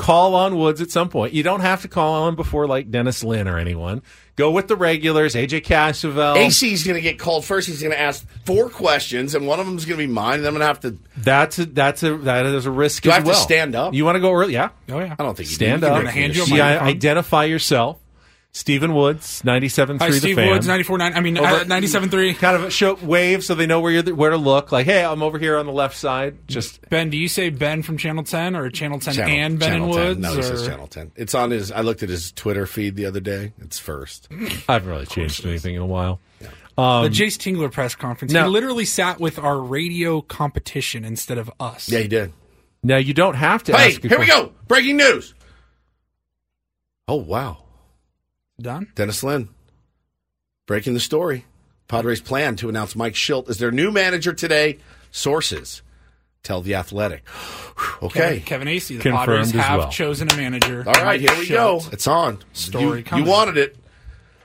call 0.00 0.34
on 0.34 0.56
woods 0.56 0.80
at 0.80 0.90
some 0.90 1.08
point 1.08 1.32
you 1.32 1.42
don't 1.42 1.60
have 1.60 1.82
to 1.82 1.88
call 1.88 2.22
on 2.24 2.34
before 2.34 2.66
like 2.66 2.90
dennis 2.90 3.22
lin 3.22 3.46
or 3.46 3.58
anyone 3.58 4.02
go 4.40 4.50
with 4.50 4.68
the 4.68 4.76
regulars 4.76 5.34
aj 5.34 5.60
Cassavell. 5.62 6.36
AC's 6.36 6.82
going 6.84 6.94
to 6.94 7.02
get 7.02 7.18
called 7.18 7.44
first. 7.44 7.68
He's 7.68 7.82
going 7.82 7.92
to 7.92 8.00
ask 8.00 8.26
four 8.46 8.70
questions, 8.70 9.34
and 9.34 9.46
one 9.46 9.60
of 9.60 9.66
them 9.66 9.76
is 9.76 9.84
going 9.84 10.00
to 10.00 10.06
be 10.06 10.10
mine. 10.10 10.38
And 10.38 10.46
I'm 10.46 10.54
going 10.54 10.60
to 10.60 10.66
have 10.66 10.80
to. 10.80 10.96
That's 11.18 11.58
a 11.58 11.66
that's 11.66 12.02
a 12.02 12.16
that 12.18 12.46
is 12.46 12.64
a 12.64 12.70
risk 12.70 13.02
Do 13.02 13.10
I 13.10 13.12
as 13.12 13.16
have 13.18 13.24
to 13.24 13.30
well. 13.30 13.38
stand 13.40 13.74
up? 13.74 13.92
You 13.92 14.04
want 14.06 14.16
to 14.16 14.20
go 14.20 14.32
early? 14.32 14.54
Yeah. 14.54 14.70
Oh 14.88 14.98
yeah. 14.98 15.14
I 15.18 15.22
don't 15.22 15.36
think 15.36 15.50
you 15.50 15.54
Stand 15.56 15.82
do. 15.82 15.88
Up. 15.88 15.96
can 15.96 16.04
do 16.04 16.10
hand 16.10 16.36
you 16.36 16.44
a. 16.44 16.56
Yeah, 16.56 16.82
identify 16.82 17.44
yourself. 17.44 17.98
Stephen 18.52 18.94
Woods, 18.94 19.42
97.3 19.42 19.98
Hi, 20.00 20.10
the 20.10 20.16
Steve 20.18 20.34
fan. 20.36 20.50
Woods, 20.50 20.66
94.9. 20.66 21.14
I 21.14 21.20
mean, 21.20 21.38
Over- 21.38 21.46
uh, 21.46 21.64
97.3. 21.64 22.36
Kind 22.36 22.56
of 22.56 22.64
a 22.64 22.70
show 22.70 22.94
wave 22.94 23.44
so 23.44 23.54
they 23.54 23.66
know 23.66 23.80
where 23.80 23.92
you're 23.92 24.14
where 24.14 24.30
to 24.30 24.36
look. 24.36 24.72
Like, 24.72 24.86
hey, 24.86 25.04
I'm 25.04 25.22
over 25.22 25.38
here 25.38 25.56
on 25.56 25.66
the 25.66 25.72
left 25.72 25.96
side. 25.96 26.36
Just 26.48 26.80
Ben, 26.90 27.10
do 27.10 27.16
you 27.16 27.28
say 27.28 27.50
Ben 27.50 27.82
from 27.82 27.96
Channel 27.96 28.24
10 28.24 28.56
or 28.56 28.68
Channel 28.68 28.98
10 28.98 29.14
Channel- 29.14 29.30
and 29.38 29.58
Ben 29.60 29.68
Channel 29.70 29.86
and 29.86 29.94
10. 29.96 30.06
Woods? 30.08 30.20
No, 30.20 30.34
he 30.34 30.42
says 30.42 30.62
or- 30.66 30.68
Channel 30.68 30.86
10. 30.88 31.12
It's 31.14 31.34
on 31.34 31.50
his. 31.52 31.70
I 31.70 31.82
looked 31.82 32.02
at 32.02 32.08
his 32.08 32.32
Twitter 32.32 32.66
feed 32.66 32.96
the 32.96 33.06
other 33.06 33.20
day. 33.20 33.52
It's 33.60 33.78
first. 33.78 34.26
I 34.68 34.72
haven't 34.72 34.88
really 34.88 35.06
changed 35.06 35.46
anything 35.46 35.76
in 35.76 35.82
a 35.82 35.86
while. 35.86 36.18
the 36.40 36.48
Um, 36.82 37.04
Jayce 37.12 37.38
Tingler 37.38 37.70
press 37.70 37.94
conference. 37.94 38.32
no. 38.32 38.44
He 38.44 38.50
literally 38.50 38.84
sat 38.84 39.20
with 39.20 39.38
our 39.38 39.60
radio 39.60 40.22
competition 40.22 41.04
instead 41.04 41.38
of 41.38 41.52
us. 41.60 41.88
Yeah, 41.88 42.00
he 42.00 42.08
did. 42.08 42.32
Now 42.82 42.96
you 42.96 43.14
don't 43.14 43.34
have 43.34 43.62
to. 43.64 43.76
Hey, 43.76 43.90
ask 43.92 44.04
a 44.04 44.08
here 44.08 44.18
we 44.18 44.26
question. 44.26 44.46
go. 44.46 44.52
Breaking 44.66 44.96
news. 44.96 45.34
Oh 47.06 47.16
wow, 47.16 47.64
Done? 48.62 48.88
Dennis 48.94 49.22
Lin 49.22 49.48
breaking 50.66 50.94
the 50.94 51.00
story. 51.00 51.44
Padres 51.88 52.20
plan 52.20 52.54
to 52.54 52.68
announce 52.68 52.94
Mike 52.94 53.14
Shildt 53.14 53.48
as 53.48 53.58
their 53.58 53.72
new 53.72 53.90
manager 53.90 54.32
today. 54.32 54.78
Sources 55.10 55.82
tell 56.44 56.60
the 56.62 56.74
Athletic. 56.74 57.24
Okay. 58.02 58.40
Kevin, 58.40 58.66
Kevin 58.66 58.68
Acee, 58.68 58.96
the 58.96 59.02
Confirmed 59.02 59.26
Padres 59.26 59.50
have 59.52 59.78
well. 59.78 59.90
chosen 59.90 60.30
a 60.30 60.36
manager. 60.36 60.84
All 60.86 60.92
right, 60.92 61.20
Mike 61.20 61.30
here 61.30 61.38
we 61.38 61.48
go. 61.48 61.80
It's 61.92 62.06
on. 62.06 62.38
Story 62.52 63.04
You, 63.10 63.18
you 63.18 63.24
wanted 63.24 63.56
it. 63.58 63.76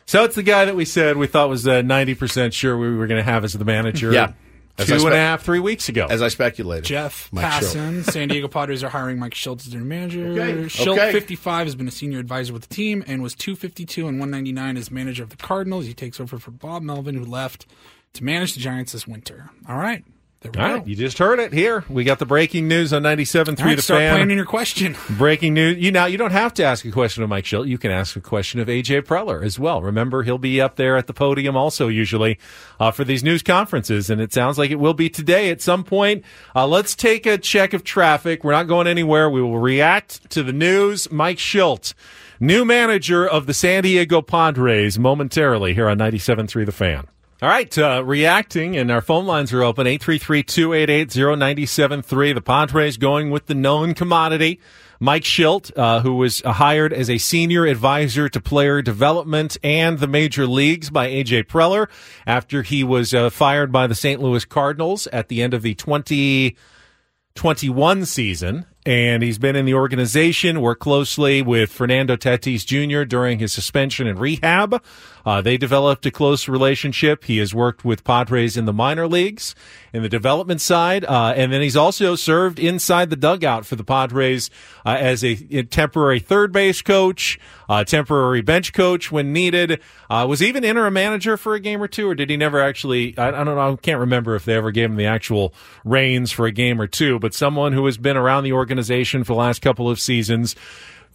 So 0.05 0.24
it's 0.24 0.36
the 0.36 0.43
guy 0.43 0.66
that 0.66 0.76
we 0.76 0.84
said 0.86 1.16
we 1.18 1.28
thought 1.28 1.47
was 1.49 1.66
uh, 1.68 1.82
ninety 1.82 2.16
percent 2.16 2.53
sure 2.53 2.78
we 2.78 2.93
were 2.95 3.07
going 3.07 3.18
to 3.20 3.24
have 3.30 3.43
as 3.43 3.53
the 3.53 3.63
manager. 3.66 4.11
Yeah. 4.11 4.34
As 4.78 4.88
two 4.88 4.93
I 4.95 4.97
and 4.97 5.13
a 5.13 5.17
half, 5.17 5.43
three 5.43 5.59
weeks 5.59 5.88
ago. 5.88 6.07
As 6.09 6.21
I 6.21 6.28
speculated. 6.28 6.84
Jeff 6.86 7.32
Mike 7.32 7.45
Shildt. 7.45 7.76
Passan, 7.76 8.03
San 8.03 8.28
Diego 8.28 8.47
Padres 8.47 8.84
are 8.84 8.89
hiring 8.89 9.19
Mike 9.19 9.34
Schultz 9.34 9.65
as 9.65 9.71
their 9.71 9.82
manager. 9.82 10.28
Okay, 10.28 10.53
Shildt, 10.65 10.97
okay. 10.97 11.11
55, 11.11 11.67
has 11.67 11.76
been 11.76 11.88
a 11.88 11.91
senior 11.91 12.19
advisor 12.19 12.51
with 12.51 12.67
the 12.67 12.73
team 12.76 13.03
and 13.07 13.23
was 13.23 13.36
252 13.36 14.07
and 14.07 14.19
199 14.19 14.78
as 14.78 14.91
manager 14.91 15.23
of 15.23 15.30
the 15.30 15.38
Cardinals. 15.38 15.86
He 15.86 15.93
takes 15.93 16.19
over 16.19 16.38
for 16.38 16.51
Bob 16.51 16.84
Melvin, 16.84 17.15
who 17.15 17.26
left 17.26 17.65
to 18.13 18.23
manage 18.23 18.53
the 18.53 18.59
Giants 18.59 18.91
this 18.91 19.07
winter. 19.07 19.49
All 19.67 19.78
right. 19.78 20.03
There 20.52 20.52
we 20.54 20.60
All 20.60 20.68
go. 20.68 20.80
right, 20.80 20.88
you 20.88 20.96
just 20.96 21.18
heard 21.18 21.39
it 21.39 21.54
here. 21.54 21.84
We 21.89 22.04
got 22.04 22.20
the 22.20 22.26
breaking 22.26 22.68
news 22.68 22.93
on 22.93 23.04
97.3 23.04 23.04
All 23.04 23.48
right, 23.48 23.58
The 23.58 23.68
fan. 23.68 23.82
start 23.82 24.00
Fan. 24.00 24.16
planning 24.16 24.38
your 24.38 24.46
question. 24.46 24.96
Breaking 25.18 25.54
news. 25.54 25.78
You 25.78 25.91
now 25.91 26.06
you 26.06 26.18
don't 26.18 26.32
have 26.32 26.54
to 26.56 26.64
ask 26.64 26.86
a 26.86 26.91
question 26.91 27.24
of 27.24 27.30
Mike 27.30 27.46
Shildt. 27.46 27.68
You 27.68 27.78
can 27.78 27.91
ask 27.91 28.16
a 28.16 28.22
question 28.22 28.60
of 28.60 28.68
AJ 28.68 29.02
Preller 29.04 29.43
as 29.43 29.58
well. 29.60 29.82
Remember, 29.82 30.24
he'll 30.24 30.38
be 30.38 30.62
up 30.62 30.76
there 30.76 30.98
at 30.98 31.08
the 31.08 31.14
podium 31.14 31.56
also 31.58 31.88
usually 31.88 32.38
uh, 32.80 32.91
for 32.91 33.04
these 33.04 33.24
news 33.24 33.41
conferences, 33.41 34.10
and 34.10 34.22
it 34.22 34.32
sounds 34.34 34.58
like 34.58 34.72
it 34.72 34.80
will 34.80 34.93
be 34.93 35.10
today 35.10 35.50
at 35.50 35.62
some 35.62 35.84
point. 35.84 36.24
Uh, 36.56 36.68
let's 36.68 36.96
take 36.96 37.26
a 37.26 37.38
check 37.38 37.74
of 37.74 37.84
traffic. 37.84 38.43
We're 38.43 38.52
not 38.54 38.68
going 38.68 38.88
anywhere. 38.88 39.30
We 39.30 39.41
will 39.41 39.60
react 39.60 40.30
to 40.32 40.43
the 40.43 40.54
news. 40.54 41.12
Mike 41.12 41.38
Shildt, 41.38 41.93
new 42.39 42.66
manager 42.66 43.28
of 43.28 43.46
the 43.48 43.54
San 43.54 43.84
Diego 43.84 44.22
Padres, 44.22 45.00
momentarily 45.00 45.74
here 45.74 45.89
on 45.89 45.98
97.3 45.98 46.66
The 46.66 46.72
Fan. 46.72 47.08
All 47.42 47.50
right, 47.50 47.78
uh, 47.78 48.02
reacting, 48.06 48.78
and 48.78 48.90
our 48.90 49.02
phone 49.02 49.26
lines 49.26 49.52
are 49.52 49.62
open 49.62 49.88
833 49.88 50.44
288 50.44 51.18
0973. 51.18 52.32
The 52.32 52.40
Padres 52.40 52.96
going 52.96 53.30
with 53.30 53.48
the 53.48 53.54
known 53.54 53.94
commodity. 53.94 54.62
Mike 55.02 55.24
Shildt, 55.24 55.78
uh, 55.78 56.00
who 56.00 56.16
was 56.16 56.40
hired 56.46 56.94
as 56.94 57.10
a 57.10 57.18
senior 57.18 57.66
advisor 57.66 58.30
to 58.30 58.40
player 58.40 58.82
development 58.82 59.58
and 59.62 60.00
the 60.00 60.08
major 60.08 60.48
leagues 60.48 60.90
by 60.90 61.10
AJ 61.10 61.48
Preller 61.48 61.90
after 62.26 62.62
he 62.62 62.86
was 62.86 63.14
uh, 63.14 63.30
fired 63.30 63.70
by 63.70 63.86
the 63.86 63.96
St. 63.96 64.22
Louis 64.22 64.46
Cardinals 64.46 65.06
at 65.08 65.28
the 65.28 65.42
end 65.42 65.54
of 65.54 65.62
the 65.62 65.76
2021 65.76 68.06
season. 68.06 68.66
And 68.86 69.24
he's 69.24 69.40
been 69.40 69.58
in 69.58 69.66
the 69.66 69.74
organization, 69.74 70.62
worked 70.62 70.82
closely 70.82 71.42
with 71.42 71.70
Fernando 71.72 72.16
Tatis 72.16 72.66
Jr. 72.66 73.04
during 73.04 73.40
his 73.40 73.52
suspension 73.52 74.08
and 74.08 74.18
rehab. 74.20 74.82
Uh, 75.26 75.41
they 75.41 75.57
developed 75.57 76.05
a 76.05 76.11
close 76.11 76.47
relationship. 76.47 77.23
He 77.23 77.38
has 77.39 77.53
worked 77.53 77.84
with 77.84 78.03
Padres 78.03 78.55
in 78.55 78.65
the 78.65 78.73
minor 78.73 79.07
leagues, 79.07 79.55
in 79.91 80.03
the 80.03 80.09
development 80.09 80.61
side, 80.61 81.03
uh, 81.05 81.34
and 81.36 81.51
then 81.51 81.61
he's 81.61 81.76
also 81.76 82.15
served 82.15 82.59
inside 82.59 83.09
the 83.09 83.15
dugout 83.15 83.65
for 83.65 83.76
the 83.76 83.84
Padres 83.84 84.49
uh, 84.86 84.89
as 84.89 85.23
a, 85.23 85.47
a 85.51 85.63
temporary 85.63 86.19
third 86.19 86.51
base 86.51 86.82
coach, 86.82 87.39
uh, 87.69 87.84
temporary 87.84 88.41
bench 88.41 88.73
coach 88.73 89.11
when 89.11 89.34
needed. 89.34 89.82
Uh, 90.09 90.26
was 90.28 90.43
even 90.43 90.63
interim 90.63 90.93
manager 90.93 91.38
for 91.38 91.55
a 91.55 91.59
game 91.59 91.82
or 91.82 91.88
two, 91.88 92.07
or 92.07 92.15
did 92.15 92.30
he 92.30 92.38
never 92.38 92.61
actually? 92.61 93.17
I, 93.17 93.30
I 93.30 93.43
don't 93.43 93.55
know. 93.55 93.73
I 93.73 93.76
can't 93.78 93.99
remember 93.99 94.36
if 94.36 94.45
they 94.45 94.53
ever 94.53 94.71
gave 94.71 94.89
him 94.89 94.97
the 94.97 95.05
actual 95.05 95.53
reins 95.84 96.32
for 96.32 96.45
a 96.45 96.51
game 96.51 96.80
or 96.80 96.88
two. 96.88 97.17
But 97.19 97.34
someone 97.34 97.73
who 97.73 97.86
has 97.86 97.97
been 97.97 98.17
around 98.17 98.43
the 98.43 98.53
organization 98.53 99.23
for 99.23 99.34
the 99.34 99.39
last 99.39 99.61
couple 99.61 99.89
of 99.89 99.99
seasons 99.99 100.55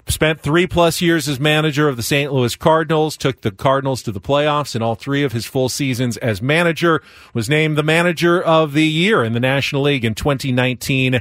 spent 0.08 0.40
three 0.40 0.66
plus 0.66 1.00
years 1.00 1.28
as 1.28 1.38
manager 1.40 1.88
of 1.88 1.96
the 1.96 2.02
St. 2.02 2.32
Louis 2.32 2.56
Cardinals, 2.56 3.16
took 3.16 3.40
the 3.42 3.50
Cardinals 3.50 4.02
to 4.02 4.12
the 4.12 4.20
playoffs 4.20 4.74
in 4.74 4.82
all 4.82 4.94
three 4.94 5.22
of 5.22 5.32
his 5.32 5.46
full 5.46 5.68
seasons 5.68 6.16
as 6.18 6.40
manager, 6.42 7.02
was 7.34 7.48
named 7.48 7.76
the 7.78 7.82
manager 7.82 8.42
of 8.42 8.72
the 8.72 8.86
year 8.86 9.22
in 9.22 9.32
the 9.32 9.40
National 9.40 9.82
League 9.82 10.04
in 10.04 10.14
2019 10.14 11.20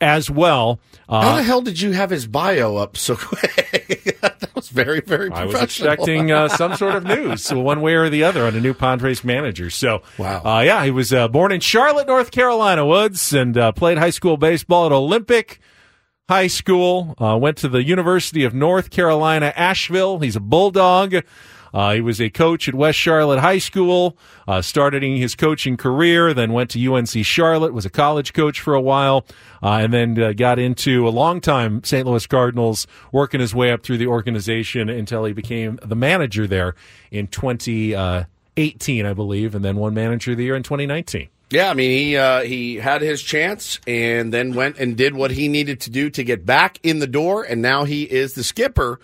as 0.00 0.30
well. 0.30 0.80
How 1.10 1.20
the 1.20 1.40
Uh, 1.40 1.42
hell 1.42 1.60
did 1.60 1.80
you 1.80 1.92
have 1.92 2.08
his 2.08 2.26
bio 2.26 2.76
up 2.76 2.96
so 2.96 3.16
quick? 3.20 4.16
that 4.22 4.48
was 4.54 4.70
very, 4.70 5.00
very 5.00 5.30
I 5.30 5.44
was 5.44 5.60
expecting 5.60 6.30
uh, 6.32 6.48
some 6.48 6.74
sort 6.76 6.94
of 6.94 7.04
news, 7.18 7.52
one 7.52 7.82
way 7.82 7.94
or 7.94 8.08
the 8.08 8.24
other, 8.24 8.46
on 8.46 8.54
a 8.54 8.60
new 8.60 8.72
Padres 8.72 9.22
manager. 9.24 9.68
So, 9.68 10.02
Wow. 10.16 10.42
uh, 10.42 10.60
yeah, 10.60 10.84
he 10.84 10.90
was 10.90 11.12
uh, 11.12 11.28
born 11.28 11.52
in 11.52 11.60
Charlotte, 11.60 12.06
North 12.06 12.30
Carolina, 12.30 12.86
Woods, 12.86 13.34
and 13.34 13.58
uh, 13.58 13.72
played 13.72 13.98
high 13.98 14.08
school 14.10 14.38
baseball 14.38 14.86
at 14.86 14.92
Olympic 14.92 15.60
High 16.30 16.46
School. 16.46 17.16
Uh, 17.18 17.36
went 17.36 17.56
to 17.56 17.68
the 17.68 17.82
University 17.82 18.44
of 18.44 18.54
North 18.54 18.90
Carolina, 18.90 19.52
Asheville. 19.56 20.20
He's 20.20 20.36
a 20.36 20.40
Bulldog. 20.40 21.24
Uh, 21.74 21.94
he 21.94 22.00
was 22.00 22.20
a 22.20 22.30
coach 22.30 22.68
at 22.68 22.74
West 22.76 23.00
Charlotte 23.00 23.40
High 23.40 23.58
School, 23.58 24.16
uh, 24.46 24.62
started 24.62 25.02
his 25.02 25.34
coaching 25.34 25.76
career, 25.76 26.32
then 26.32 26.52
went 26.52 26.70
to 26.70 26.94
UNC 26.94 27.08
Charlotte, 27.24 27.74
was 27.74 27.84
a 27.84 27.90
college 27.90 28.32
coach 28.32 28.60
for 28.60 28.74
a 28.74 28.80
while, 28.80 29.26
uh, 29.60 29.80
and 29.82 29.92
then 29.92 30.22
uh, 30.22 30.32
got 30.32 30.60
into 30.60 31.08
a 31.08 31.10
long 31.10 31.40
time 31.40 31.82
St. 31.82 32.06
Louis 32.06 32.24
Cardinals, 32.28 32.86
working 33.10 33.40
his 33.40 33.52
way 33.52 33.72
up 33.72 33.82
through 33.82 33.98
the 33.98 34.06
organization 34.06 34.88
until 34.88 35.24
he 35.24 35.32
became 35.32 35.80
the 35.84 35.96
manager 35.96 36.46
there 36.46 36.76
in 37.10 37.26
2018, 37.26 39.04
I 39.04 39.12
believe, 39.14 39.56
and 39.56 39.64
then 39.64 39.76
one 39.76 39.94
manager 39.94 40.30
of 40.30 40.36
the 40.36 40.44
year 40.44 40.54
in 40.54 40.62
2019. 40.62 41.28
Yeah, 41.50 41.70
I 41.70 41.74
mean 41.74 41.90
he 41.90 42.16
uh, 42.16 42.42
he 42.42 42.76
had 42.76 43.02
his 43.02 43.20
chance 43.22 43.80
and 43.86 44.32
then 44.32 44.54
went 44.54 44.78
and 44.78 44.96
did 44.96 45.14
what 45.14 45.32
he 45.32 45.48
needed 45.48 45.80
to 45.80 45.90
do 45.90 46.08
to 46.10 46.22
get 46.22 46.46
back 46.46 46.78
in 46.82 47.00
the 47.00 47.06
door, 47.08 47.42
and 47.42 47.60
now 47.60 47.84
he 47.84 48.04
is 48.04 48.34
the 48.34 48.44
skipper 48.44 49.00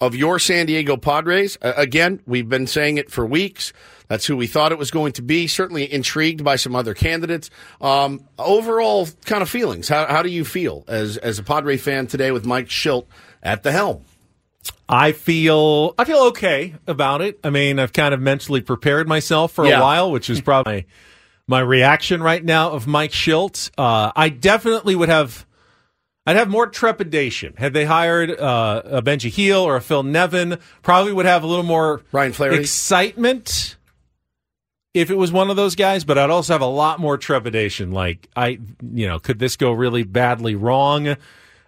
of 0.00 0.14
your 0.16 0.38
San 0.40 0.66
Diego 0.66 0.96
Padres. 0.96 1.56
Uh, 1.62 1.72
again, 1.76 2.20
we've 2.26 2.48
been 2.48 2.66
saying 2.66 2.98
it 2.98 3.10
for 3.12 3.24
weeks. 3.24 3.72
That's 4.08 4.26
who 4.26 4.36
we 4.36 4.46
thought 4.48 4.72
it 4.72 4.76
was 4.78 4.90
going 4.90 5.12
to 5.12 5.22
be. 5.22 5.46
Certainly 5.46 5.90
intrigued 5.92 6.44
by 6.44 6.56
some 6.56 6.74
other 6.76 6.94
candidates. 6.94 7.48
Um, 7.80 8.24
overall, 8.38 9.08
kind 9.24 9.40
of 9.40 9.48
feelings. 9.48 9.88
How, 9.88 10.06
how 10.06 10.22
do 10.22 10.30
you 10.30 10.44
feel 10.44 10.84
as 10.88 11.16
as 11.16 11.38
a 11.38 11.42
Padre 11.44 11.76
fan 11.76 12.06
today 12.08 12.32
with 12.32 12.44
Mike 12.44 12.66
Shildt 12.68 13.06
at 13.42 13.62
the 13.62 13.70
helm? 13.72 14.04
I 14.88 15.12
feel 15.12 15.94
I 15.96 16.04
feel 16.04 16.18
okay 16.24 16.74
about 16.88 17.22
it. 17.22 17.38
I 17.44 17.50
mean, 17.50 17.78
I've 17.78 17.92
kind 17.92 18.12
of 18.12 18.20
mentally 18.20 18.60
prepared 18.62 19.06
myself 19.06 19.52
for 19.52 19.64
Yeah. 19.64 19.78
a 19.78 19.82
while, 19.82 20.10
which 20.10 20.28
is 20.28 20.40
probably 20.40 20.86
my, 21.46 21.60
reaction 21.60 22.22
right 22.22 22.44
now 22.44 22.70
of 22.70 22.86
Mike 22.86 23.12
Shildt. 23.12 23.70
Uh, 23.76 24.12
I 24.14 24.28
definitely 24.28 24.96
would 24.96 25.08
have. 25.08 25.46
I'd 26.26 26.36
have 26.36 26.48
more 26.48 26.66
trepidation 26.66 27.52
had 27.58 27.74
they 27.74 27.84
hired 27.84 28.30
uh, 28.30 28.80
a 28.84 29.02
Benji 29.02 29.30
Hill 29.30 29.60
or 29.60 29.76
a 29.76 29.80
Phil 29.82 30.02
Nevin. 30.02 30.58
Probably 30.82 31.12
would 31.12 31.26
have 31.26 31.42
a 31.42 31.46
little 31.46 31.64
more 31.64 32.00
Ryan 32.12 32.32
Flaherty? 32.32 32.60
excitement 32.62 33.76
if 34.94 35.10
it 35.10 35.16
was 35.16 35.32
one 35.32 35.50
of 35.50 35.56
those 35.56 35.74
guys. 35.74 36.04
But 36.04 36.16
I'd 36.16 36.30
also 36.30 36.54
have 36.54 36.62
a 36.62 36.66
lot 36.66 36.98
more 36.98 37.18
trepidation. 37.18 37.92
Like 37.92 38.28
I, 38.34 38.58
you 38.92 39.06
know, 39.06 39.18
could 39.18 39.38
this 39.38 39.56
go 39.56 39.72
really 39.72 40.02
badly 40.02 40.54
wrong? 40.54 41.16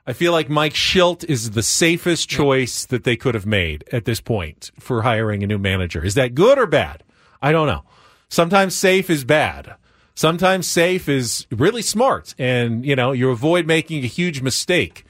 I 0.06 0.12
feel 0.12 0.30
like 0.30 0.48
Mike 0.48 0.74
Shildt 0.74 1.24
is 1.24 1.50
the 1.50 1.64
safest 1.64 2.28
choice 2.28 2.86
that 2.86 3.02
they 3.02 3.16
could 3.16 3.34
have 3.34 3.46
made 3.46 3.84
at 3.90 4.04
this 4.04 4.20
point 4.20 4.70
for 4.78 5.02
hiring 5.02 5.42
a 5.42 5.48
new 5.48 5.58
manager. 5.58 6.04
Is 6.04 6.14
that 6.14 6.34
good 6.34 6.58
or 6.58 6.66
bad? 6.66 7.02
I 7.42 7.50
don't 7.50 7.66
know. 7.66 7.82
Sometimes 8.28 8.74
safe 8.74 9.08
is 9.10 9.24
bad. 9.24 9.74
Sometimes 10.14 10.66
safe 10.66 11.08
is 11.08 11.46
really 11.50 11.82
smart, 11.82 12.34
and 12.38 12.84
you 12.84 12.96
know 12.96 13.12
you 13.12 13.30
avoid 13.30 13.66
making 13.66 14.02
a 14.02 14.06
huge 14.06 14.40
mistake 14.40 15.04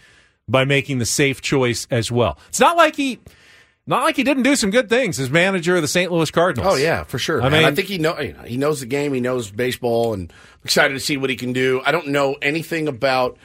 by 0.48 0.64
making 0.64 0.98
the 0.98 1.06
safe 1.06 1.40
choice 1.40 1.86
as 1.90 2.10
well. 2.10 2.38
It's 2.48 2.60
not 2.60 2.76
like 2.76 2.96
he, 2.96 3.20
not 3.86 4.02
like 4.02 4.16
he 4.16 4.24
didn't 4.24 4.42
do 4.42 4.56
some 4.56 4.70
good 4.70 4.88
things 4.88 5.18
as 5.20 5.30
manager 5.30 5.76
of 5.76 5.82
the 5.82 5.88
St. 5.88 6.10
Louis 6.10 6.30
Cardinals. 6.30 6.74
Oh 6.74 6.76
yeah, 6.76 7.04
for 7.04 7.18
sure. 7.18 7.40
I 7.40 7.48
mean- 7.48 7.60
mean, 7.62 7.64
I 7.72 7.74
think 7.74 7.86
he 7.88 7.98
know 7.98 8.18
you 8.20 8.32
know, 8.32 8.42
he 8.42 8.56
knows 8.56 8.80
the 8.80 8.86
game. 8.86 9.14
He 9.14 9.20
knows 9.20 9.50
baseball, 9.50 10.12
and 10.12 10.32
I'm 10.32 10.60
excited 10.64 10.94
to 10.94 11.00
see 11.00 11.16
what 11.16 11.30
he 11.30 11.36
can 11.36 11.52
do. 11.52 11.80
I 11.86 11.92
don't 11.92 12.08
know 12.08 12.36
anything 12.42 12.88
about 12.88 13.38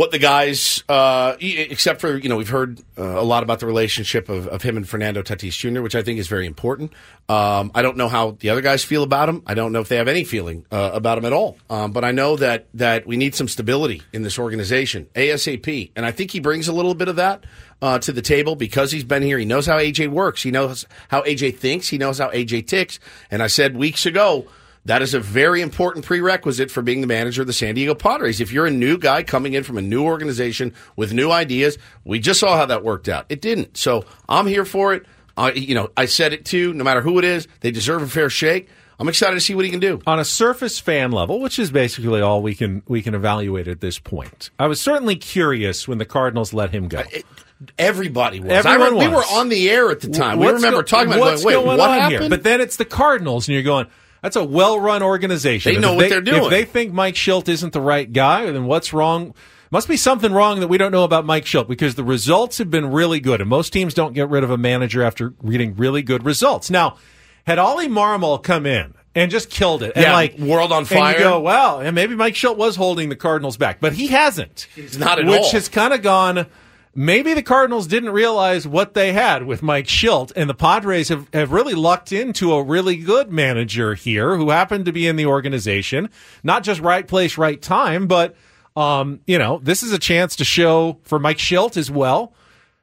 what 0.00 0.12
the 0.12 0.18
guys, 0.18 0.82
uh, 0.88 1.36
except 1.40 2.00
for, 2.00 2.16
you 2.16 2.30
know, 2.30 2.36
we've 2.36 2.48
heard 2.48 2.80
uh, 2.96 3.02
a 3.02 3.22
lot 3.22 3.42
about 3.42 3.60
the 3.60 3.66
relationship 3.66 4.30
of, 4.30 4.48
of 4.48 4.62
him 4.62 4.78
and 4.78 4.88
Fernando 4.88 5.20
Tatis 5.20 5.52
Jr., 5.52 5.82
which 5.82 5.94
I 5.94 6.02
think 6.02 6.18
is 6.18 6.26
very 6.26 6.46
important. 6.46 6.94
Um, 7.28 7.70
I 7.74 7.82
don't 7.82 7.98
know 7.98 8.08
how 8.08 8.30
the 8.30 8.48
other 8.48 8.62
guys 8.62 8.82
feel 8.82 9.02
about 9.02 9.28
him. 9.28 9.42
I 9.46 9.52
don't 9.52 9.72
know 9.72 9.80
if 9.80 9.88
they 9.88 9.96
have 9.96 10.08
any 10.08 10.24
feeling 10.24 10.64
uh, 10.72 10.92
about 10.94 11.18
him 11.18 11.26
at 11.26 11.34
all. 11.34 11.58
Um, 11.68 11.92
but 11.92 12.02
I 12.02 12.12
know 12.12 12.36
that, 12.36 12.68
that 12.72 13.06
we 13.06 13.18
need 13.18 13.34
some 13.34 13.46
stability 13.46 14.00
in 14.14 14.22
this 14.22 14.38
organization, 14.38 15.06
ASAP. 15.14 15.90
And 15.94 16.06
I 16.06 16.12
think 16.12 16.30
he 16.30 16.40
brings 16.40 16.66
a 16.66 16.72
little 16.72 16.94
bit 16.94 17.08
of 17.08 17.16
that 17.16 17.44
uh, 17.82 17.98
to 17.98 18.10
the 18.10 18.22
table 18.22 18.56
because 18.56 18.90
he's 18.90 19.04
been 19.04 19.22
here. 19.22 19.36
He 19.36 19.44
knows 19.44 19.66
how 19.66 19.76
AJ 19.76 20.08
works. 20.08 20.42
He 20.42 20.50
knows 20.50 20.86
how 21.08 21.20
AJ 21.24 21.58
thinks. 21.58 21.88
He 21.88 21.98
knows 21.98 22.16
how 22.16 22.30
AJ 22.30 22.68
ticks. 22.68 23.00
And 23.30 23.42
I 23.42 23.48
said 23.48 23.76
weeks 23.76 24.06
ago, 24.06 24.46
that 24.86 25.02
is 25.02 25.12
a 25.14 25.20
very 25.20 25.60
important 25.60 26.04
prerequisite 26.04 26.70
for 26.70 26.82
being 26.82 27.00
the 27.00 27.06
manager 27.06 27.42
of 27.42 27.46
the 27.46 27.52
San 27.52 27.74
Diego 27.74 27.94
Padres. 27.94 28.40
If 28.40 28.52
you're 28.52 28.66
a 28.66 28.70
new 28.70 28.96
guy 28.98 29.22
coming 29.22 29.52
in 29.54 29.62
from 29.62 29.76
a 29.78 29.82
new 29.82 30.02
organization 30.04 30.72
with 30.96 31.12
new 31.12 31.30
ideas, 31.30 31.76
we 32.04 32.18
just 32.18 32.40
saw 32.40 32.56
how 32.56 32.66
that 32.66 32.82
worked 32.82 33.08
out. 33.08 33.26
It 33.28 33.40
didn't. 33.42 33.76
So 33.76 34.04
I'm 34.28 34.46
here 34.46 34.64
for 34.64 34.94
it. 34.94 35.04
Uh, 35.36 35.52
you 35.54 35.74
know, 35.74 35.90
I 35.96 36.06
said 36.06 36.32
it 36.32 36.44
too. 36.44 36.72
No 36.74 36.84
matter 36.84 37.00
who 37.02 37.18
it 37.18 37.24
is, 37.24 37.46
they 37.60 37.70
deserve 37.70 38.02
a 38.02 38.06
fair 38.08 38.30
shake. 38.30 38.68
I'm 38.98 39.08
excited 39.08 39.34
to 39.34 39.40
see 39.40 39.54
what 39.54 39.64
he 39.64 39.70
can 39.70 39.80
do. 39.80 40.02
on 40.06 40.18
a 40.20 40.24
surface 40.26 40.78
fan 40.78 41.10
level, 41.12 41.40
which 41.40 41.58
is 41.58 41.70
basically 41.70 42.20
all 42.20 42.42
we 42.42 42.54
can 42.54 42.82
we 42.86 43.00
can 43.00 43.14
evaluate 43.14 43.66
at 43.66 43.80
this 43.80 43.98
point. 43.98 44.50
I 44.58 44.66
was 44.66 44.78
certainly 44.80 45.16
curious 45.16 45.88
when 45.88 45.96
the 45.96 46.04
Cardinals 46.04 46.52
let 46.52 46.70
him 46.70 46.88
go. 46.88 47.02
Everybody 47.78 48.40
was. 48.40 48.50
Everyone 48.50 48.80
I 48.80 48.90
re- 49.00 49.08
We 49.08 49.14
were 49.14 49.22
on 49.32 49.48
the 49.50 49.70
air 49.70 49.90
at 49.90 50.00
the 50.00 50.08
time. 50.08 50.38
we 50.38 50.46
remember 50.46 50.78
go- 50.78 50.82
talking 50.82 51.08
about 51.08 51.16
it, 51.18 51.20
what's 51.20 51.42
going, 51.44 51.56
wait, 51.56 51.64
going 51.64 51.78
what 51.78 51.90
on 51.90 51.98
happened? 51.98 52.20
here? 52.22 52.30
But 52.30 52.42
then 52.42 52.60
it's 52.60 52.76
the 52.76 52.84
Cardinals, 52.86 53.48
and 53.48 53.54
you're 53.54 53.62
going. 53.62 53.86
That's 54.22 54.36
a 54.36 54.44
well-run 54.44 55.02
organization. 55.02 55.72
They 55.72 55.76
If 55.76 55.82
know 55.82 55.94
what 55.94 56.08
they're 56.10 56.20
doing. 56.20 56.44
If 56.44 56.50
they 56.50 56.64
think 56.64 56.92
Mike 56.92 57.14
Shildt 57.14 57.48
isn't 57.48 57.72
the 57.72 57.80
right 57.80 58.10
guy, 58.12 58.50
then 58.50 58.66
what's 58.66 58.92
wrong? 58.92 59.34
Must 59.70 59.86
be 59.88 59.96
something 59.96 60.32
wrong 60.32 60.60
that 60.60 60.68
we 60.68 60.78
don't 60.78 60.90
know 60.92 61.04
about 61.04 61.24
Mike 61.24 61.44
Shildt 61.44 61.68
because 61.68 61.94
the 61.94 62.02
results 62.04 62.58
have 62.58 62.70
been 62.70 62.90
really 62.90 63.20
good, 63.20 63.40
and 63.40 63.48
most 63.48 63.72
teams 63.72 63.94
don't 63.94 64.12
get 64.12 64.28
rid 64.28 64.42
of 64.44 64.50
a 64.50 64.58
manager 64.58 65.02
after 65.02 65.32
reading 65.42 65.76
really 65.76 66.02
good 66.02 66.24
results. 66.24 66.70
Now, 66.70 66.96
had 67.46 67.58
Ollie 67.58 67.88
Marmol 67.88 68.42
come 68.42 68.66
in 68.66 68.94
and 69.14 69.30
just 69.30 69.48
killed 69.48 69.82
it, 69.82 69.92
and 69.94 70.04
Yeah, 70.04 70.12
like 70.12 70.38
world 70.38 70.72
on 70.72 70.78
and 70.80 70.88
fire. 70.88 71.12
you 71.14 71.18
go, 71.20 71.40
well, 71.40 71.80
and 71.80 71.94
maybe 71.94 72.14
Mike 72.16 72.34
Shildt 72.34 72.56
was 72.56 72.76
holding 72.76 73.08
the 73.10 73.16
Cardinals 73.16 73.56
back, 73.56 73.80
but 73.80 73.92
he 73.92 74.08
hasn't. 74.08 74.66
He's 74.74 74.98
not 74.98 75.18
at 75.20 75.26
which 75.26 75.40
all. 75.42 75.50
has 75.52 75.68
kind 75.68 75.94
of 75.94 76.02
gone. 76.02 76.46
Maybe 76.92 77.34
the 77.34 77.42
Cardinals 77.42 77.86
didn't 77.86 78.10
realize 78.10 78.66
what 78.66 78.94
they 78.94 79.12
had 79.12 79.44
with 79.44 79.62
Mike 79.62 79.86
Shildt, 79.86 80.32
and 80.34 80.50
the 80.50 80.54
Padres 80.54 81.08
have, 81.08 81.28
have 81.32 81.52
really 81.52 81.74
lucked 81.74 82.10
into 82.10 82.52
a 82.52 82.64
really 82.64 82.96
good 82.96 83.30
manager 83.30 83.94
here 83.94 84.36
who 84.36 84.50
happened 84.50 84.86
to 84.86 84.92
be 84.92 85.06
in 85.06 85.14
the 85.14 85.26
organization. 85.26 86.10
Not 86.42 86.64
just 86.64 86.80
right 86.80 87.06
place, 87.06 87.38
right 87.38 87.62
time, 87.62 88.08
but, 88.08 88.34
um, 88.74 89.20
you 89.24 89.38
know, 89.38 89.60
this 89.62 89.84
is 89.84 89.92
a 89.92 90.00
chance 90.00 90.34
to 90.36 90.44
show 90.44 90.98
for 91.04 91.20
Mike 91.20 91.38
Shildt 91.38 91.76
as 91.76 91.92
well. 91.92 92.34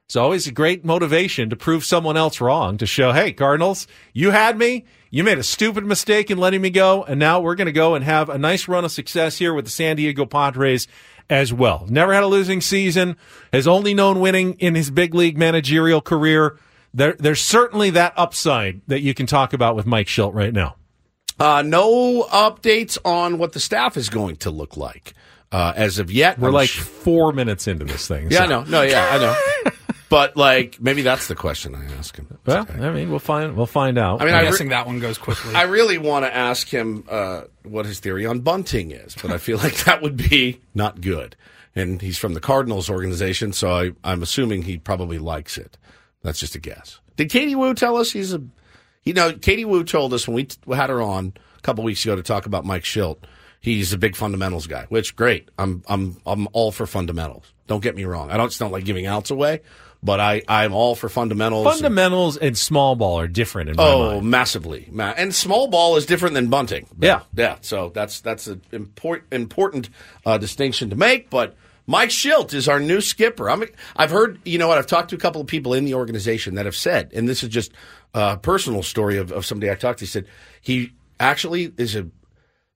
It's 0.06 0.16
always 0.16 0.46
a 0.46 0.52
great 0.52 0.86
motivation 0.86 1.50
to 1.50 1.56
prove 1.56 1.84
someone 1.84 2.16
else 2.16 2.40
wrong, 2.40 2.78
to 2.78 2.86
show, 2.86 3.12
hey, 3.12 3.30
Cardinals, 3.30 3.86
you 4.14 4.30
had 4.30 4.56
me. 4.56 4.86
You 5.10 5.22
made 5.22 5.36
a 5.36 5.42
stupid 5.42 5.84
mistake 5.84 6.30
in 6.30 6.38
letting 6.38 6.62
me 6.62 6.70
go, 6.70 7.02
and 7.04 7.20
now 7.20 7.40
we're 7.40 7.56
going 7.56 7.66
to 7.66 7.72
go 7.72 7.94
and 7.94 8.02
have 8.04 8.30
a 8.30 8.38
nice 8.38 8.68
run 8.68 8.86
of 8.86 8.90
success 8.90 9.36
here 9.36 9.52
with 9.52 9.66
the 9.66 9.70
San 9.70 9.96
Diego 9.96 10.24
Padres 10.24 10.88
as 11.30 11.52
well. 11.52 11.86
Never 11.88 12.12
had 12.14 12.22
a 12.22 12.26
losing 12.26 12.60
season, 12.60 13.16
has 13.52 13.66
only 13.68 13.94
known 13.94 14.20
winning 14.20 14.54
in 14.54 14.74
his 14.74 14.90
big 14.90 15.14
league 15.14 15.36
managerial 15.38 16.00
career. 16.00 16.58
There, 16.94 17.14
there's 17.18 17.40
certainly 17.40 17.90
that 17.90 18.14
upside 18.16 18.80
that 18.86 19.00
you 19.02 19.12
can 19.14 19.26
talk 19.26 19.52
about 19.52 19.76
with 19.76 19.86
Mike 19.86 20.06
Shildt 20.06 20.34
right 20.34 20.52
now. 20.52 20.76
Uh, 21.38 21.62
no 21.64 22.24
updates 22.32 22.98
on 23.04 23.38
what 23.38 23.52
the 23.52 23.60
staff 23.60 23.96
is 23.96 24.08
going 24.08 24.36
to 24.36 24.50
look 24.50 24.76
like 24.76 25.12
uh, 25.52 25.72
as 25.76 25.98
of 25.98 26.10
yet. 26.10 26.38
We're 26.38 26.48
I'm 26.48 26.54
like 26.54 26.70
sh- 26.70 26.80
four 26.80 27.32
minutes 27.32 27.68
into 27.68 27.84
this 27.84 28.08
thing. 28.08 28.30
yeah, 28.30 28.38
so- 28.38 28.44
I 28.44 28.46
know. 28.48 28.62
No, 28.64 28.82
yeah, 28.82 29.08
I 29.12 29.18
know. 29.18 29.67
but 30.08 30.36
like, 30.36 30.80
maybe 30.80 31.02
that's 31.02 31.28
the 31.28 31.34
question 31.34 31.74
I 31.74 31.84
ask 31.94 32.16
him. 32.16 32.38
Well, 32.46 32.66
I 32.70 32.90
mean, 32.90 33.10
we'll 33.10 33.18
find 33.18 33.56
we'll 33.56 33.66
find 33.66 33.98
out. 33.98 34.22
I 34.22 34.24
mean, 34.24 34.34
I'm 34.34 34.40
I 34.40 34.42
re- 34.44 34.50
guessing 34.50 34.68
that 34.70 34.86
one 34.86 35.00
goes 35.00 35.18
quickly. 35.18 35.54
I 35.54 35.62
really 35.62 35.98
want 35.98 36.24
to 36.24 36.34
ask 36.34 36.68
him 36.68 37.04
uh, 37.08 37.42
what 37.62 37.86
his 37.86 38.00
theory 38.00 38.24
on 38.26 38.40
bunting 38.40 38.90
is, 38.90 39.14
but 39.20 39.30
I 39.30 39.38
feel 39.38 39.58
like 39.64 39.84
that 39.84 40.02
would 40.02 40.16
be 40.16 40.60
not 40.74 41.00
good. 41.00 41.36
And 41.74 42.00
he's 42.02 42.18
from 42.18 42.34
the 42.34 42.40
Cardinals 42.40 42.90
organization, 42.90 43.52
so 43.52 43.70
I, 43.70 43.92
I'm 44.02 44.22
assuming 44.22 44.62
he 44.62 44.78
probably 44.78 45.18
likes 45.18 45.58
it. 45.58 45.76
That's 46.22 46.40
just 46.40 46.54
a 46.54 46.58
guess. 46.58 47.00
Did 47.16 47.30
Katie 47.30 47.54
Woo 47.54 47.74
tell 47.74 47.96
us 47.96 48.10
he's 48.10 48.32
a? 48.32 48.42
You 49.04 49.14
know, 49.14 49.32
Katie 49.32 49.64
Woo 49.64 49.84
told 49.84 50.12
us 50.12 50.26
when 50.26 50.34
we 50.34 50.44
t- 50.44 50.56
had 50.74 50.90
her 50.90 51.00
on 51.00 51.34
a 51.56 51.60
couple 51.60 51.84
weeks 51.84 52.04
ago 52.04 52.16
to 52.16 52.22
talk 52.22 52.46
about 52.46 52.64
Mike 52.64 52.82
Shildt. 52.82 53.18
He's 53.60 53.92
a 53.92 53.98
big 53.98 54.16
fundamentals 54.16 54.66
guy, 54.66 54.86
which 54.88 55.16
great. 55.16 55.50
I'm 55.58 55.82
I'm 55.88 56.20
I'm 56.26 56.48
all 56.52 56.72
for 56.72 56.86
fundamentals. 56.86 57.52
Don't 57.66 57.82
get 57.82 57.94
me 57.96 58.04
wrong. 58.04 58.30
I 58.30 58.36
don't 58.36 58.48
just 58.48 58.58
don't 58.60 58.72
like 58.72 58.84
giving 58.84 59.06
outs 59.06 59.30
away, 59.30 59.60
but 60.02 60.20
I 60.20 60.42
I'm 60.48 60.72
all 60.72 60.94
for 60.94 61.08
fundamentals. 61.08 61.64
Fundamentals 61.66 62.36
and 62.36 62.56
small 62.56 62.96
ball 62.96 63.18
are 63.20 63.28
different 63.28 63.70
in 63.70 63.76
my 63.76 63.82
Oh, 63.84 64.10
mind. 64.14 64.30
massively. 64.30 64.88
And 64.98 65.34
small 65.34 65.68
ball 65.68 65.96
is 65.96 66.06
different 66.06 66.34
than 66.34 66.48
bunting. 66.48 66.86
Yeah. 67.00 67.20
Yeah. 67.34 67.56
So 67.60 67.90
that's 67.94 68.20
that's 68.20 68.46
an 68.46 68.62
import, 68.72 69.24
important 69.32 69.90
uh, 70.24 70.38
distinction 70.38 70.90
to 70.90 70.96
make. 70.96 71.30
But 71.30 71.56
Mike 71.86 72.10
Shildt 72.10 72.52
is 72.54 72.68
our 72.68 72.78
new 72.78 73.00
skipper. 73.00 73.48
I'm, 73.50 73.64
I've 73.96 74.10
heard, 74.10 74.38
you 74.44 74.58
know 74.58 74.68
what, 74.68 74.76
I've 74.76 74.86
talked 74.86 75.08
to 75.10 75.16
a 75.16 75.18
couple 75.18 75.40
of 75.40 75.46
people 75.46 75.72
in 75.72 75.84
the 75.86 75.94
organization 75.94 76.54
that 76.56 76.66
have 76.66 76.76
said, 76.76 77.10
and 77.14 77.26
this 77.26 77.42
is 77.42 77.48
just 77.48 77.72
a 78.12 78.36
personal 78.36 78.82
story 78.82 79.16
of, 79.16 79.32
of 79.32 79.46
somebody 79.46 79.70
I 79.70 79.74
talked 79.74 80.00
to, 80.00 80.04
he 80.04 80.08
said 80.08 80.26
he 80.60 80.92
actually 81.18 81.72
is 81.78 81.96
a 81.96 82.06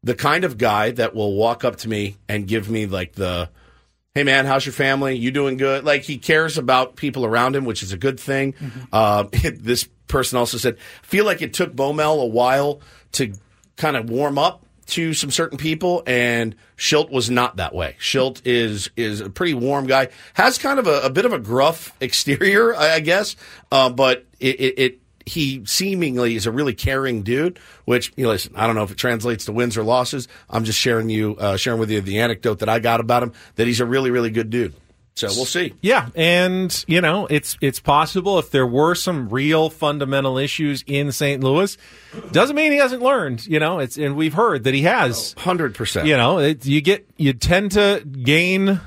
the 0.02 0.14
kind 0.14 0.44
of 0.44 0.58
guy 0.58 0.90
that 0.92 1.14
will 1.14 1.34
walk 1.34 1.62
up 1.62 1.76
to 1.76 1.88
me 1.88 2.16
and 2.28 2.48
give 2.48 2.68
me 2.68 2.86
like 2.86 3.12
the 3.12 3.48
hey 4.14 4.24
man 4.24 4.44
how's 4.44 4.66
your 4.66 4.72
family 4.74 5.16
you 5.16 5.30
doing 5.30 5.56
good 5.56 5.84
like 5.84 6.02
he 6.02 6.18
cares 6.18 6.58
about 6.58 6.96
people 6.96 7.24
around 7.24 7.56
him 7.56 7.64
which 7.64 7.82
is 7.82 7.92
a 7.92 7.96
good 7.96 8.20
thing 8.20 8.54
uh, 8.92 9.24
this 9.54 9.88
person 10.06 10.38
also 10.38 10.58
said 10.58 10.78
feel 11.02 11.24
like 11.24 11.40
it 11.40 11.54
took 11.54 11.74
bomel 11.74 12.22
a 12.22 12.26
while 12.26 12.80
to 13.12 13.32
kind 13.76 13.96
of 13.96 14.10
warm 14.10 14.38
up 14.38 14.64
to 14.86 15.14
some 15.14 15.30
certain 15.30 15.56
people 15.56 16.02
and 16.06 16.54
Shildt 16.76 17.10
was 17.10 17.30
not 17.30 17.56
that 17.56 17.74
way. 17.74 17.96
Shildt 18.00 18.42
is 18.44 18.90
is 18.96 19.20
a 19.20 19.30
pretty 19.30 19.54
warm 19.54 19.86
guy. 19.86 20.08
Has 20.34 20.58
kind 20.58 20.78
of 20.78 20.86
a, 20.86 21.02
a 21.02 21.10
bit 21.10 21.24
of 21.24 21.32
a 21.32 21.38
gruff 21.38 21.94
exterior, 22.00 22.74
I, 22.74 22.94
I 22.94 23.00
guess, 23.00 23.36
uh, 23.70 23.90
but 23.90 24.26
it, 24.40 24.60
it, 24.60 24.78
it 24.78 25.00
he 25.26 25.64
seemingly 25.66 26.36
is 26.36 26.46
a 26.46 26.52
really 26.52 26.74
caring 26.74 27.22
dude. 27.22 27.58
Which 27.84 28.12
you 28.16 28.24
know, 28.24 28.30
listen, 28.30 28.52
I 28.56 28.66
don't 28.66 28.76
know 28.76 28.84
if 28.84 28.90
it 28.90 28.98
translates 28.98 29.44
to 29.46 29.52
wins 29.52 29.76
or 29.76 29.82
losses. 29.82 30.28
I'm 30.48 30.64
just 30.64 30.78
sharing 30.78 31.10
you 31.10 31.36
uh, 31.36 31.56
sharing 31.56 31.80
with 31.80 31.90
you 31.90 32.00
the 32.00 32.20
anecdote 32.20 32.60
that 32.60 32.68
I 32.68 32.78
got 32.78 33.00
about 33.00 33.22
him. 33.22 33.32
That 33.56 33.66
he's 33.66 33.80
a 33.80 33.86
really 33.86 34.10
really 34.10 34.30
good 34.30 34.50
dude. 34.50 34.74
So 35.14 35.26
we'll 35.28 35.44
see. 35.44 35.74
Yeah, 35.82 36.08
and 36.14 36.84
you 36.88 37.02
know, 37.02 37.26
it's 37.26 37.58
it's 37.60 37.80
possible 37.80 38.38
if 38.38 38.50
there 38.50 38.66
were 38.66 38.94
some 38.94 39.28
real 39.28 39.68
fundamental 39.68 40.38
issues 40.38 40.82
in 40.86 41.12
St. 41.12 41.44
Louis, 41.44 41.76
doesn't 42.30 42.56
mean 42.56 42.72
he 42.72 42.78
hasn't 42.78 43.02
learned. 43.02 43.46
You 43.46 43.60
know, 43.60 43.78
it's 43.78 43.98
and 43.98 44.16
we've 44.16 44.32
heard 44.32 44.64
that 44.64 44.72
he 44.72 44.82
has. 44.82 45.34
Hundred 45.36 45.74
percent. 45.74 46.06
You 46.06 46.16
know, 46.16 46.38
it, 46.38 46.64
you 46.64 46.80
get 46.80 47.06
you 47.18 47.34
tend 47.34 47.72
to 47.72 48.02
gain 48.22 48.80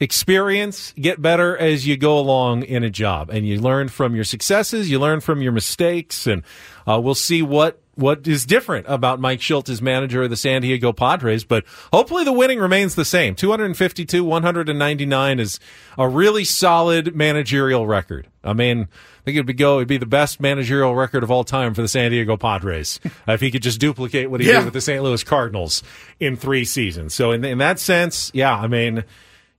experience, 0.00 0.92
get 1.00 1.22
better 1.22 1.56
as 1.56 1.86
you 1.86 1.96
go 1.96 2.18
along 2.18 2.62
in 2.64 2.82
a 2.82 2.90
job, 2.90 3.30
and 3.30 3.46
you 3.46 3.60
learn 3.60 3.88
from 3.88 4.14
your 4.14 4.24
successes, 4.24 4.90
you 4.90 4.98
learn 4.98 5.20
from 5.20 5.40
your 5.42 5.52
mistakes, 5.52 6.26
and 6.26 6.42
uh, 6.88 7.00
we'll 7.00 7.14
see 7.14 7.42
what 7.42 7.80
what 7.96 8.26
is 8.26 8.46
different 8.46 8.86
about 8.88 9.20
Mike 9.20 9.40
Shildt 9.40 9.68
as 9.68 9.82
manager 9.82 10.22
of 10.22 10.30
the 10.30 10.36
San 10.36 10.62
Diego 10.62 10.90
Padres. 10.92 11.44
But 11.44 11.64
hopefully, 11.92 12.24
the 12.24 12.32
winning 12.32 12.58
remains 12.58 12.94
the 12.94 13.04
same. 13.04 13.34
Two 13.34 13.50
hundred 13.50 13.76
fifty-two, 13.76 14.24
one 14.24 14.42
hundred 14.42 14.68
and 14.68 14.78
ninety-nine 14.78 15.38
is 15.38 15.60
a 15.98 16.08
really 16.08 16.44
solid 16.44 17.14
managerial 17.14 17.86
record. 17.86 18.26
I 18.42 18.52
mean. 18.52 18.88
I 19.20 19.22
think 19.24 19.36
it'd 19.36 19.46
be 19.46 19.52
go. 19.52 19.76
It'd 19.76 19.86
be 19.86 19.98
the 19.98 20.06
best 20.06 20.40
managerial 20.40 20.94
record 20.94 21.22
of 21.22 21.30
all 21.30 21.44
time 21.44 21.74
for 21.74 21.82
the 21.82 21.88
San 21.88 22.10
Diego 22.10 22.38
Padres 22.38 22.98
if 23.28 23.42
he 23.42 23.50
could 23.50 23.62
just 23.62 23.78
duplicate 23.78 24.30
what 24.30 24.40
he 24.40 24.46
Yeah. 24.48 24.60
did 24.60 24.64
with 24.64 24.72
the 24.72 24.80
St. 24.80 25.02
Louis 25.02 25.22
Cardinals 25.22 25.82
in 26.18 26.36
three 26.36 26.64
seasons. 26.64 27.12
So 27.14 27.30
in 27.30 27.44
in 27.44 27.58
that 27.58 27.78
sense, 27.78 28.30
yeah, 28.32 28.56
I 28.56 28.66
mean, 28.66 29.04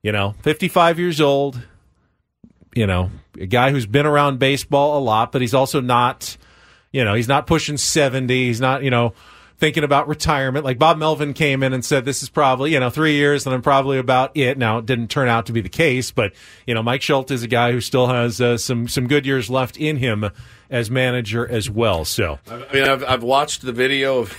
you 0.04 0.12
know, 0.12 0.36
55 0.42 1.00
years 1.00 1.22
old, 1.22 1.62
you 2.74 2.88
know, 2.88 3.12
a 3.40 3.46
guy 3.46 3.72
who's 3.72 3.86
been 3.86 4.06
around 4.06 4.40
baseball 4.40 4.98
a 4.98 5.02
lot, 5.02 5.32
but 5.32 5.42
he's 5.42 5.54
also 5.54 5.82
not, 5.82 6.38
you 6.92 7.04
know, 7.04 7.14
he's 7.14 7.28
not 7.28 7.48
pushing 7.48 7.78
70. 7.78 8.48
He's 8.48 8.62
not, 8.62 8.84
you 8.84 8.90
know, 8.90 9.14
thinking 9.58 9.84
about 9.84 10.08
retirement. 10.08 10.66
Like 10.66 10.80
Bob 10.80 10.98
Melvin 10.98 11.34
came 11.34 11.62
in 11.62 11.72
and 11.72 11.86
said, 11.86 12.04
this 12.04 12.24
is 12.24 12.30
probably, 12.30 12.74
you 12.74 12.80
know, 12.80 12.90
three 12.90 13.14
years 13.14 13.46
and 13.46 13.54
I'm 13.54 13.62
probably 13.62 14.00
about 14.00 14.36
it. 14.36 14.58
Now, 14.58 14.80
it 14.80 14.88
didn't 14.88 15.10
turn 15.10 15.28
out 15.28 15.46
to 15.46 15.54
be 15.54 15.62
the 15.62 15.70
case, 15.70 16.10
but, 16.10 16.34
you 16.66 16.74
know, 16.74 16.82
Mike 16.82 17.04
Schultz 17.04 17.30
is 17.32 17.44
a 17.44 17.48
guy 17.48 17.72
who 17.72 17.80
still 17.80 18.08
has 18.08 18.42
uh, 18.42 18.58
some, 18.58 18.88
some 18.88 19.08
good 19.08 19.26
years 19.26 19.52
left 19.52 19.78
in 19.78 19.98
him 19.98 20.32
as 20.72 20.90
manager 20.90 21.48
as 21.48 21.70
well. 21.70 22.06
So, 22.06 22.40
I 22.50 22.74
mean, 22.74 22.84
I've, 22.86 23.04
I've 23.04 23.24
watched 23.24 23.62
the 23.62 23.72
video 23.72 24.20
of 24.20 24.36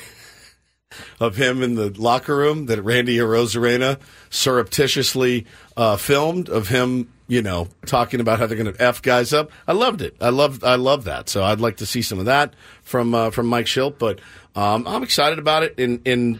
of 1.20 1.36
him 1.36 1.62
in 1.62 1.74
the 1.74 1.90
locker 1.90 2.36
room 2.36 2.66
that 2.66 2.80
Randy 2.82 3.16
Arozarena 3.18 3.98
surreptitiously 4.30 5.46
uh, 5.76 5.96
filmed 5.96 6.48
of 6.48 6.68
him, 6.68 7.12
you 7.28 7.42
know, 7.42 7.68
talking 7.86 8.20
about 8.20 8.38
how 8.38 8.46
they're 8.46 8.58
going 8.58 8.72
to 8.72 8.82
f 8.82 9.02
guys 9.02 9.32
up. 9.32 9.50
I 9.66 9.72
loved 9.72 10.02
it. 10.02 10.16
I 10.20 10.28
love 10.30 10.62
I 10.64 10.74
love 10.76 11.04
that. 11.04 11.28
So 11.28 11.42
I'd 11.42 11.60
like 11.60 11.78
to 11.78 11.86
see 11.86 12.02
some 12.02 12.18
of 12.18 12.26
that 12.26 12.54
from 12.82 13.14
uh, 13.14 13.30
from 13.30 13.46
Mike 13.46 13.66
Shildt. 13.66 13.98
But 13.98 14.20
um, 14.54 14.86
I'm 14.86 15.02
excited 15.02 15.38
about 15.38 15.62
it. 15.62 15.78
In 15.78 16.00
in 16.04 16.38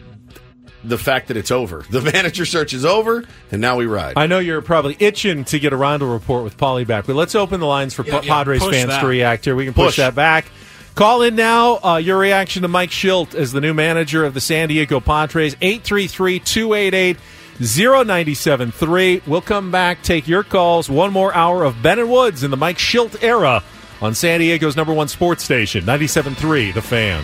the 0.85 0.97
fact 0.97 1.29
that 1.29 1.37
it's 1.37 1.49
over. 1.49 1.85
The 1.89 2.01
manager 2.13 2.45
search 2.45 2.73
is 2.73 2.83
over, 2.83 3.23
and 3.51 3.61
now 3.61 3.77
we 3.77 3.85
ride. 3.85 4.13
I 4.17 4.27
know 4.27 4.39
you're 4.39 4.61
probably 4.61 4.97
itching 4.99 5.45
to 5.45 5.57
get 5.57 5.71
a 5.71 5.77
Rondo 5.77 6.11
report 6.11 6.43
with 6.43 6.57
Paulie 6.57 6.85
back, 6.85 7.05
but 7.07 7.15
let's 7.15 7.35
open 7.35 7.61
the 7.61 7.65
lines 7.65 7.93
for 7.93 8.03
Yeah, 8.05 8.11
Pa- 8.11 8.21
yeah, 8.25 8.33
Padres 8.33 8.61
fans 8.61 8.87
that. 8.89 8.99
to 8.99 9.07
react 9.07 9.45
here. 9.45 9.55
We 9.55 9.63
can 9.63 9.73
push, 9.73 9.85
Push. 9.85 9.95
that 9.97 10.13
back. 10.13 10.45
Call 10.95 11.23
in 11.23 11.35
now. 11.35 11.79
Uh, 11.83 11.97
your 11.97 12.19
reaction 12.19 12.61
to 12.61 12.67
Mike 12.67 12.91
Shildt 12.91 13.33
as 13.33 13.51
the 13.51 13.61
new 13.61 13.73
manager 13.73 14.23
of 14.25 14.35
the 14.35 14.41
San 14.41 14.67
Diego 14.67 14.99
Padres. 14.99 15.55
833 15.59 16.39
288 16.39 17.17
0973. 17.59 19.23
We'll 19.25 19.41
come 19.41 19.71
back, 19.71 20.03
take 20.03 20.27
your 20.27 20.43
calls. 20.43 20.89
One 20.89 21.11
more 21.11 21.33
hour 21.33 21.63
of 21.63 21.81
Ben 21.81 21.97
and 21.97 22.11
Woods 22.11 22.43
in 22.43 22.51
the 22.51 22.57
Mike 22.57 22.77
Shildt 22.77 23.23
era 23.23 23.63
on 24.01 24.13
San 24.13 24.39
Diego's 24.39 24.75
number 24.75 24.93
one 24.93 25.07
sports 25.07 25.43
station, 25.43 25.83
97.3 25.83 26.73
The 26.73 26.81
Fan. 26.81 27.23